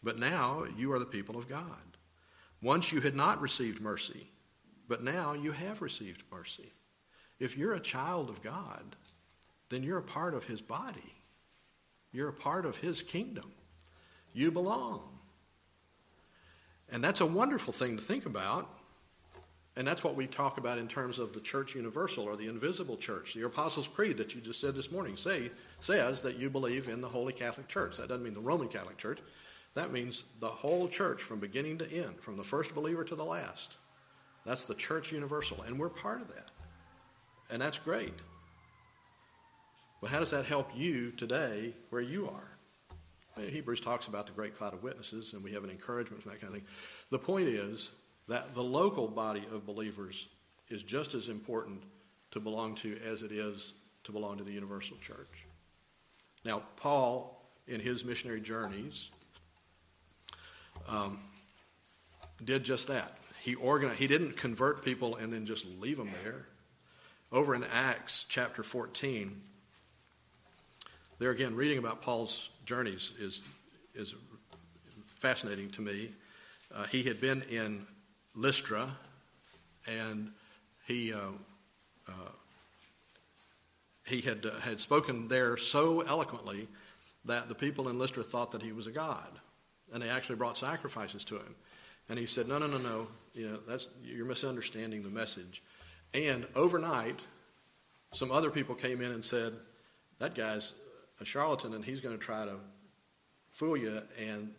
but 0.01 0.17
now 0.17 0.63
you 0.77 0.93
are 0.93 0.99
the 0.99 1.05
people 1.05 1.37
of 1.37 1.49
God. 1.49 1.97
Once 2.61 2.93
you 2.93 3.01
had 3.01 3.13
not 3.13 3.41
received 3.41 3.81
mercy, 3.81 4.29
but 4.87 5.03
now 5.03 5.33
you 5.33 5.51
have 5.51 5.81
received 5.81 6.23
mercy. 6.31 6.71
If 7.39 7.57
you're 7.57 7.73
a 7.73 7.79
child 7.81 8.29
of 8.29 8.41
God, 8.41 8.95
then 9.67 9.83
you're 9.83 9.97
a 9.97 10.03
part 10.03 10.33
of 10.33 10.45
his 10.45 10.61
body. 10.61 11.15
You're 12.13 12.29
a 12.29 12.33
part 12.33 12.65
of 12.65 12.77
his 12.77 13.01
kingdom. 13.01 13.51
You 14.31 14.49
belong. 14.49 15.19
And 16.89 17.03
that's 17.03 17.19
a 17.19 17.25
wonderful 17.25 17.73
thing 17.73 17.97
to 17.97 18.01
think 18.01 18.25
about. 18.25 18.69
And 19.75 19.87
that's 19.87 20.03
what 20.03 20.15
we 20.15 20.27
talk 20.27 20.59
about 20.59 20.77
in 20.77 20.87
terms 20.87 21.17
of 21.17 21.33
the 21.33 21.39
church 21.39 21.73
universal 21.73 22.25
or 22.25 22.35
the 22.35 22.47
invisible 22.47 22.95
church. 22.95 23.33
The 23.33 23.45
Apostles' 23.45 23.87
Creed 23.87 24.17
that 24.17 24.35
you 24.35 24.41
just 24.41 24.61
said 24.61 24.75
this 24.75 24.91
morning 24.91 25.17
say, 25.17 25.49
says 25.79 26.21
that 26.21 26.37
you 26.37 26.51
believe 26.51 26.89
in 26.89 27.01
the 27.01 27.09
Holy 27.09 27.33
Catholic 27.33 27.67
Church. 27.67 27.97
That 27.97 28.07
doesn't 28.07 28.23
mean 28.23 28.35
the 28.35 28.39
Roman 28.39 28.67
Catholic 28.67 28.97
Church. 28.97 29.19
That 29.73 29.91
means 29.91 30.25
the 30.39 30.47
whole 30.47 30.87
church 30.87 31.23
from 31.23 31.39
beginning 31.39 31.79
to 31.79 31.91
end, 31.91 32.19
from 32.19 32.37
the 32.37 32.43
first 32.43 32.75
believer 32.75 33.03
to 33.03 33.15
the 33.15 33.25
last. 33.25 33.77
That's 34.45 34.65
the 34.65 34.75
church 34.75 35.11
universal. 35.11 35.63
And 35.63 35.79
we're 35.79 35.89
part 35.89 36.21
of 36.21 36.27
that. 36.27 36.49
And 37.49 37.59
that's 37.59 37.79
great. 37.79 38.13
But 40.01 40.11
how 40.11 40.19
does 40.19 40.31
that 40.31 40.45
help 40.45 40.69
you 40.75 41.11
today 41.11 41.73
where 41.89 42.01
you 42.01 42.29
are? 42.29 42.49
Hebrews 43.41 43.81
talks 43.81 44.07
about 44.07 44.27
the 44.27 44.31
great 44.31 44.55
cloud 44.55 44.73
of 44.73 44.83
witnesses, 44.83 45.33
and 45.33 45.43
we 45.43 45.51
have 45.53 45.63
an 45.63 45.71
encouragement 45.71 46.21
from 46.21 46.33
that 46.33 46.41
kind 46.41 46.53
of 46.53 46.59
thing. 46.59 46.67
The 47.09 47.17
point 47.17 47.47
is 47.47 47.95
that 48.27 48.53
the 48.53 48.63
local 48.63 49.07
body 49.07 49.43
of 49.51 49.65
believers 49.65 50.27
is 50.69 50.83
just 50.83 51.13
as 51.13 51.29
important 51.29 51.83
to 52.31 52.39
belong 52.39 52.75
to 52.75 52.97
as 53.05 53.21
it 53.21 53.31
is 53.31 53.75
to 54.03 54.11
belong 54.11 54.37
to 54.37 54.43
the 54.43 54.51
universal 54.51 54.97
church. 54.97 55.45
Now, 56.43 56.63
Paul, 56.75 57.41
in 57.67 57.79
his 57.79 58.03
missionary 58.03 58.41
journeys, 58.41 59.11
um, 60.87 61.19
did 62.43 62.63
just 62.63 62.87
that. 62.89 63.17
He 63.41 63.55
organized. 63.55 63.99
He 63.99 64.07
didn't 64.07 64.37
convert 64.37 64.83
people 64.83 65.15
and 65.15 65.31
then 65.31 65.45
just 65.45 65.65
leave 65.79 65.97
them 65.97 66.11
there. 66.23 66.47
Over 67.31 67.55
in 67.55 67.63
Acts 67.63 68.25
chapter 68.29 68.63
14, 68.63 69.41
there 71.19 71.31
again, 71.31 71.55
reading 71.55 71.77
about 71.77 72.01
Paul's 72.01 72.49
journeys 72.65 73.15
is, 73.19 73.41
is 73.95 74.15
fascinating 75.15 75.69
to 75.71 75.81
me. 75.81 76.09
Uh, 76.73 76.83
he 76.85 77.03
had 77.03 77.21
been 77.21 77.43
in 77.43 77.85
Lystra, 78.35 78.95
and 79.87 80.31
he, 80.87 81.13
uh, 81.13 81.19
uh, 82.07 82.31
he 84.05 84.21
had, 84.21 84.45
uh, 84.45 84.59
had 84.59 84.79
spoken 84.81 85.27
there 85.27 85.57
so 85.57 86.01
eloquently 86.01 86.67
that 87.25 87.47
the 87.47 87.55
people 87.55 87.89
in 87.89 87.97
Lystra 87.97 88.23
thought 88.23 88.51
that 88.51 88.61
he 88.61 88.71
was 88.71 88.87
a 88.87 88.91
god. 88.91 89.39
And 89.93 90.01
they 90.01 90.09
actually 90.09 90.35
brought 90.35 90.57
sacrifices 90.57 91.23
to 91.25 91.35
him. 91.35 91.55
And 92.09 92.19
he 92.19 92.25
said, 92.25 92.47
No, 92.47 92.57
no, 92.57 92.67
no, 92.67 92.77
no. 92.77 93.07
You 93.33 93.49
know, 93.49 93.59
that's, 93.67 93.89
you're 94.03 94.25
misunderstanding 94.25 95.03
the 95.03 95.09
message. 95.09 95.63
And 96.13 96.45
overnight, 96.55 97.19
some 98.13 98.31
other 98.31 98.49
people 98.49 98.75
came 98.75 99.01
in 99.01 99.11
and 99.11 99.23
said, 99.23 99.53
That 100.19 100.35
guy's 100.35 100.73
a 101.21 101.25
charlatan 101.25 101.73
and 101.73 101.85
he's 101.85 102.01
going 102.01 102.17
to 102.17 102.23
try 102.23 102.45
to 102.45 102.55
fool 103.51 103.77
you. 103.77 104.01
And 104.19 104.51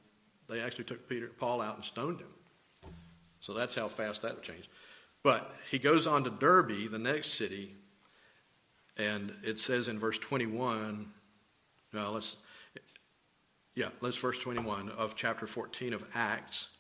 they 0.48 0.60
actually 0.60 0.84
took 0.84 1.08
Peter, 1.08 1.30
Paul 1.38 1.60
out 1.60 1.74
and 1.76 1.84
stoned 1.84 2.20
him. 2.20 2.28
So 3.44 3.52
that's 3.52 3.74
how 3.74 3.88
fast 3.88 4.22
that 4.22 4.42
changed. 4.42 4.68
But 5.22 5.52
he 5.70 5.78
goes 5.78 6.06
on 6.06 6.24
to 6.24 6.30
Derbe, 6.30 6.90
the 6.90 6.98
next 6.98 7.34
city, 7.34 7.74
and 8.96 9.34
it 9.44 9.60
says 9.60 9.86
in 9.86 9.98
verse 9.98 10.18
21, 10.18 11.10
well, 11.92 12.12
let's, 12.12 12.36
yeah, 13.74 13.90
let's 14.00 14.16
verse 14.16 14.38
21 14.38 14.88
of 14.88 15.14
chapter 15.14 15.46
14 15.46 15.92
of 15.92 16.08
Acts. 16.14 16.74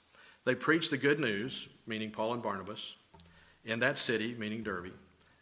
They 0.46 0.54
preached 0.54 0.90
the 0.90 0.96
good 0.96 1.20
news, 1.20 1.68
meaning 1.86 2.10
Paul 2.10 2.32
and 2.32 2.42
Barnabas, 2.42 2.96
in 3.66 3.80
that 3.80 3.98
city, 3.98 4.34
meaning 4.38 4.62
Derbe, 4.62 4.94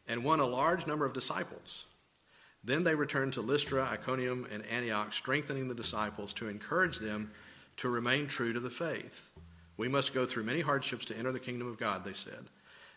and 0.08 0.24
won 0.24 0.40
a 0.40 0.44
large 0.44 0.88
number 0.88 1.06
of 1.06 1.12
disciples. 1.12 1.86
Then 2.64 2.82
they 2.82 2.96
returned 2.96 3.34
to 3.34 3.42
Lystra, 3.42 3.88
Iconium, 3.92 4.44
and 4.50 4.66
Antioch, 4.66 5.12
strengthening 5.12 5.68
the 5.68 5.74
disciples 5.76 6.32
to 6.34 6.48
encourage 6.48 6.98
them 6.98 7.30
to 7.76 7.88
remain 7.88 8.26
true 8.26 8.52
to 8.52 8.58
the 8.58 8.70
faith. 8.70 9.30
We 9.76 9.88
must 9.88 10.14
go 10.14 10.26
through 10.26 10.44
many 10.44 10.60
hardships 10.60 11.04
to 11.06 11.16
enter 11.16 11.32
the 11.32 11.40
kingdom 11.40 11.68
of 11.68 11.78
God, 11.78 12.04
they 12.04 12.12
said. 12.12 12.46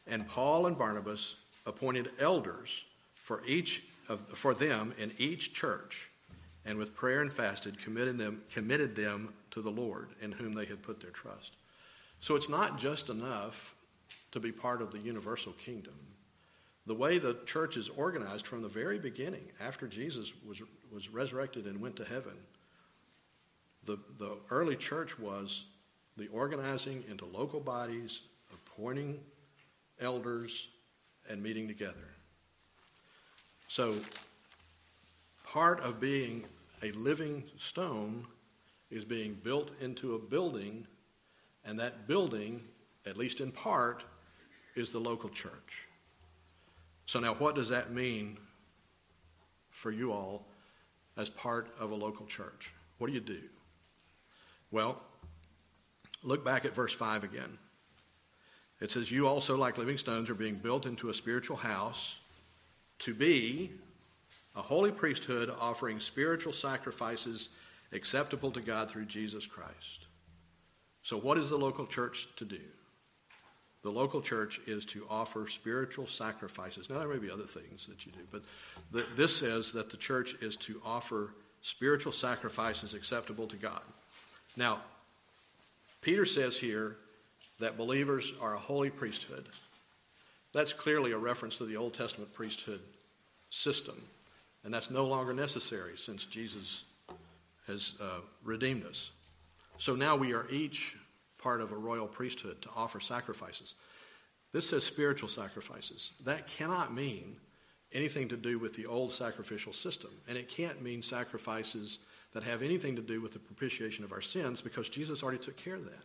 And 0.07 0.27
Paul 0.27 0.67
and 0.67 0.77
Barnabas 0.77 1.37
appointed 1.65 2.09
elders 2.19 2.85
for 3.15 3.41
each 3.45 3.83
of, 4.07 4.21
for 4.21 4.53
them 4.53 4.93
in 4.99 5.11
each 5.17 5.53
church, 5.53 6.09
and 6.65 6.77
with 6.77 6.95
prayer 6.95 7.21
and 7.21 7.31
fasted 7.31 7.79
committed 7.79 8.17
them 8.17 8.41
committed 8.53 8.95
them 8.95 9.33
to 9.51 9.61
the 9.61 9.71
Lord 9.71 10.09
in 10.21 10.31
whom 10.31 10.53
they 10.53 10.65
had 10.65 10.83
put 10.83 10.99
their 10.99 11.11
trust. 11.11 11.55
So 12.19 12.35
it's 12.35 12.49
not 12.49 12.77
just 12.77 13.09
enough 13.09 13.75
to 14.31 14.39
be 14.39 14.51
part 14.51 14.81
of 14.81 14.91
the 14.91 14.99
universal 14.99 15.53
kingdom 15.53 15.95
the 16.85 16.95
way 16.95 17.17
the 17.17 17.37
church 17.45 17.77
is 17.77 17.89
organized 17.89 18.45
from 18.45 18.61
the 18.61 18.67
very 18.67 18.99
beginning, 18.99 19.43
after 19.59 19.87
Jesus 19.87 20.33
was, 20.45 20.61
was 20.91 21.09
resurrected 21.09 21.65
and 21.65 21.81
went 21.81 21.95
to 21.95 22.05
heaven, 22.05 22.33
the, 23.85 23.97
the 24.19 24.37
early 24.51 24.75
church 24.75 25.17
was 25.17 25.65
the 26.17 26.27
organizing 26.27 27.03
into 27.09 27.25
local 27.25 27.59
bodies, 27.59 28.21
appointing 28.53 29.19
elders, 29.99 30.69
and 31.29 31.41
meeting 31.41 31.67
together. 31.67 32.13
So, 33.67 33.95
part 35.43 35.79
of 35.79 35.99
being 35.99 36.43
a 36.83 36.91
living 36.91 37.43
stone 37.57 38.25
is 38.91 39.03
being 39.03 39.33
built 39.43 39.71
into 39.81 40.15
a 40.15 40.19
building, 40.19 40.85
and 41.65 41.79
that 41.79 42.07
building, 42.07 42.61
at 43.05 43.17
least 43.17 43.41
in 43.41 43.51
part, 43.51 44.03
is 44.75 44.91
the 44.91 44.99
local 44.99 45.29
church. 45.29 45.87
So, 47.05 47.19
now 47.19 47.33
what 47.33 47.55
does 47.55 47.69
that 47.69 47.91
mean 47.91 48.37
for 49.69 49.91
you 49.91 50.11
all 50.11 50.45
as 51.17 51.29
part 51.29 51.69
of 51.79 51.91
a 51.91 51.95
local 51.95 52.25
church? 52.25 52.73
What 52.97 53.07
do 53.07 53.13
you 53.13 53.19
do? 53.19 53.41
Well, 54.71 55.01
look 56.25 56.43
back 56.43 56.65
at 56.65 56.75
verse 56.75 56.93
5 56.93 57.23
again. 57.23 57.57
It 58.81 58.91
says, 58.91 59.11
You 59.11 59.27
also, 59.27 59.57
like 59.57 59.77
living 59.77 59.97
stones, 59.97 60.29
are 60.29 60.35
being 60.35 60.55
built 60.55 60.85
into 60.85 61.09
a 61.09 61.13
spiritual 61.13 61.57
house 61.57 62.19
to 62.99 63.13
be 63.13 63.71
a 64.55 64.61
holy 64.61 64.91
priesthood 64.91 65.49
offering 65.59 65.99
spiritual 65.99 66.53
sacrifices 66.53 67.49
acceptable 67.91 68.51
to 68.51 68.61
God 68.61 68.89
through 68.89 69.05
Jesus 69.05 69.45
Christ. 69.45 70.07
So, 71.01 71.17
what 71.17 71.37
is 71.37 71.49
the 71.49 71.57
local 71.57 71.85
church 71.85 72.27
to 72.37 72.45
do? 72.45 72.61
The 73.83 73.91
local 73.91 74.21
church 74.21 74.59
is 74.65 74.83
to 74.87 75.05
offer 75.09 75.47
spiritual 75.47 76.07
sacrifices. 76.07 76.89
Now, 76.89 76.97
there 76.97 77.07
may 77.07 77.19
be 77.19 77.29
other 77.29 77.43
things 77.43 77.85
that 77.85 78.05
you 78.05 78.11
do, 78.11 78.21
but 78.31 78.41
the, 78.91 79.05
this 79.15 79.35
says 79.35 79.71
that 79.73 79.91
the 79.91 79.97
church 79.97 80.41
is 80.41 80.55
to 80.57 80.81
offer 80.83 81.35
spiritual 81.61 82.11
sacrifices 82.11 82.95
acceptable 82.95 83.45
to 83.45 83.55
God. 83.55 83.81
Now, 84.57 84.81
Peter 86.05 86.23
says 86.23 86.55
here 86.55 86.97
that 87.57 87.79
believers 87.79 88.31
are 88.39 88.53
a 88.53 88.59
holy 88.59 88.91
priesthood. 88.91 89.47
That's 90.53 90.71
clearly 90.71 91.13
a 91.13 91.17
reference 91.17 91.57
to 91.57 91.65
the 91.65 91.77
Old 91.77 91.95
Testament 91.95 92.31
priesthood 92.31 92.79
system, 93.49 93.99
and 94.63 94.71
that's 94.71 94.91
no 94.91 95.05
longer 95.05 95.33
necessary 95.33 95.97
since 95.97 96.25
Jesus 96.25 96.85
has 97.65 97.99
uh, 97.99 98.19
redeemed 98.43 98.85
us. 98.85 99.13
So 99.77 99.95
now 99.95 100.15
we 100.15 100.35
are 100.35 100.45
each 100.51 100.95
part 101.39 101.59
of 101.59 101.71
a 101.71 101.75
royal 101.75 102.05
priesthood 102.05 102.61
to 102.61 102.69
offer 102.75 102.99
sacrifices. 102.99 103.73
This 104.51 104.69
says 104.69 104.83
spiritual 104.83 105.29
sacrifices. 105.29 106.13
That 106.23 106.45
cannot 106.45 106.93
mean 106.93 107.37
anything 107.91 108.27
to 108.27 108.37
do 108.37 108.59
with 108.59 108.75
the 108.75 108.85
old 108.85 109.11
sacrificial 109.11 109.73
system. 109.73 110.11
And 110.29 110.37
it 110.37 110.49
can't 110.49 110.83
mean 110.83 111.01
sacrifices 111.01 111.97
that 112.35 112.43
have 112.43 112.61
anything 112.61 112.97
to 112.97 113.01
do 113.01 113.21
with 113.21 113.31
the 113.31 113.39
propitiation 113.39 114.03
of 114.03 114.11
our 114.11 114.19
sins 114.19 114.61
because 114.61 114.89
Jesus 114.89 115.23
already 115.23 115.37
took 115.37 115.55
care 115.55 115.75
of 115.75 115.85
that. 115.85 116.03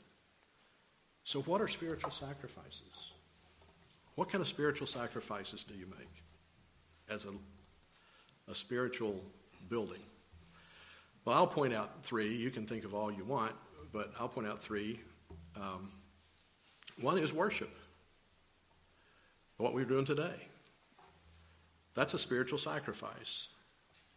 So, 1.24 1.42
what 1.42 1.60
are 1.60 1.66
spiritual 1.66 2.12
sacrifices? 2.12 3.12
What 4.14 4.28
kind 4.28 4.40
of 4.40 4.46
spiritual 4.46 4.86
sacrifices 4.86 5.64
do 5.64 5.74
you 5.74 5.86
make 5.86 6.22
as 7.08 7.24
a, 7.24 7.32
a 8.48 8.54
spiritual 8.54 9.20
building? 9.68 9.98
Well, 11.24 11.34
I'll 11.34 11.48
point 11.48 11.74
out 11.74 12.04
three. 12.04 12.28
You 12.28 12.50
can 12.50 12.64
think 12.64 12.84
of 12.84 12.94
all 12.94 13.10
you 13.10 13.24
want, 13.24 13.52
but 13.92 14.12
I'll 14.20 14.28
point 14.28 14.46
out 14.46 14.62
three. 14.62 15.00
Um, 15.56 15.90
one 17.00 17.18
is 17.18 17.32
worship, 17.32 17.74
what 19.56 19.74
we're 19.74 19.84
doing 19.84 20.04
today. 20.04 20.46
That's 21.94 22.14
a 22.14 22.18
spiritual 22.20 22.58
sacrifice. 22.58 23.48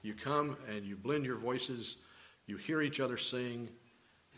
You 0.04 0.14
come 0.14 0.58
and 0.70 0.84
you 0.84 0.98
blend 0.98 1.26
your 1.26 1.38
voices, 1.38 1.98
you 2.48 2.58
hear 2.58 2.82
each 2.82 3.00
other 3.00 3.18
sing, 3.18 3.70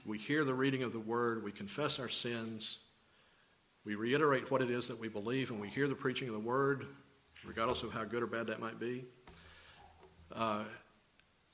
we 0.05 0.17
hear 0.17 0.43
the 0.43 0.53
reading 0.53 0.83
of 0.83 0.93
the 0.93 0.99
word, 0.99 1.43
we 1.43 1.51
confess 1.51 1.99
our 1.99 2.09
sins, 2.09 2.79
we 3.85 3.95
reiterate 3.95 4.49
what 4.49 4.61
it 4.61 4.69
is 4.69 4.87
that 4.87 4.99
we 4.99 5.07
believe, 5.07 5.51
and 5.51 5.59
we 5.59 5.67
hear 5.67 5.87
the 5.87 5.95
preaching 5.95 6.27
of 6.27 6.33
the 6.33 6.39
word, 6.39 6.85
regardless 7.45 7.83
of 7.83 7.91
how 7.91 8.03
good 8.03 8.23
or 8.23 8.27
bad 8.27 8.47
that 8.47 8.59
might 8.59 8.79
be. 8.79 9.05
Uh, 10.35 10.63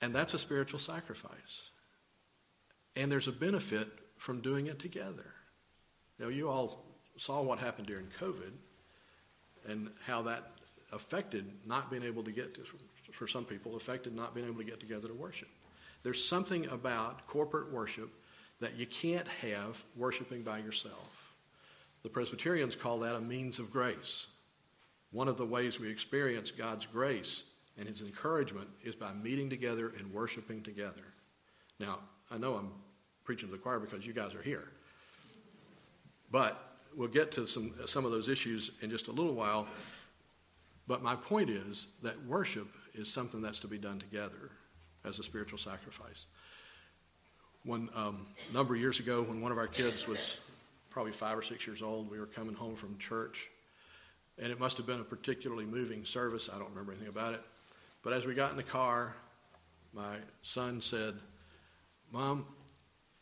and 0.02 0.16
that's 0.16 0.34
a 0.34 0.40
spiritual 0.40 0.80
sacrifice. 0.80 1.72
And 2.96 3.12
there's 3.12 3.28
a 3.28 3.34
benefit 3.34 3.88
from 4.18 4.42
doing 4.42 4.68
it 4.68 4.80
together. 4.80 5.34
Now, 6.20 6.28
you 6.28 6.50
all 6.50 6.86
saw 7.18 7.42
what 7.42 7.60
happened 7.60 7.88
during 7.88 8.08
COVID 8.20 8.52
and 9.68 9.90
how 10.06 10.22
that 10.24 10.52
affected 10.92 11.46
not 11.66 11.90
being 11.90 12.04
able 12.04 12.24
to 12.24 12.32
get 12.32 12.54
to, 12.56 12.62
for 13.12 13.28
some 13.28 13.46
people 13.46 13.76
affected 13.76 14.16
not 14.16 14.34
being 14.34 14.48
able 14.48 14.58
to 14.58 14.64
get 14.64 14.80
together 14.80 15.08
to 15.08 15.14
worship. 15.14 15.50
There's 16.04 16.24
something 16.24 16.68
about 16.68 17.28
corporate 17.28 17.72
worship 17.72 18.10
that 18.60 18.78
you 18.78 18.86
can't 18.86 19.28
have 19.28 19.84
worshiping 19.96 20.44
by 20.44 20.60
yourself. 20.60 21.34
The 22.04 22.10
Presbyterians 22.10 22.76
call 22.76 23.00
that 23.00 23.16
a 23.16 23.22
means 23.22 23.60
of 23.60 23.72
grace. 23.72 24.28
One 25.12 25.28
of 25.28 25.38
the 25.38 25.46
ways 25.46 25.80
we 25.80 25.90
experience 25.90 26.52
God's 26.52 26.86
grace 26.86 27.50
and 27.78 27.88
His 27.88 28.02
encouragement 28.02 28.68
is 28.84 28.96
by 28.96 29.14
meeting 29.14 29.50
together 29.50 29.92
and 29.98 30.12
worshiping 30.14 30.64
together. 30.64 31.04
Now, 31.80 32.00
I 32.32 32.38
know 32.38 32.56
I'm 32.56 32.72
preaching 33.24 33.50
to 33.50 33.56
the 33.56 33.62
choir 33.62 33.80
because 33.80 34.06
you 34.06 34.14
guys 34.14 34.34
are 34.34 34.42
here. 34.42 34.72
But 36.32 36.78
we'll 36.96 37.10
get 37.10 37.32
to 37.34 37.46
some, 37.46 37.74
some 37.86 38.06
of 38.06 38.12
those 38.12 38.30
issues 38.30 38.78
in 38.82 38.90
just 38.90 39.08
a 39.08 39.12
little 39.12 39.34
while. 39.36 39.68
But 40.88 41.04
my 41.04 41.16
point 41.16 41.50
is 41.50 41.94
that 42.04 42.20
worship 42.26 42.68
is 42.94 43.12
something 43.12 43.42
that's 43.42 43.60
to 43.60 43.68
be 43.68 43.78
done 43.78 44.00
together 44.00 44.52
as 45.06 45.20
a 45.20 45.24
spiritual 45.24 45.58
sacrifice. 45.58 46.26
One 47.64 47.90
um, 47.96 48.26
number 48.54 48.74
of 48.74 48.82
years 48.82 49.00
ago, 49.00 49.22
when 49.22 49.42
one 49.42 49.52
of 49.52 49.58
our 49.58 49.68
kids 49.68 50.08
was 50.08 50.44
probably 50.90 51.12
five 51.12 51.38
or 51.38 51.42
six 51.42 51.68
years 51.68 51.82
old, 51.82 52.10
we 52.10 52.20
were 52.20 52.26
coming 52.26 52.56
home 52.56 52.76
from 52.76 52.98
church, 52.98 53.50
and 54.42 54.52
it 54.52 54.60
must 54.60 54.78
have 54.78 54.88
been 54.88 55.00
a 55.00 55.04
particularly 55.04 55.66
moving 55.66 56.04
service. 56.04 56.50
I 56.54 56.58
don't 56.58 56.70
remember 56.70 56.92
anything 56.92 57.10
about 57.10 57.34
it. 57.34 57.42
But 58.04 58.14
as 58.14 58.26
we 58.26 58.34
got 58.34 58.52
in 58.52 58.58
the 58.58 58.64
car, 58.64 59.16
my 59.94 60.18
son 60.42 60.82
said, 60.82 61.14
Mom, 62.12 62.46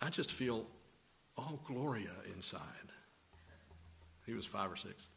I 0.01 0.09
just 0.09 0.31
feel 0.31 0.65
all 1.37 1.59
Gloria 1.65 2.11
inside. 2.33 2.63
He 4.25 4.33
was 4.33 4.45
five 4.45 4.71
or 4.71 4.75
six. 4.75 5.07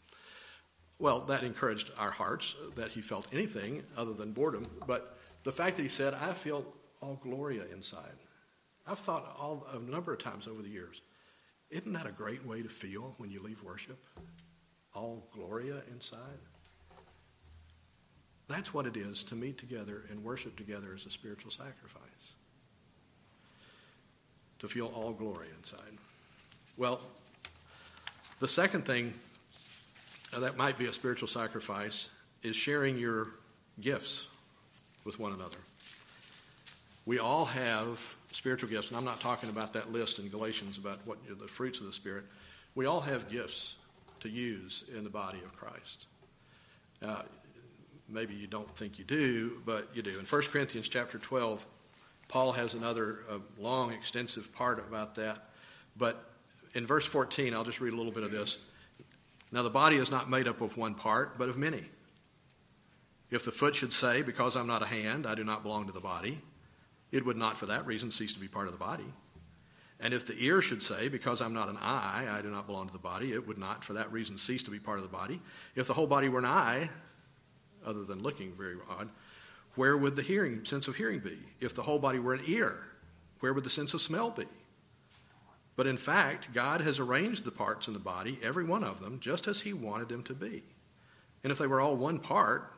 Well, 0.98 1.20
that 1.20 1.42
encouraged 1.42 1.90
our 1.98 2.10
hearts 2.10 2.56
that 2.76 2.90
he 2.90 3.02
felt 3.02 3.32
anything 3.32 3.82
other 3.96 4.12
than 4.12 4.32
boredom. 4.32 4.66
But 4.86 5.18
the 5.44 5.52
fact 5.52 5.76
that 5.76 5.82
he 5.82 5.88
said, 5.88 6.14
I 6.14 6.32
feel 6.32 6.64
all 7.00 7.20
Gloria 7.22 7.64
inside. 7.72 8.14
I've 8.86 8.98
thought 8.98 9.24
all, 9.38 9.66
a 9.72 9.78
number 9.78 10.12
of 10.12 10.18
times 10.18 10.48
over 10.48 10.62
the 10.62 10.68
years, 10.68 11.02
isn't 11.70 11.92
that 11.92 12.06
a 12.06 12.12
great 12.12 12.44
way 12.44 12.62
to 12.62 12.68
feel 12.68 13.14
when 13.18 13.30
you 13.30 13.42
leave 13.42 13.62
worship? 13.62 13.98
All 14.94 15.28
Gloria 15.32 15.82
inside? 15.90 16.18
That's 18.48 18.74
what 18.74 18.86
it 18.86 18.96
is 18.96 19.24
to 19.24 19.34
meet 19.34 19.56
together 19.56 20.02
and 20.10 20.22
worship 20.22 20.56
together 20.56 20.92
as 20.94 21.06
a 21.06 21.10
spiritual 21.10 21.50
sacrifice. 21.50 22.02
To 24.58 24.68
feel 24.68 24.86
all 24.88 25.12
glory 25.12 25.48
inside. 25.56 25.98
Well, 26.76 27.00
the 28.38 28.48
second 28.48 28.84
thing 28.84 29.14
that 30.36 30.56
might 30.56 30.78
be 30.78 30.86
a 30.86 30.92
spiritual 30.92 31.28
sacrifice 31.28 32.10
is 32.42 32.56
sharing 32.56 32.98
your 32.98 33.28
gifts 33.80 34.28
with 35.04 35.18
one 35.18 35.32
another. 35.32 35.58
We 37.04 37.18
all 37.18 37.46
have 37.46 38.14
spiritual 38.30 38.70
gifts, 38.70 38.88
and 38.88 38.96
I'm 38.96 39.04
not 39.04 39.20
talking 39.20 39.50
about 39.50 39.72
that 39.72 39.92
list 39.92 40.18
in 40.18 40.28
Galatians 40.28 40.78
about 40.78 41.00
what 41.04 41.18
the 41.26 41.48
fruits 41.48 41.80
of 41.80 41.86
the 41.86 41.92
Spirit. 41.92 42.24
We 42.74 42.86
all 42.86 43.00
have 43.00 43.28
gifts 43.28 43.76
to 44.20 44.28
use 44.28 44.84
in 44.96 45.04
the 45.04 45.10
body 45.10 45.38
of 45.38 45.54
Christ. 45.56 46.06
Uh, 47.02 47.22
maybe 48.08 48.34
you 48.34 48.46
don't 48.46 48.68
think 48.76 48.98
you 48.98 49.04
do, 49.04 49.60
but 49.66 49.88
you 49.94 50.02
do. 50.02 50.18
In 50.18 50.24
1 50.24 50.42
Corinthians 50.42 50.88
chapter 50.88 51.18
12, 51.18 51.66
Paul 52.28 52.52
has 52.52 52.74
another 52.74 53.20
uh, 53.28 53.38
long, 53.58 53.92
extensive 53.92 54.54
part 54.54 54.78
about 54.78 55.16
that. 55.16 55.48
But 55.96 56.24
in 56.74 56.86
verse 56.86 57.04
14, 57.04 57.52
I'll 57.52 57.64
just 57.64 57.80
read 57.80 57.92
a 57.92 57.96
little 57.96 58.12
bit 58.12 58.22
of 58.22 58.30
this. 58.30 58.68
Now, 59.50 59.62
the 59.62 59.70
body 59.70 59.96
is 59.96 60.10
not 60.10 60.30
made 60.30 60.48
up 60.48 60.60
of 60.60 60.76
one 60.76 60.94
part, 60.94 61.36
but 61.36 61.48
of 61.48 61.58
many. 61.58 61.84
If 63.32 63.46
the 63.46 63.50
foot 63.50 63.74
should 63.74 63.94
say, 63.94 64.20
Because 64.20 64.54
I'm 64.56 64.66
not 64.66 64.82
a 64.82 64.86
hand, 64.86 65.26
I 65.26 65.34
do 65.34 65.42
not 65.42 65.62
belong 65.62 65.86
to 65.86 65.92
the 65.92 66.00
body, 66.00 66.42
it 67.10 67.24
would 67.24 67.38
not 67.38 67.58
for 67.58 67.64
that 67.66 67.86
reason 67.86 68.10
cease 68.10 68.34
to 68.34 68.40
be 68.40 68.46
part 68.46 68.66
of 68.66 68.72
the 68.72 68.78
body. 68.78 69.06
And 69.98 70.12
if 70.12 70.26
the 70.26 70.36
ear 70.38 70.60
should 70.60 70.82
say, 70.82 71.08
Because 71.08 71.40
I'm 71.40 71.54
not 71.54 71.70
an 71.70 71.78
eye, 71.78 72.28
I 72.30 72.42
do 72.42 72.50
not 72.50 72.66
belong 72.66 72.88
to 72.88 72.92
the 72.92 72.98
body, 72.98 73.32
it 73.32 73.48
would 73.48 73.56
not 73.56 73.84
for 73.84 73.94
that 73.94 74.12
reason 74.12 74.36
cease 74.36 74.62
to 74.64 74.70
be 74.70 74.78
part 74.78 74.98
of 74.98 75.02
the 75.02 75.08
body. 75.08 75.40
If 75.74 75.86
the 75.86 75.94
whole 75.94 76.06
body 76.06 76.28
were 76.28 76.40
an 76.40 76.44
eye, 76.44 76.90
other 77.84 78.04
than 78.04 78.22
looking 78.22 78.52
very 78.52 78.76
odd, 78.90 79.08
where 79.76 79.96
would 79.96 80.14
the 80.14 80.22
hearing 80.22 80.66
sense 80.66 80.86
of 80.86 80.96
hearing 80.96 81.20
be? 81.20 81.38
If 81.58 81.74
the 81.74 81.82
whole 81.82 81.98
body 81.98 82.18
were 82.18 82.34
an 82.34 82.42
ear, 82.46 82.88
where 83.40 83.54
would 83.54 83.64
the 83.64 83.70
sense 83.70 83.94
of 83.94 84.02
smell 84.02 84.30
be? 84.30 84.46
But 85.74 85.86
in 85.86 85.96
fact, 85.96 86.52
God 86.52 86.82
has 86.82 86.98
arranged 86.98 87.44
the 87.44 87.50
parts 87.50 87.88
in 87.88 87.94
the 87.94 87.98
body, 87.98 88.38
every 88.42 88.64
one 88.64 88.84
of 88.84 89.00
them, 89.00 89.20
just 89.20 89.48
as 89.48 89.62
He 89.62 89.72
wanted 89.72 90.10
them 90.10 90.22
to 90.24 90.34
be. 90.34 90.64
And 91.42 91.50
if 91.50 91.56
they 91.56 91.66
were 91.66 91.80
all 91.80 91.96
one 91.96 92.18
part, 92.18 92.70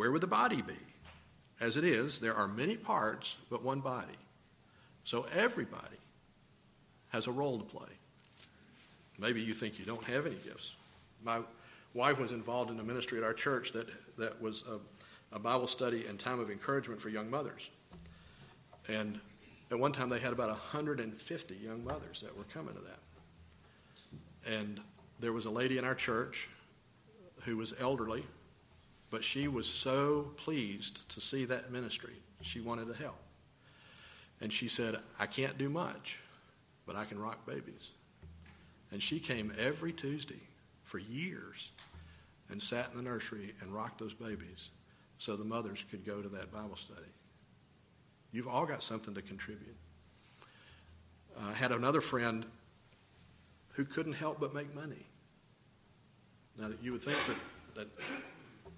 where 0.00 0.10
would 0.10 0.22
the 0.22 0.26
body 0.26 0.62
be? 0.62 0.72
As 1.60 1.76
it 1.76 1.84
is, 1.84 2.20
there 2.20 2.34
are 2.34 2.48
many 2.48 2.74
parts, 2.74 3.36
but 3.50 3.62
one 3.62 3.80
body. 3.80 4.16
So 5.04 5.26
everybody 5.30 5.98
has 7.10 7.26
a 7.26 7.30
role 7.30 7.58
to 7.58 7.64
play. 7.64 7.90
Maybe 9.18 9.42
you 9.42 9.52
think 9.52 9.78
you 9.78 9.84
don't 9.84 10.02
have 10.04 10.24
any 10.24 10.36
gifts. 10.36 10.76
My 11.22 11.40
wife 11.92 12.18
was 12.18 12.32
involved 12.32 12.70
in 12.70 12.80
a 12.80 12.82
ministry 12.82 13.18
at 13.18 13.24
our 13.24 13.34
church 13.34 13.72
that, 13.72 13.88
that 14.16 14.40
was 14.40 14.64
a, 14.66 15.36
a 15.36 15.38
Bible 15.38 15.66
study 15.66 16.06
and 16.06 16.18
time 16.18 16.40
of 16.40 16.50
encouragement 16.50 16.98
for 16.98 17.10
young 17.10 17.28
mothers. 17.28 17.68
And 18.88 19.20
at 19.70 19.78
one 19.78 19.92
time, 19.92 20.08
they 20.08 20.18
had 20.18 20.32
about 20.32 20.48
150 20.48 21.56
young 21.56 21.84
mothers 21.84 22.22
that 22.22 22.34
were 22.34 22.44
coming 22.44 22.74
to 22.74 22.80
that. 22.80 23.00
And 24.50 24.80
there 25.20 25.34
was 25.34 25.44
a 25.44 25.50
lady 25.50 25.76
in 25.76 25.84
our 25.84 25.94
church 25.94 26.48
who 27.42 27.58
was 27.58 27.78
elderly, 27.78 28.24
but 29.10 29.24
she 29.24 29.48
was 29.48 29.66
so 29.66 30.30
pleased 30.36 31.08
to 31.10 31.20
see 31.20 31.44
that 31.46 31.72
ministry. 31.72 32.14
She 32.42 32.60
wanted 32.60 32.86
to 32.88 32.94
help. 32.94 33.18
And 34.40 34.52
she 34.52 34.68
said, 34.68 34.96
I 35.18 35.26
can't 35.26 35.58
do 35.58 35.68
much, 35.68 36.22
but 36.86 36.96
I 36.96 37.04
can 37.04 37.18
rock 37.18 37.46
babies. 37.46 37.92
And 38.92 39.02
she 39.02 39.18
came 39.18 39.52
every 39.58 39.92
Tuesday 39.92 40.40
for 40.84 40.98
years 40.98 41.72
and 42.50 42.62
sat 42.62 42.90
in 42.90 42.96
the 42.96 43.02
nursery 43.02 43.54
and 43.60 43.72
rocked 43.72 43.98
those 43.98 44.14
babies 44.14 44.70
so 45.18 45.36
the 45.36 45.44
mothers 45.44 45.84
could 45.90 46.04
go 46.04 46.22
to 46.22 46.28
that 46.30 46.52
Bible 46.52 46.76
study. 46.76 47.00
You've 48.32 48.48
all 48.48 48.64
got 48.64 48.82
something 48.82 49.14
to 49.14 49.22
contribute. 49.22 49.76
I 51.38 51.52
had 51.52 51.72
another 51.72 52.00
friend 52.00 52.44
who 53.74 53.84
couldn't 53.84 54.14
help 54.14 54.40
but 54.40 54.54
make 54.54 54.74
money. 54.74 55.06
Now, 56.58 56.68
that 56.68 56.82
you 56.82 56.92
would 56.92 57.02
think 57.02 57.18
that, 57.26 57.36
that 57.74 57.88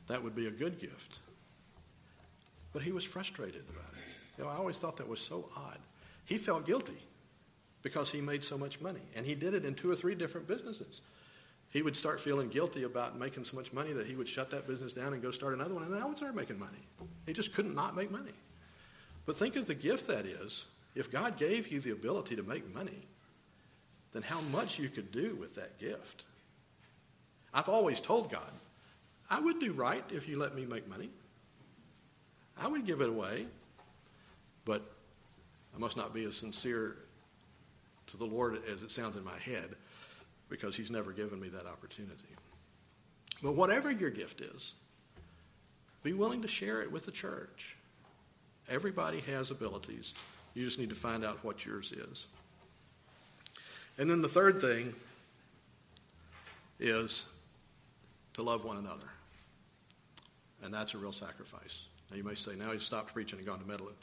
that 0.06 0.22
would 0.22 0.34
be 0.34 0.46
a 0.46 0.50
good 0.50 0.78
gift. 0.78 1.18
But 2.72 2.82
he 2.82 2.92
was 2.92 3.04
frustrated 3.04 3.64
about 3.68 3.92
it. 3.92 4.04
You 4.38 4.44
know, 4.44 4.50
I 4.50 4.56
always 4.56 4.78
thought 4.78 4.96
that 4.96 5.08
was 5.08 5.20
so 5.20 5.48
odd. 5.56 5.78
He 6.24 6.38
felt 6.38 6.66
guilty 6.66 7.02
because 7.82 8.10
he 8.10 8.20
made 8.20 8.44
so 8.44 8.56
much 8.56 8.80
money, 8.80 9.02
and 9.14 9.26
he 9.26 9.34
did 9.34 9.54
it 9.54 9.64
in 9.64 9.74
two 9.74 9.90
or 9.90 9.96
three 9.96 10.14
different 10.14 10.46
businesses. 10.46 11.02
He 11.70 11.82
would 11.82 11.96
start 11.96 12.20
feeling 12.20 12.48
guilty 12.48 12.82
about 12.82 13.18
making 13.18 13.44
so 13.44 13.56
much 13.56 13.72
money 13.72 13.92
that 13.92 14.06
he 14.06 14.14
would 14.14 14.28
shut 14.28 14.50
that 14.50 14.66
business 14.66 14.92
down 14.92 15.12
and 15.12 15.22
go 15.22 15.30
start 15.30 15.54
another 15.54 15.74
one, 15.74 15.82
and 15.82 15.92
now 15.92 16.08
would 16.08 16.18
start 16.18 16.34
making 16.34 16.58
money. 16.58 16.86
He 17.26 17.32
just 17.32 17.54
couldn't 17.54 17.74
not 17.74 17.96
make 17.96 18.10
money. 18.10 18.32
But 19.26 19.36
think 19.36 19.56
of 19.56 19.66
the 19.66 19.74
gift 19.74 20.06
that 20.08 20.26
is. 20.26 20.66
If 20.94 21.10
God 21.10 21.38
gave 21.38 21.68
you 21.68 21.80
the 21.80 21.92
ability 21.92 22.36
to 22.36 22.42
make 22.42 22.74
money, 22.74 23.06
then 24.12 24.22
how 24.22 24.40
much 24.42 24.78
you 24.78 24.88
could 24.88 25.10
do 25.10 25.34
with 25.36 25.54
that 25.54 25.78
gift. 25.78 26.24
I've 27.54 27.68
always 27.68 28.00
told 28.00 28.30
God, 28.30 28.52
I 29.32 29.40
would 29.40 29.60
do 29.60 29.72
right 29.72 30.04
if 30.10 30.28
you 30.28 30.38
let 30.38 30.54
me 30.54 30.66
make 30.66 30.86
money. 30.86 31.08
I 32.60 32.68
would 32.68 32.84
give 32.84 33.00
it 33.00 33.08
away, 33.08 33.46
but 34.66 34.82
I 35.74 35.78
must 35.78 35.96
not 35.96 36.12
be 36.12 36.24
as 36.24 36.36
sincere 36.36 36.98
to 38.08 38.18
the 38.18 38.26
Lord 38.26 38.58
as 38.70 38.82
it 38.82 38.90
sounds 38.90 39.16
in 39.16 39.24
my 39.24 39.38
head 39.38 39.70
because 40.50 40.76
He's 40.76 40.90
never 40.90 41.12
given 41.12 41.40
me 41.40 41.48
that 41.48 41.66
opportunity. 41.66 42.36
But 43.42 43.54
whatever 43.54 43.90
your 43.90 44.10
gift 44.10 44.42
is, 44.42 44.74
be 46.02 46.12
willing 46.12 46.42
to 46.42 46.48
share 46.48 46.82
it 46.82 46.92
with 46.92 47.06
the 47.06 47.10
church. 47.10 47.78
Everybody 48.68 49.20
has 49.20 49.50
abilities. 49.50 50.12
You 50.52 50.62
just 50.66 50.78
need 50.78 50.90
to 50.90 50.94
find 50.94 51.24
out 51.24 51.42
what 51.42 51.64
yours 51.64 51.90
is. 51.90 52.26
And 53.96 54.10
then 54.10 54.20
the 54.20 54.28
third 54.28 54.60
thing 54.60 54.94
is 56.78 57.32
to 58.34 58.42
love 58.42 58.66
one 58.66 58.76
another. 58.76 59.08
And 60.62 60.72
that's 60.72 60.94
a 60.94 60.98
real 60.98 61.12
sacrifice. 61.12 61.88
Now 62.10 62.16
you 62.16 62.24
may 62.24 62.34
say, 62.34 62.52
now 62.56 62.72
he's 62.72 62.84
stopped 62.84 63.12
preaching 63.12 63.38
and 63.38 63.46
gone 63.46 63.58
to 63.58 63.66
meddling. 63.66 63.94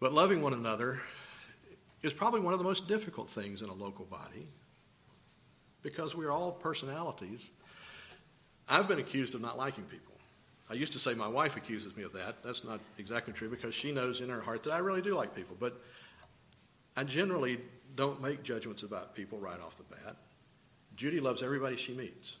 But 0.00 0.12
loving 0.12 0.42
one 0.42 0.54
another 0.54 1.00
is 2.02 2.12
probably 2.12 2.40
one 2.40 2.52
of 2.52 2.58
the 2.58 2.64
most 2.64 2.88
difficult 2.88 3.28
things 3.28 3.62
in 3.62 3.68
a 3.68 3.74
local 3.74 4.06
body 4.06 4.46
because 5.82 6.14
we're 6.14 6.30
all 6.30 6.52
personalities. 6.52 7.52
I've 8.68 8.88
been 8.88 8.98
accused 8.98 9.34
of 9.34 9.40
not 9.40 9.58
liking 9.58 9.84
people. 9.84 10.14
I 10.70 10.74
used 10.74 10.92
to 10.92 10.98
say 10.98 11.14
my 11.14 11.28
wife 11.28 11.56
accuses 11.56 11.96
me 11.96 12.04
of 12.04 12.12
that. 12.12 12.42
That's 12.44 12.64
not 12.64 12.80
exactly 12.96 13.32
true 13.32 13.48
because 13.48 13.74
she 13.74 13.92
knows 13.92 14.20
in 14.20 14.28
her 14.28 14.40
heart 14.40 14.62
that 14.64 14.72
I 14.72 14.78
really 14.78 15.02
do 15.02 15.14
like 15.14 15.34
people. 15.34 15.56
But 15.58 15.80
I 16.96 17.04
generally 17.04 17.60
don't 17.96 18.22
make 18.22 18.42
judgments 18.42 18.82
about 18.82 19.14
people 19.14 19.38
right 19.38 19.60
off 19.60 19.76
the 19.76 19.82
bat. 19.82 20.16
Judy 20.94 21.18
loves 21.18 21.42
everybody 21.42 21.76
she 21.76 21.94
meets. 21.94 22.36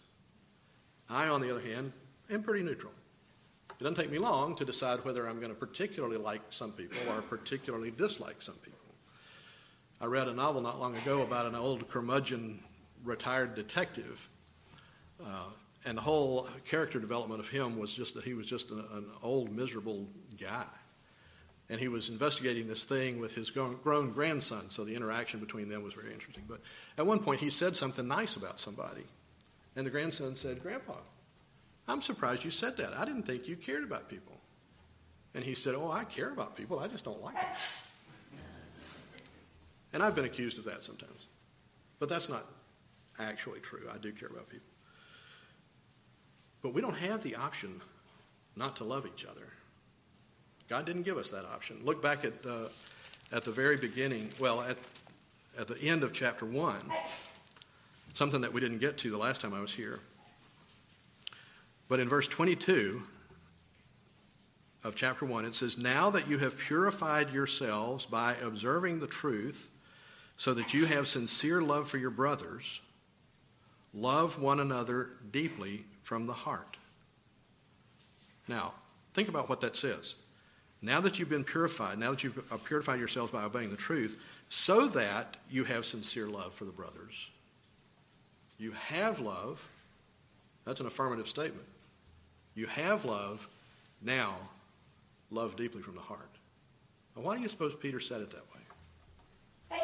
I, 1.08 1.28
on 1.28 1.40
the 1.40 1.50
other 1.50 1.60
hand, 1.60 1.92
am 2.30 2.42
pretty 2.42 2.62
neutral. 2.62 2.92
It 3.70 3.84
doesn't 3.84 3.96
take 3.96 4.10
me 4.10 4.18
long 4.18 4.56
to 4.56 4.64
decide 4.64 5.04
whether 5.04 5.26
I'm 5.26 5.36
going 5.36 5.50
to 5.50 5.54
particularly 5.54 6.18
like 6.18 6.42
some 6.50 6.72
people 6.72 6.98
or 7.08 7.22
particularly 7.22 7.90
dislike 7.90 8.42
some 8.42 8.56
people. 8.56 8.78
I 10.00 10.06
read 10.06 10.28
a 10.28 10.34
novel 10.34 10.60
not 10.60 10.80
long 10.80 10.96
ago 10.96 11.22
about 11.22 11.46
an 11.46 11.54
old 11.54 11.88
curmudgeon 11.88 12.60
retired 13.04 13.54
detective. 13.54 14.28
Uh, 15.22 15.44
and 15.86 15.96
the 15.96 16.02
whole 16.02 16.48
character 16.66 16.98
development 16.98 17.40
of 17.40 17.48
him 17.48 17.78
was 17.78 17.94
just 17.94 18.14
that 18.14 18.24
he 18.24 18.34
was 18.34 18.46
just 18.46 18.70
an, 18.70 18.84
an 18.92 19.06
old, 19.22 19.50
miserable 19.50 20.06
guy. 20.38 20.66
And 21.70 21.80
he 21.80 21.88
was 21.88 22.08
investigating 22.08 22.66
this 22.66 22.84
thing 22.84 23.20
with 23.20 23.34
his 23.34 23.48
grown, 23.50 23.76
grown 23.82 24.12
grandson, 24.12 24.70
so 24.70 24.84
the 24.84 24.94
interaction 24.94 25.38
between 25.38 25.68
them 25.68 25.82
was 25.82 25.94
very 25.94 26.12
interesting. 26.12 26.44
But 26.48 26.60
at 26.98 27.06
one 27.06 27.20
point, 27.20 27.40
he 27.40 27.48
said 27.48 27.76
something 27.76 28.08
nice 28.08 28.36
about 28.36 28.58
somebody. 28.58 29.04
And 29.76 29.86
the 29.86 29.90
grandson 29.90 30.34
said, 30.34 30.62
Grandpa, 30.62 30.94
I'm 31.90 32.00
surprised 32.00 32.44
you 32.44 32.52
said 32.52 32.76
that. 32.76 32.96
I 32.96 33.04
didn't 33.04 33.24
think 33.24 33.48
you 33.48 33.56
cared 33.56 33.82
about 33.82 34.08
people. 34.08 34.38
And 35.34 35.44
he 35.44 35.54
said, 35.54 35.74
Oh, 35.74 35.90
I 35.90 36.04
care 36.04 36.30
about 36.30 36.56
people, 36.56 36.78
I 36.78 36.86
just 36.86 37.04
don't 37.04 37.22
like 37.22 37.34
them. 37.34 37.44
And 39.92 40.02
I've 40.02 40.14
been 40.14 40.24
accused 40.24 40.58
of 40.58 40.64
that 40.66 40.84
sometimes. 40.84 41.26
But 41.98 42.08
that's 42.08 42.28
not 42.28 42.44
actually 43.18 43.58
true. 43.58 43.88
I 43.92 43.98
do 43.98 44.12
care 44.12 44.28
about 44.28 44.48
people. 44.48 44.68
But 46.62 46.74
we 46.74 46.80
don't 46.80 46.96
have 46.96 47.22
the 47.24 47.34
option 47.34 47.80
not 48.54 48.76
to 48.76 48.84
love 48.84 49.06
each 49.06 49.24
other. 49.24 49.46
God 50.68 50.84
didn't 50.86 51.02
give 51.02 51.16
us 51.16 51.30
that 51.30 51.44
option. 51.44 51.80
Look 51.84 52.00
back 52.00 52.24
at 52.24 52.42
the, 52.42 52.70
at 53.32 53.44
the 53.44 53.50
very 53.50 53.76
beginning, 53.76 54.30
well, 54.38 54.60
at, 54.60 54.76
at 55.58 55.66
the 55.66 55.76
end 55.88 56.04
of 56.04 56.12
chapter 56.12 56.46
1, 56.46 56.76
something 58.14 58.40
that 58.42 58.52
we 58.52 58.60
didn't 58.60 58.78
get 58.78 58.96
to 58.98 59.10
the 59.10 59.18
last 59.18 59.40
time 59.40 59.52
I 59.52 59.60
was 59.60 59.74
here. 59.74 59.98
But 61.90 61.98
in 61.98 62.08
verse 62.08 62.28
22 62.28 63.02
of 64.84 64.94
chapter 64.94 65.26
1, 65.26 65.44
it 65.44 65.56
says, 65.56 65.76
Now 65.76 66.08
that 66.10 66.28
you 66.28 66.38
have 66.38 66.56
purified 66.56 67.34
yourselves 67.34 68.06
by 68.06 68.36
observing 68.40 69.00
the 69.00 69.08
truth, 69.08 69.72
so 70.36 70.54
that 70.54 70.72
you 70.72 70.86
have 70.86 71.08
sincere 71.08 71.60
love 71.60 71.88
for 71.88 71.98
your 71.98 72.10
brothers, 72.10 72.80
love 73.92 74.40
one 74.40 74.60
another 74.60 75.08
deeply 75.32 75.84
from 76.04 76.28
the 76.28 76.32
heart. 76.32 76.76
Now, 78.46 78.74
think 79.12 79.28
about 79.28 79.48
what 79.48 79.60
that 79.62 79.74
says. 79.74 80.14
Now 80.80 81.00
that 81.00 81.18
you've 81.18 81.28
been 81.28 81.44
purified, 81.44 81.98
now 81.98 82.12
that 82.12 82.22
you've 82.22 82.52
uh, 82.52 82.56
purified 82.58 83.00
yourselves 83.00 83.32
by 83.32 83.42
obeying 83.42 83.70
the 83.70 83.76
truth, 83.76 84.22
so 84.48 84.86
that 84.86 85.36
you 85.50 85.64
have 85.64 85.84
sincere 85.84 86.28
love 86.28 86.54
for 86.54 86.64
the 86.64 86.70
brothers. 86.70 87.30
You 88.58 88.70
have 88.70 89.18
love. 89.18 89.68
That's 90.64 90.78
an 90.78 90.86
affirmative 90.86 91.28
statement. 91.28 91.66
You 92.54 92.66
have 92.66 93.04
love. 93.04 93.48
Now, 94.02 94.34
love 95.30 95.56
deeply 95.56 95.82
from 95.82 95.94
the 95.94 96.00
heart. 96.00 96.30
Now, 97.16 97.22
why 97.22 97.36
do 97.36 97.42
you 97.42 97.48
suppose 97.48 97.74
Peter 97.74 98.00
said 98.00 98.22
it 98.22 98.30
that 98.30 98.44
way? 98.54 99.80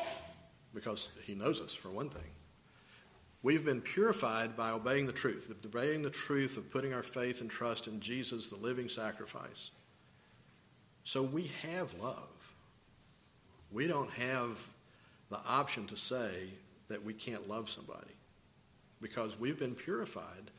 Because 0.74 1.10
he 1.24 1.34
knows 1.34 1.60
us, 1.60 1.74
for 1.74 1.90
one 1.90 2.08
thing. 2.08 2.30
We've 3.42 3.64
been 3.64 3.80
purified 3.80 4.56
by 4.56 4.70
obeying 4.70 5.06
the 5.06 5.12
truth, 5.12 5.54
obeying 5.64 6.02
the 6.02 6.10
truth 6.10 6.56
of 6.56 6.70
putting 6.70 6.92
our 6.92 7.02
faith 7.02 7.40
and 7.40 7.48
trust 7.48 7.86
in 7.86 8.00
Jesus, 8.00 8.48
the 8.48 8.56
living 8.56 8.88
sacrifice. 8.88 9.70
So 11.04 11.22
we 11.22 11.50
have 11.62 11.94
love. 12.00 12.54
We 13.70 13.86
don't 13.86 14.10
have 14.10 14.66
the 15.30 15.38
option 15.46 15.86
to 15.86 15.96
say 15.96 16.48
that 16.88 17.04
we 17.04 17.12
can't 17.12 17.48
love 17.48 17.70
somebody 17.70 18.14
because 19.00 19.38
we've 19.38 19.58
been 19.58 19.74
purified 19.74 20.50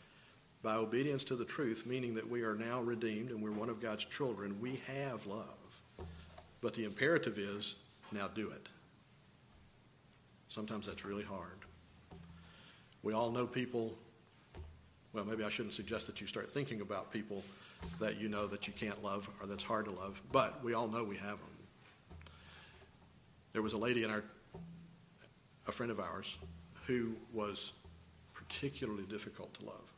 by 0.68 0.76
obedience 0.76 1.24
to 1.24 1.34
the 1.34 1.46
truth, 1.46 1.86
meaning 1.86 2.14
that 2.14 2.30
we 2.30 2.44
are 2.44 2.54
now 2.54 2.82
redeemed 2.82 3.30
and 3.30 3.42
we're 3.42 3.52
one 3.52 3.70
of 3.70 3.82
God's 3.82 4.04
children. 4.04 4.60
We 4.60 4.82
have 4.86 5.26
love. 5.26 5.80
But 6.60 6.74
the 6.74 6.84
imperative 6.84 7.38
is 7.38 7.84
now 8.12 8.28
do 8.28 8.50
it. 8.50 8.68
Sometimes 10.50 10.86
that's 10.86 11.06
really 11.06 11.24
hard. 11.24 11.60
We 13.02 13.14
all 13.14 13.32
know 13.32 13.48
people, 13.48 13.98
well, 15.14 15.24
maybe 15.24 15.46
I 15.46 15.48
shouldn't 15.48 15.74
suggest 15.74 16.06
that 16.08 16.20
you 16.20 16.28
start 16.28 16.50
thinking 16.50 16.82
about 16.82 17.14
people 17.14 17.46
that 18.02 18.20
you 18.20 18.28
know 18.28 18.46
that 18.48 18.68
you 18.68 18.74
can't 18.74 19.02
love 19.02 19.30
or 19.42 19.48
that's 19.48 19.64
hard 19.64 19.86
to 19.86 19.92
love, 19.92 20.22
but 20.34 20.62
we 20.66 20.74
all 20.74 20.90
know 20.90 21.02
we 21.02 21.16
have 21.16 21.38
them. 21.38 22.28
There 23.54 23.62
was 23.62 23.72
a 23.72 23.78
lady 23.78 24.04
in 24.04 24.10
our, 24.10 24.26
a 25.66 25.72
friend 25.72 25.94
of 25.94 26.02
ours, 26.02 26.40
who 26.88 27.14
was 27.32 27.72
particularly 28.34 29.04
difficult 29.04 29.54
to 29.54 29.66
love. 29.66 29.94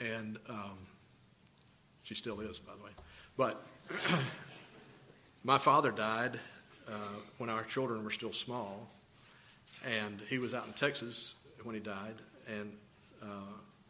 And 0.00 0.38
um, 0.48 0.78
she 2.02 2.14
still 2.14 2.40
is, 2.40 2.58
by 2.58 2.72
the 2.76 2.84
way. 2.84 2.90
But 3.36 3.62
my 5.44 5.58
father 5.58 5.90
died 5.90 6.38
uh, 6.88 6.92
when 7.38 7.50
our 7.50 7.64
children 7.64 8.04
were 8.04 8.10
still 8.10 8.32
small, 8.32 8.88
and 9.84 10.20
he 10.28 10.38
was 10.38 10.54
out 10.54 10.66
in 10.66 10.72
Texas 10.72 11.34
when 11.62 11.74
he 11.74 11.80
died, 11.80 12.14
and 12.48 12.72
uh, 13.22 13.26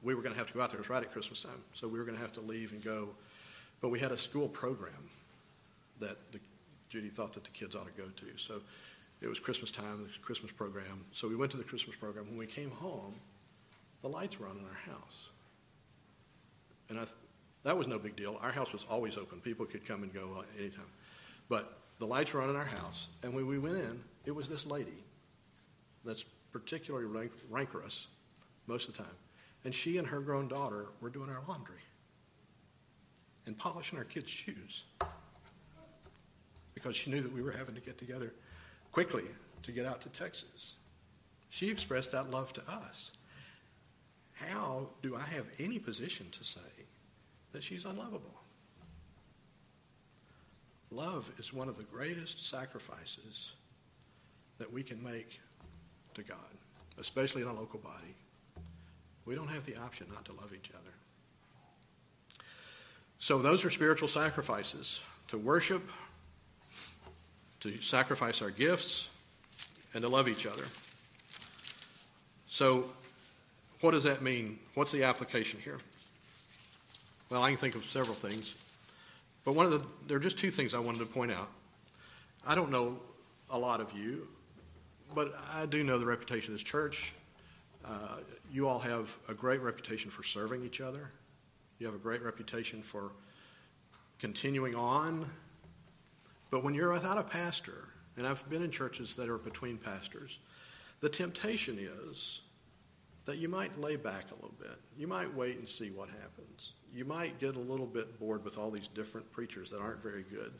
we 0.02 0.14
were 0.14 0.22
going 0.22 0.32
to 0.32 0.38
have 0.38 0.48
to 0.48 0.54
go 0.54 0.62
out 0.62 0.70
there. 0.70 0.78
It 0.78 0.82
was 0.82 0.90
right 0.90 1.02
at 1.02 1.12
Christmas 1.12 1.42
time, 1.42 1.62
so 1.72 1.88
we 1.88 1.98
were 1.98 2.04
going 2.04 2.16
to 2.16 2.22
have 2.22 2.32
to 2.32 2.40
leave 2.40 2.72
and 2.72 2.82
go. 2.82 3.08
But 3.80 3.90
we 3.90 3.98
had 3.98 4.12
a 4.12 4.18
school 4.18 4.48
program 4.48 5.10
that 6.00 6.16
the, 6.32 6.40
Judy 6.88 7.08
thought 7.08 7.32
that 7.34 7.44
the 7.44 7.50
kids 7.50 7.76
ought 7.76 7.86
to 7.86 8.00
go 8.00 8.08
to. 8.08 8.26
So 8.36 8.60
it 9.20 9.28
was 9.28 9.38
Christmas 9.38 9.70
time, 9.70 10.08
the 10.12 10.22
Christmas 10.22 10.52
program. 10.52 11.04
So 11.12 11.28
we 11.28 11.36
went 11.36 11.50
to 11.52 11.58
the 11.58 11.64
Christmas 11.64 11.96
program. 11.96 12.26
When 12.26 12.38
we 12.38 12.46
came 12.46 12.70
home, 12.70 13.14
the 14.02 14.08
lights 14.08 14.38
were 14.38 14.46
on 14.46 14.56
in 14.56 14.64
our 14.64 14.94
house. 14.94 15.30
And 16.88 16.98
I, 16.98 17.04
that 17.64 17.76
was 17.76 17.86
no 17.86 17.98
big 17.98 18.16
deal. 18.16 18.38
Our 18.42 18.52
house 18.52 18.72
was 18.72 18.84
always 18.88 19.18
open. 19.18 19.40
People 19.40 19.66
could 19.66 19.84
come 19.84 20.02
and 20.02 20.12
go 20.12 20.28
uh, 20.38 20.42
anytime. 20.58 20.86
But 21.48 21.78
the 21.98 22.06
lights 22.06 22.32
were 22.32 22.42
on 22.42 22.50
in 22.50 22.56
our 22.56 22.64
house. 22.64 23.08
And 23.22 23.34
when 23.34 23.46
we 23.46 23.58
went 23.58 23.76
in, 23.76 24.00
it 24.24 24.34
was 24.34 24.48
this 24.48 24.66
lady 24.66 25.04
that's 26.04 26.24
particularly 26.52 27.06
rank, 27.06 27.32
rancorous 27.50 28.08
most 28.66 28.88
of 28.88 28.96
the 28.96 29.02
time. 29.02 29.12
And 29.64 29.74
she 29.74 29.98
and 29.98 30.06
her 30.06 30.20
grown 30.20 30.48
daughter 30.48 30.86
were 31.00 31.10
doing 31.10 31.28
our 31.28 31.42
laundry 31.48 31.80
and 33.46 33.58
polishing 33.58 33.98
our 33.98 34.04
kids' 34.04 34.30
shoes 34.30 34.84
because 36.74 36.94
she 36.94 37.10
knew 37.10 37.20
that 37.20 37.32
we 37.32 37.42
were 37.42 37.52
having 37.52 37.74
to 37.74 37.80
get 37.80 37.98
together 37.98 38.32
quickly 38.92 39.24
to 39.62 39.72
get 39.72 39.86
out 39.86 40.00
to 40.02 40.08
Texas. 40.08 40.76
She 41.48 41.70
expressed 41.70 42.12
that 42.12 42.30
love 42.30 42.52
to 42.54 42.62
us. 42.70 43.12
How 44.32 44.90
do 45.02 45.16
I 45.16 45.22
have 45.22 45.46
any 45.58 45.78
position 45.78 46.26
to 46.32 46.44
say 46.44 46.60
that 47.52 47.62
she's 47.62 47.84
unlovable? 47.84 48.40
Love 50.90 51.30
is 51.38 51.52
one 51.52 51.68
of 51.68 51.76
the 51.76 51.82
greatest 51.84 52.48
sacrifices 52.48 53.54
that 54.58 54.72
we 54.72 54.82
can 54.82 55.02
make 55.02 55.40
to 56.14 56.22
God, 56.22 56.38
especially 56.98 57.42
in 57.42 57.48
a 57.48 57.54
local 57.54 57.80
body. 57.80 58.14
We 59.26 59.34
don't 59.34 59.48
have 59.48 59.64
the 59.64 59.76
option 59.76 60.06
not 60.12 60.24
to 60.26 60.32
love 60.32 60.52
each 60.54 60.70
other. 60.70 60.94
So, 63.18 63.38
those 63.38 63.64
are 63.64 63.70
spiritual 63.70 64.08
sacrifices 64.08 65.02
to 65.28 65.38
worship, 65.38 65.82
to 67.60 67.72
sacrifice 67.82 68.40
our 68.40 68.50
gifts, 68.50 69.10
and 69.94 70.02
to 70.02 70.08
love 70.08 70.28
each 70.28 70.46
other. 70.46 70.64
So, 72.46 72.84
what 73.80 73.90
does 73.90 74.04
that 74.04 74.22
mean? 74.22 74.58
What's 74.74 74.92
the 74.92 75.02
application 75.02 75.60
here? 75.60 75.78
Well, 77.28 77.42
I 77.42 77.50
can 77.50 77.58
think 77.58 77.74
of 77.74 77.84
several 77.84 78.14
things. 78.14 78.54
But 79.44 79.54
one 79.54 79.66
of 79.66 79.72
the, 79.72 79.86
there 80.06 80.16
are 80.16 80.20
just 80.20 80.38
two 80.38 80.50
things 80.50 80.74
I 80.74 80.78
wanted 80.78 80.98
to 81.00 81.06
point 81.06 81.32
out. 81.32 81.50
I 82.46 82.54
don't 82.54 82.70
know 82.70 82.98
a 83.50 83.58
lot 83.58 83.80
of 83.80 83.92
you, 83.92 84.28
but 85.14 85.34
I 85.52 85.66
do 85.66 85.82
know 85.82 85.98
the 85.98 86.06
reputation 86.06 86.52
of 86.52 86.58
this 86.58 86.64
church. 86.64 87.12
Uh, 87.84 88.18
you 88.52 88.68
all 88.68 88.78
have 88.78 89.16
a 89.28 89.34
great 89.34 89.60
reputation 89.60 90.10
for 90.10 90.22
serving 90.22 90.64
each 90.64 90.80
other. 90.80 91.10
You 91.78 91.86
have 91.86 91.94
a 91.94 91.98
great 91.98 92.22
reputation 92.22 92.82
for 92.82 93.10
continuing 94.20 94.74
on. 94.74 95.28
But 96.50 96.62
when 96.62 96.74
you're 96.74 96.92
without 96.92 97.18
a 97.18 97.24
pastor, 97.24 97.88
and 98.16 98.26
I've 98.26 98.48
been 98.48 98.62
in 98.62 98.70
churches 98.70 99.16
that 99.16 99.28
are 99.28 99.38
between 99.38 99.78
pastors, 99.78 100.38
the 101.00 101.08
temptation 101.08 101.78
is 101.80 102.42
that 103.24 103.38
you 103.38 103.48
might 103.48 103.78
lay 103.80 103.96
back 103.96 104.30
a 104.30 104.34
little 104.36 104.54
bit. 104.58 104.78
You 104.96 105.08
might 105.08 105.32
wait 105.34 105.58
and 105.58 105.68
see 105.68 105.90
what 105.90 106.08
happens. 106.08 106.72
You 106.96 107.04
might 107.04 107.38
get 107.38 107.56
a 107.56 107.60
little 107.60 107.84
bit 107.84 108.18
bored 108.18 108.42
with 108.42 108.56
all 108.56 108.70
these 108.70 108.88
different 108.88 109.30
preachers 109.30 109.70
that 109.70 109.80
aren't 109.80 110.02
very 110.02 110.24
good. 110.30 110.50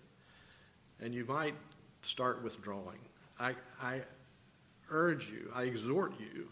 And 1.01 1.15
you 1.15 1.25
might 1.25 1.55
start 2.03 2.45
withdrawing. 2.45 2.99
I, 3.41 3.55
I 3.83 4.03
urge 4.91 5.31
you, 5.31 5.51
I 5.55 5.63
exhort 5.63 6.13
you, 6.21 6.49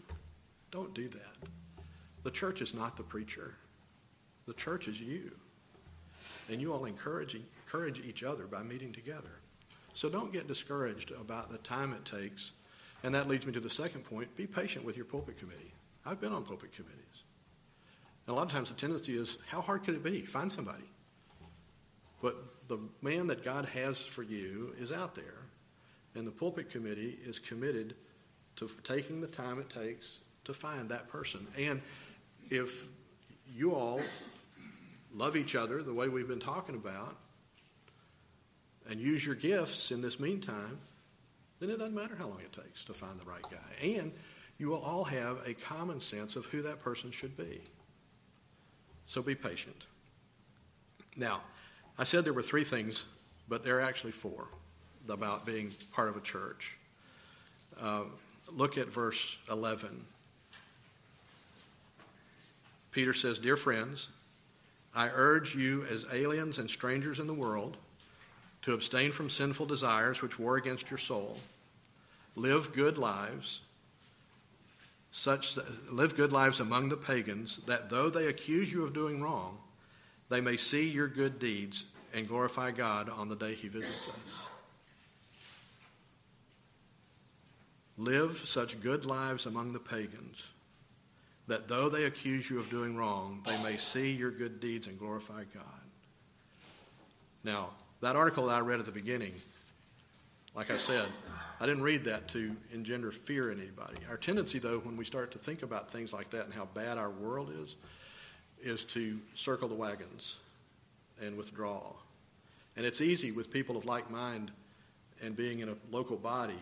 don't 0.71 0.91
do 0.95 1.07
that. 1.07 1.49
The 2.23 2.31
church 2.31 2.63
is 2.63 2.73
not 2.73 2.97
the 2.97 3.03
preacher, 3.03 3.53
the 4.47 4.53
church 4.53 4.87
is 4.87 4.99
you. 4.99 5.31
And 6.49 6.59
you 6.59 6.73
all 6.73 6.85
encourage, 6.85 7.35
encourage 7.35 7.99
each 7.99 8.23
other 8.23 8.47
by 8.47 8.63
meeting 8.63 8.91
together. 8.91 9.39
So 9.93 10.09
don't 10.09 10.33
get 10.33 10.47
discouraged 10.47 11.11
about 11.11 11.51
the 11.51 11.59
time 11.59 11.93
it 11.93 12.05
takes. 12.05 12.53
And 13.03 13.13
that 13.13 13.27
leads 13.27 13.45
me 13.45 13.53
to 13.53 13.59
the 13.59 13.69
second 13.69 14.03
point 14.03 14.35
be 14.35 14.47
patient 14.47 14.83
with 14.83 14.95
your 14.95 15.05
pulpit 15.05 15.37
committee. 15.37 15.73
I've 16.05 16.19
been 16.19 16.33
on 16.33 16.43
pulpit 16.43 16.71
committees. 16.73 17.23
And 18.27 18.33
a 18.33 18.37
lot 18.37 18.47
of 18.47 18.51
times 18.51 18.69
the 18.69 18.75
tendency 18.75 19.15
is, 19.15 19.37
how 19.49 19.61
hard 19.61 19.83
could 19.83 19.95
it 19.95 20.03
be? 20.03 20.21
Find 20.21 20.51
somebody. 20.51 20.83
But 22.21 22.35
the 22.67 22.79
man 23.01 23.27
that 23.27 23.43
God 23.43 23.65
has 23.65 24.03
for 24.03 24.23
you 24.23 24.73
is 24.79 24.91
out 24.91 25.15
there, 25.15 25.43
and 26.15 26.25
the 26.25 26.31
pulpit 26.31 26.69
committee 26.69 27.19
is 27.25 27.39
committed 27.39 27.95
to 28.55 28.69
taking 28.83 29.21
the 29.21 29.27
time 29.27 29.59
it 29.59 29.69
takes 29.69 30.19
to 30.45 30.53
find 30.53 30.89
that 30.89 31.09
person. 31.09 31.45
And 31.59 31.81
if 32.49 32.87
you 33.53 33.75
all 33.75 34.01
love 35.13 35.35
each 35.35 35.55
other 35.55 35.83
the 35.83 35.93
way 35.93 36.07
we've 36.07 36.27
been 36.27 36.39
talking 36.39 36.75
about, 36.75 37.15
and 38.89 38.99
use 38.99 39.25
your 39.25 39.35
gifts 39.35 39.91
in 39.91 40.01
this 40.01 40.19
meantime, 40.19 40.77
then 41.59 41.69
it 41.69 41.79
doesn't 41.79 41.95
matter 41.95 42.15
how 42.15 42.27
long 42.27 42.39
it 42.39 42.53
takes 42.53 42.85
to 42.85 42.93
find 42.93 43.19
the 43.19 43.25
right 43.25 43.45
guy. 43.49 43.87
And 43.87 44.11
you 44.57 44.69
will 44.69 44.81
all 44.81 45.03
have 45.03 45.39
a 45.45 45.53
common 45.53 45.99
sense 45.99 46.35
of 46.35 46.45
who 46.45 46.61
that 46.63 46.79
person 46.79 47.11
should 47.11 47.35
be. 47.35 47.61
So 49.05 49.21
be 49.21 49.35
patient. 49.35 49.85
Now, 51.15 51.41
I 51.97 52.03
said 52.03 52.25
there 52.25 52.33
were 52.33 52.41
three 52.41 52.63
things, 52.63 53.07
but 53.47 53.63
there 53.63 53.77
are 53.77 53.81
actually 53.81 54.11
four 54.11 54.47
about 55.07 55.45
being 55.45 55.71
part 55.93 56.09
of 56.09 56.17
a 56.17 56.21
church. 56.21 56.77
Uh, 57.79 58.03
look 58.51 58.77
at 58.77 58.87
verse 58.87 59.43
11. 59.49 60.05
Peter 62.91 63.13
says, 63.13 63.39
Dear 63.39 63.57
friends, 63.57 64.09
I 64.95 65.09
urge 65.13 65.55
you 65.55 65.85
as 65.89 66.05
aliens 66.11 66.57
and 66.57 66.69
strangers 66.69 67.19
in 67.19 67.27
the 67.27 67.33
world 67.33 67.77
to 68.61 68.73
abstain 68.73 69.11
from 69.11 69.29
sinful 69.29 69.65
desires 69.65 70.21
which 70.21 70.39
war 70.39 70.55
against 70.55 70.89
your 70.89 70.97
soul. 70.97 71.37
Live 72.35 72.73
good 72.73 72.97
lives, 72.97 73.61
such 75.15 75.55
that, 75.55 75.93
live 75.93 76.13
good 76.13 76.33
lives 76.33 76.59
among 76.59 76.89
the 76.89 76.97
pagans, 76.97 77.59
that 77.67 77.89
though 77.89 78.09
they 78.09 78.27
accuse 78.27 78.73
you 78.73 78.83
of 78.83 78.93
doing 78.93 79.21
wrong, 79.21 79.57
they 80.27 80.41
may 80.41 80.57
see 80.57 80.89
your 80.89 81.07
good 81.07 81.39
deeds 81.39 81.85
and 82.13 82.27
glorify 82.27 82.69
God 82.71 83.09
on 83.09 83.29
the 83.29 83.35
day 83.37 83.53
he 83.53 83.69
visits 83.69 84.09
us. 84.09 84.49
Live 87.97 88.39
such 88.39 88.81
good 88.81 89.05
lives 89.05 89.45
among 89.45 89.71
the 89.71 89.79
pagans 89.79 90.51
that 91.47 91.69
though 91.69 91.87
they 91.87 92.03
accuse 92.03 92.49
you 92.49 92.59
of 92.59 92.69
doing 92.69 92.97
wrong, 92.97 93.41
they 93.45 93.63
may 93.63 93.77
see 93.77 94.11
your 94.11 94.31
good 94.31 94.59
deeds 94.59 94.87
and 94.87 94.99
glorify 94.99 95.45
God. 95.53 95.63
Now, 97.45 97.69
that 98.01 98.17
article 98.17 98.47
that 98.47 98.55
I 98.55 98.59
read 98.59 98.81
at 98.81 98.85
the 98.85 98.91
beginning, 98.91 99.31
like 100.53 100.71
I 100.71 100.77
said, 100.77 101.07
I 101.59 101.65
didn't 101.65 101.83
read 101.83 102.03
that 102.03 102.27
to 102.29 102.55
engender 102.73 103.11
fear 103.11 103.51
in 103.51 103.59
anybody. 103.59 103.97
Our 104.09 104.17
tendency, 104.17 104.59
though, 104.59 104.79
when 104.79 104.97
we 104.97 105.05
start 105.05 105.31
to 105.31 105.37
think 105.37 105.63
about 105.63 105.89
things 105.89 106.11
like 106.11 106.31
that 106.31 106.45
and 106.45 106.53
how 106.53 106.67
bad 106.73 106.97
our 106.97 107.09
world 107.09 107.51
is, 107.63 107.75
is 108.61 108.83
to 108.85 109.19
circle 109.35 109.67
the 109.67 109.75
wagons 109.75 110.37
and 111.21 111.37
withdraw. 111.37 111.93
And 112.75 112.85
it's 112.85 112.99
easy 112.99 113.31
with 113.31 113.51
people 113.51 113.77
of 113.77 113.85
like 113.85 114.11
mind 114.11 114.51
and 115.23 115.35
being 115.35 115.59
in 115.59 115.69
a 115.69 115.75
local 115.91 116.17
body 116.17 116.59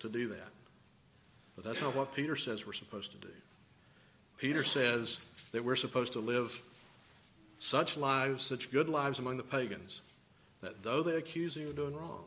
to 0.00 0.08
do 0.08 0.28
that. 0.28 0.52
But 1.54 1.64
that's 1.64 1.80
not 1.80 1.94
what 1.96 2.14
Peter 2.14 2.36
says 2.36 2.66
we're 2.66 2.74
supposed 2.74 3.12
to 3.12 3.18
do. 3.18 3.32
Peter 4.36 4.62
says 4.62 5.24
that 5.52 5.64
we're 5.64 5.76
supposed 5.76 6.12
to 6.12 6.20
live 6.20 6.60
such 7.58 7.96
lives, 7.96 8.44
such 8.44 8.70
good 8.70 8.90
lives 8.90 9.18
among 9.18 9.38
the 9.38 9.42
pagans, 9.42 10.02
that 10.60 10.82
though 10.82 11.02
they 11.02 11.16
accuse 11.16 11.56
you 11.56 11.68
of 11.68 11.76
doing 11.76 11.94
wrong, 11.94 12.24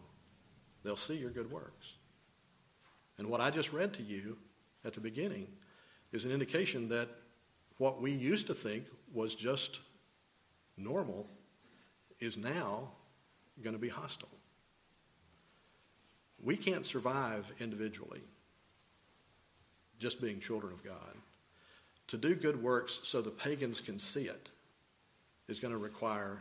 they'll 0.84 0.96
see 0.96 1.18
your 1.18 1.30
good 1.30 1.52
works. 1.52 1.94
And 3.20 3.30
what 3.30 3.42
I 3.42 3.52
just 3.52 3.74
read 3.74 3.94
to 3.96 4.02
you 4.02 4.38
at 4.86 4.94
the 4.94 5.02
beginning 5.02 5.48
is 6.14 6.24
an 6.24 6.32
indication 6.32 6.88
that 6.90 7.10
what 7.78 8.02
we 8.02 8.12
used 8.12 8.48
to 8.48 8.54
think 8.54 8.86
was 9.14 9.36
just 9.36 9.82
normal 10.78 11.28
is 12.20 12.38
now 12.38 12.90
going 13.62 13.76
to 13.76 13.82
be 13.82 13.90
hostile. 13.90 14.30
We 16.42 16.56
can't 16.56 16.86
survive 16.86 17.52
individually 17.60 18.22
just 20.00 20.22
being 20.22 20.40
children 20.40 20.72
of 20.72 20.84
God. 20.84 21.16
To 22.08 22.18
do 22.18 22.34
good 22.36 22.64
works 22.64 23.02
so 23.04 23.22
the 23.22 23.30
pagans 23.30 23.82
can 23.82 24.00
see 24.00 24.24
it 24.24 24.50
is 25.50 25.60
going 25.60 25.74
to 25.74 25.78
require 25.78 26.40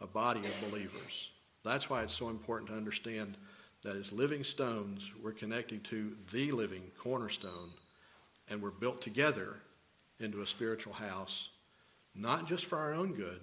a 0.00 0.06
body 0.06 0.40
of 0.40 0.70
believers. 0.70 1.32
That's 1.64 1.90
why 1.90 2.02
it's 2.02 2.14
so 2.14 2.28
important 2.28 2.70
to 2.70 2.76
understand 2.76 3.36
that 3.86 3.94
as 3.94 4.10
living 4.10 4.42
stones, 4.42 5.12
we're 5.22 5.30
connecting 5.30 5.78
to 5.78 6.10
the 6.32 6.50
living 6.50 6.82
cornerstone, 6.98 7.70
and 8.50 8.60
we're 8.60 8.72
built 8.72 9.00
together 9.00 9.60
into 10.18 10.40
a 10.40 10.46
spiritual 10.46 10.92
house, 10.92 11.50
not 12.12 12.48
just 12.48 12.64
for 12.64 12.78
our 12.78 12.92
own 12.92 13.14
good, 13.14 13.38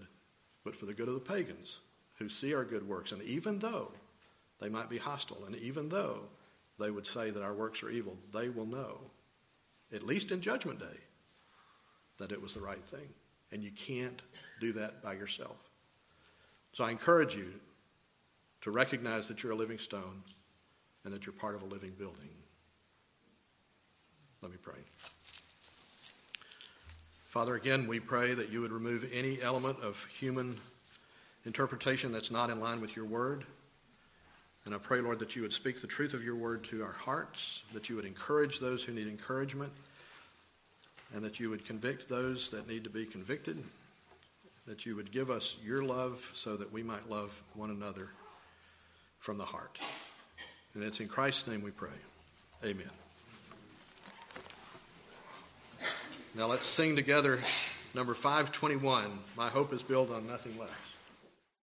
but 0.66 0.76
for 0.76 0.86
the 0.86 0.94
good 0.94 1.08
of 1.08 1.14
the 1.14 1.20
pagans 1.22 1.80
who 2.16 2.28
see 2.28 2.54
our 2.54 2.66
good 2.66 2.86
works. 2.86 3.14
And 3.14 3.22
even 3.22 3.60
though 3.60 3.94
they 4.60 4.68
might 4.68 4.90
be 4.90 4.98
hostile, 4.98 5.46
and 5.46 5.56
even 5.56 5.88
though 5.88 6.24
they 6.78 6.92
would 6.92 7.08
say 7.08 7.30
that 7.30 7.44
our 7.44 7.54
works 7.54 7.82
are 7.82 7.90
evil, 7.90 8.18
they 8.34 8.50
will 8.50 8.66
know, 8.66 9.00
at 9.94 10.04
least 10.04 10.30
in 10.30 10.42
Judgment 10.42 10.78
Day, 10.78 11.00
that 12.18 12.34
it 12.34 12.42
was 12.42 12.54
the 12.54 12.60
right 12.60 12.84
thing. 12.84 13.08
And 13.54 13.64
you 13.64 13.72
can't 13.72 14.22
do 14.60 14.74
that 14.74 15.02
by 15.02 15.14
yourself. 15.14 15.70
So 16.74 16.84
I 16.84 16.92
encourage 16.92 17.38
you 17.38 17.54
to 18.64 18.72
recognize 18.72 19.28
that 19.28 19.44
you're 19.44 19.52
a 19.52 19.56
living 19.56 19.78
stone 19.78 20.24
and 21.04 21.14
that 21.14 21.26
you're 21.26 21.34
part 21.34 21.54
of 21.54 21.62
a 21.62 21.66
living 21.66 21.92
building. 22.00 22.30
Let 24.42 24.52
me 24.52 24.58
pray. 24.62 24.80
Father, 27.28 27.56
again, 27.56 27.88
we 27.88 28.00
pray 28.00 28.34
that 28.34 28.52
you 28.52 28.62
would 28.62 28.72
remove 28.72 29.10
any 29.14 29.42
element 29.42 29.80
of 29.82 30.06
human 30.06 30.56
interpretation 31.46 32.14
that's 32.14 32.32
not 32.32 32.50
in 32.50 32.62
line 32.62 32.80
with 32.80 32.96
your 32.96 33.04
word. 33.04 33.44
And 34.66 34.74
I 34.74 34.78
pray, 34.78 35.02
Lord, 35.02 35.20
that 35.20 35.36
you 35.36 35.42
would 35.42 35.52
speak 35.52 35.82
the 35.82 35.88
truth 35.88 36.14
of 36.14 36.24
your 36.24 36.36
word 36.36 36.64
to 36.66 36.84
our 36.84 36.94
hearts, 36.94 37.64
that 37.74 37.90
you 37.90 37.98
would 37.98 38.06
encourage 38.06 38.60
those 38.60 38.82
who 38.82 38.94
need 38.94 39.08
encouragement 39.08 39.74
and 41.14 41.22
that 41.22 41.38
you 41.38 41.50
would 41.50 41.66
convict 41.66 42.08
those 42.08 42.50
that 42.52 42.70
need 42.70 42.86
to 42.86 42.90
be 42.90 43.06
convicted, 43.06 43.62
that 44.66 44.86
you 44.86 44.96
would 44.96 45.12
give 45.12 45.30
us 45.30 45.60
your 45.66 45.84
love 45.84 46.32
so 46.34 46.56
that 46.56 46.72
we 46.72 46.82
might 46.82 47.10
love 47.10 47.44
one 47.56 47.70
another 47.70 48.12
from 49.24 49.38
the 49.38 49.46
heart. 49.46 49.80
And 50.76 50.84
it's 50.84 51.00
in 51.00 51.08
Christ's 51.08 51.48
name 51.48 51.62
we 51.62 51.72
pray. 51.72 51.96
Amen. 52.66 52.90
Now 56.36 56.48
let's 56.48 56.68
sing 56.68 56.98
together 56.98 57.40
number 57.96 58.16
521 58.16 59.20
My 59.38 59.48
Hope 59.48 59.72
is 59.72 59.82
Built 59.82 60.12
on 60.12 60.28
Nothing 60.28 60.60
Less. 60.60 60.70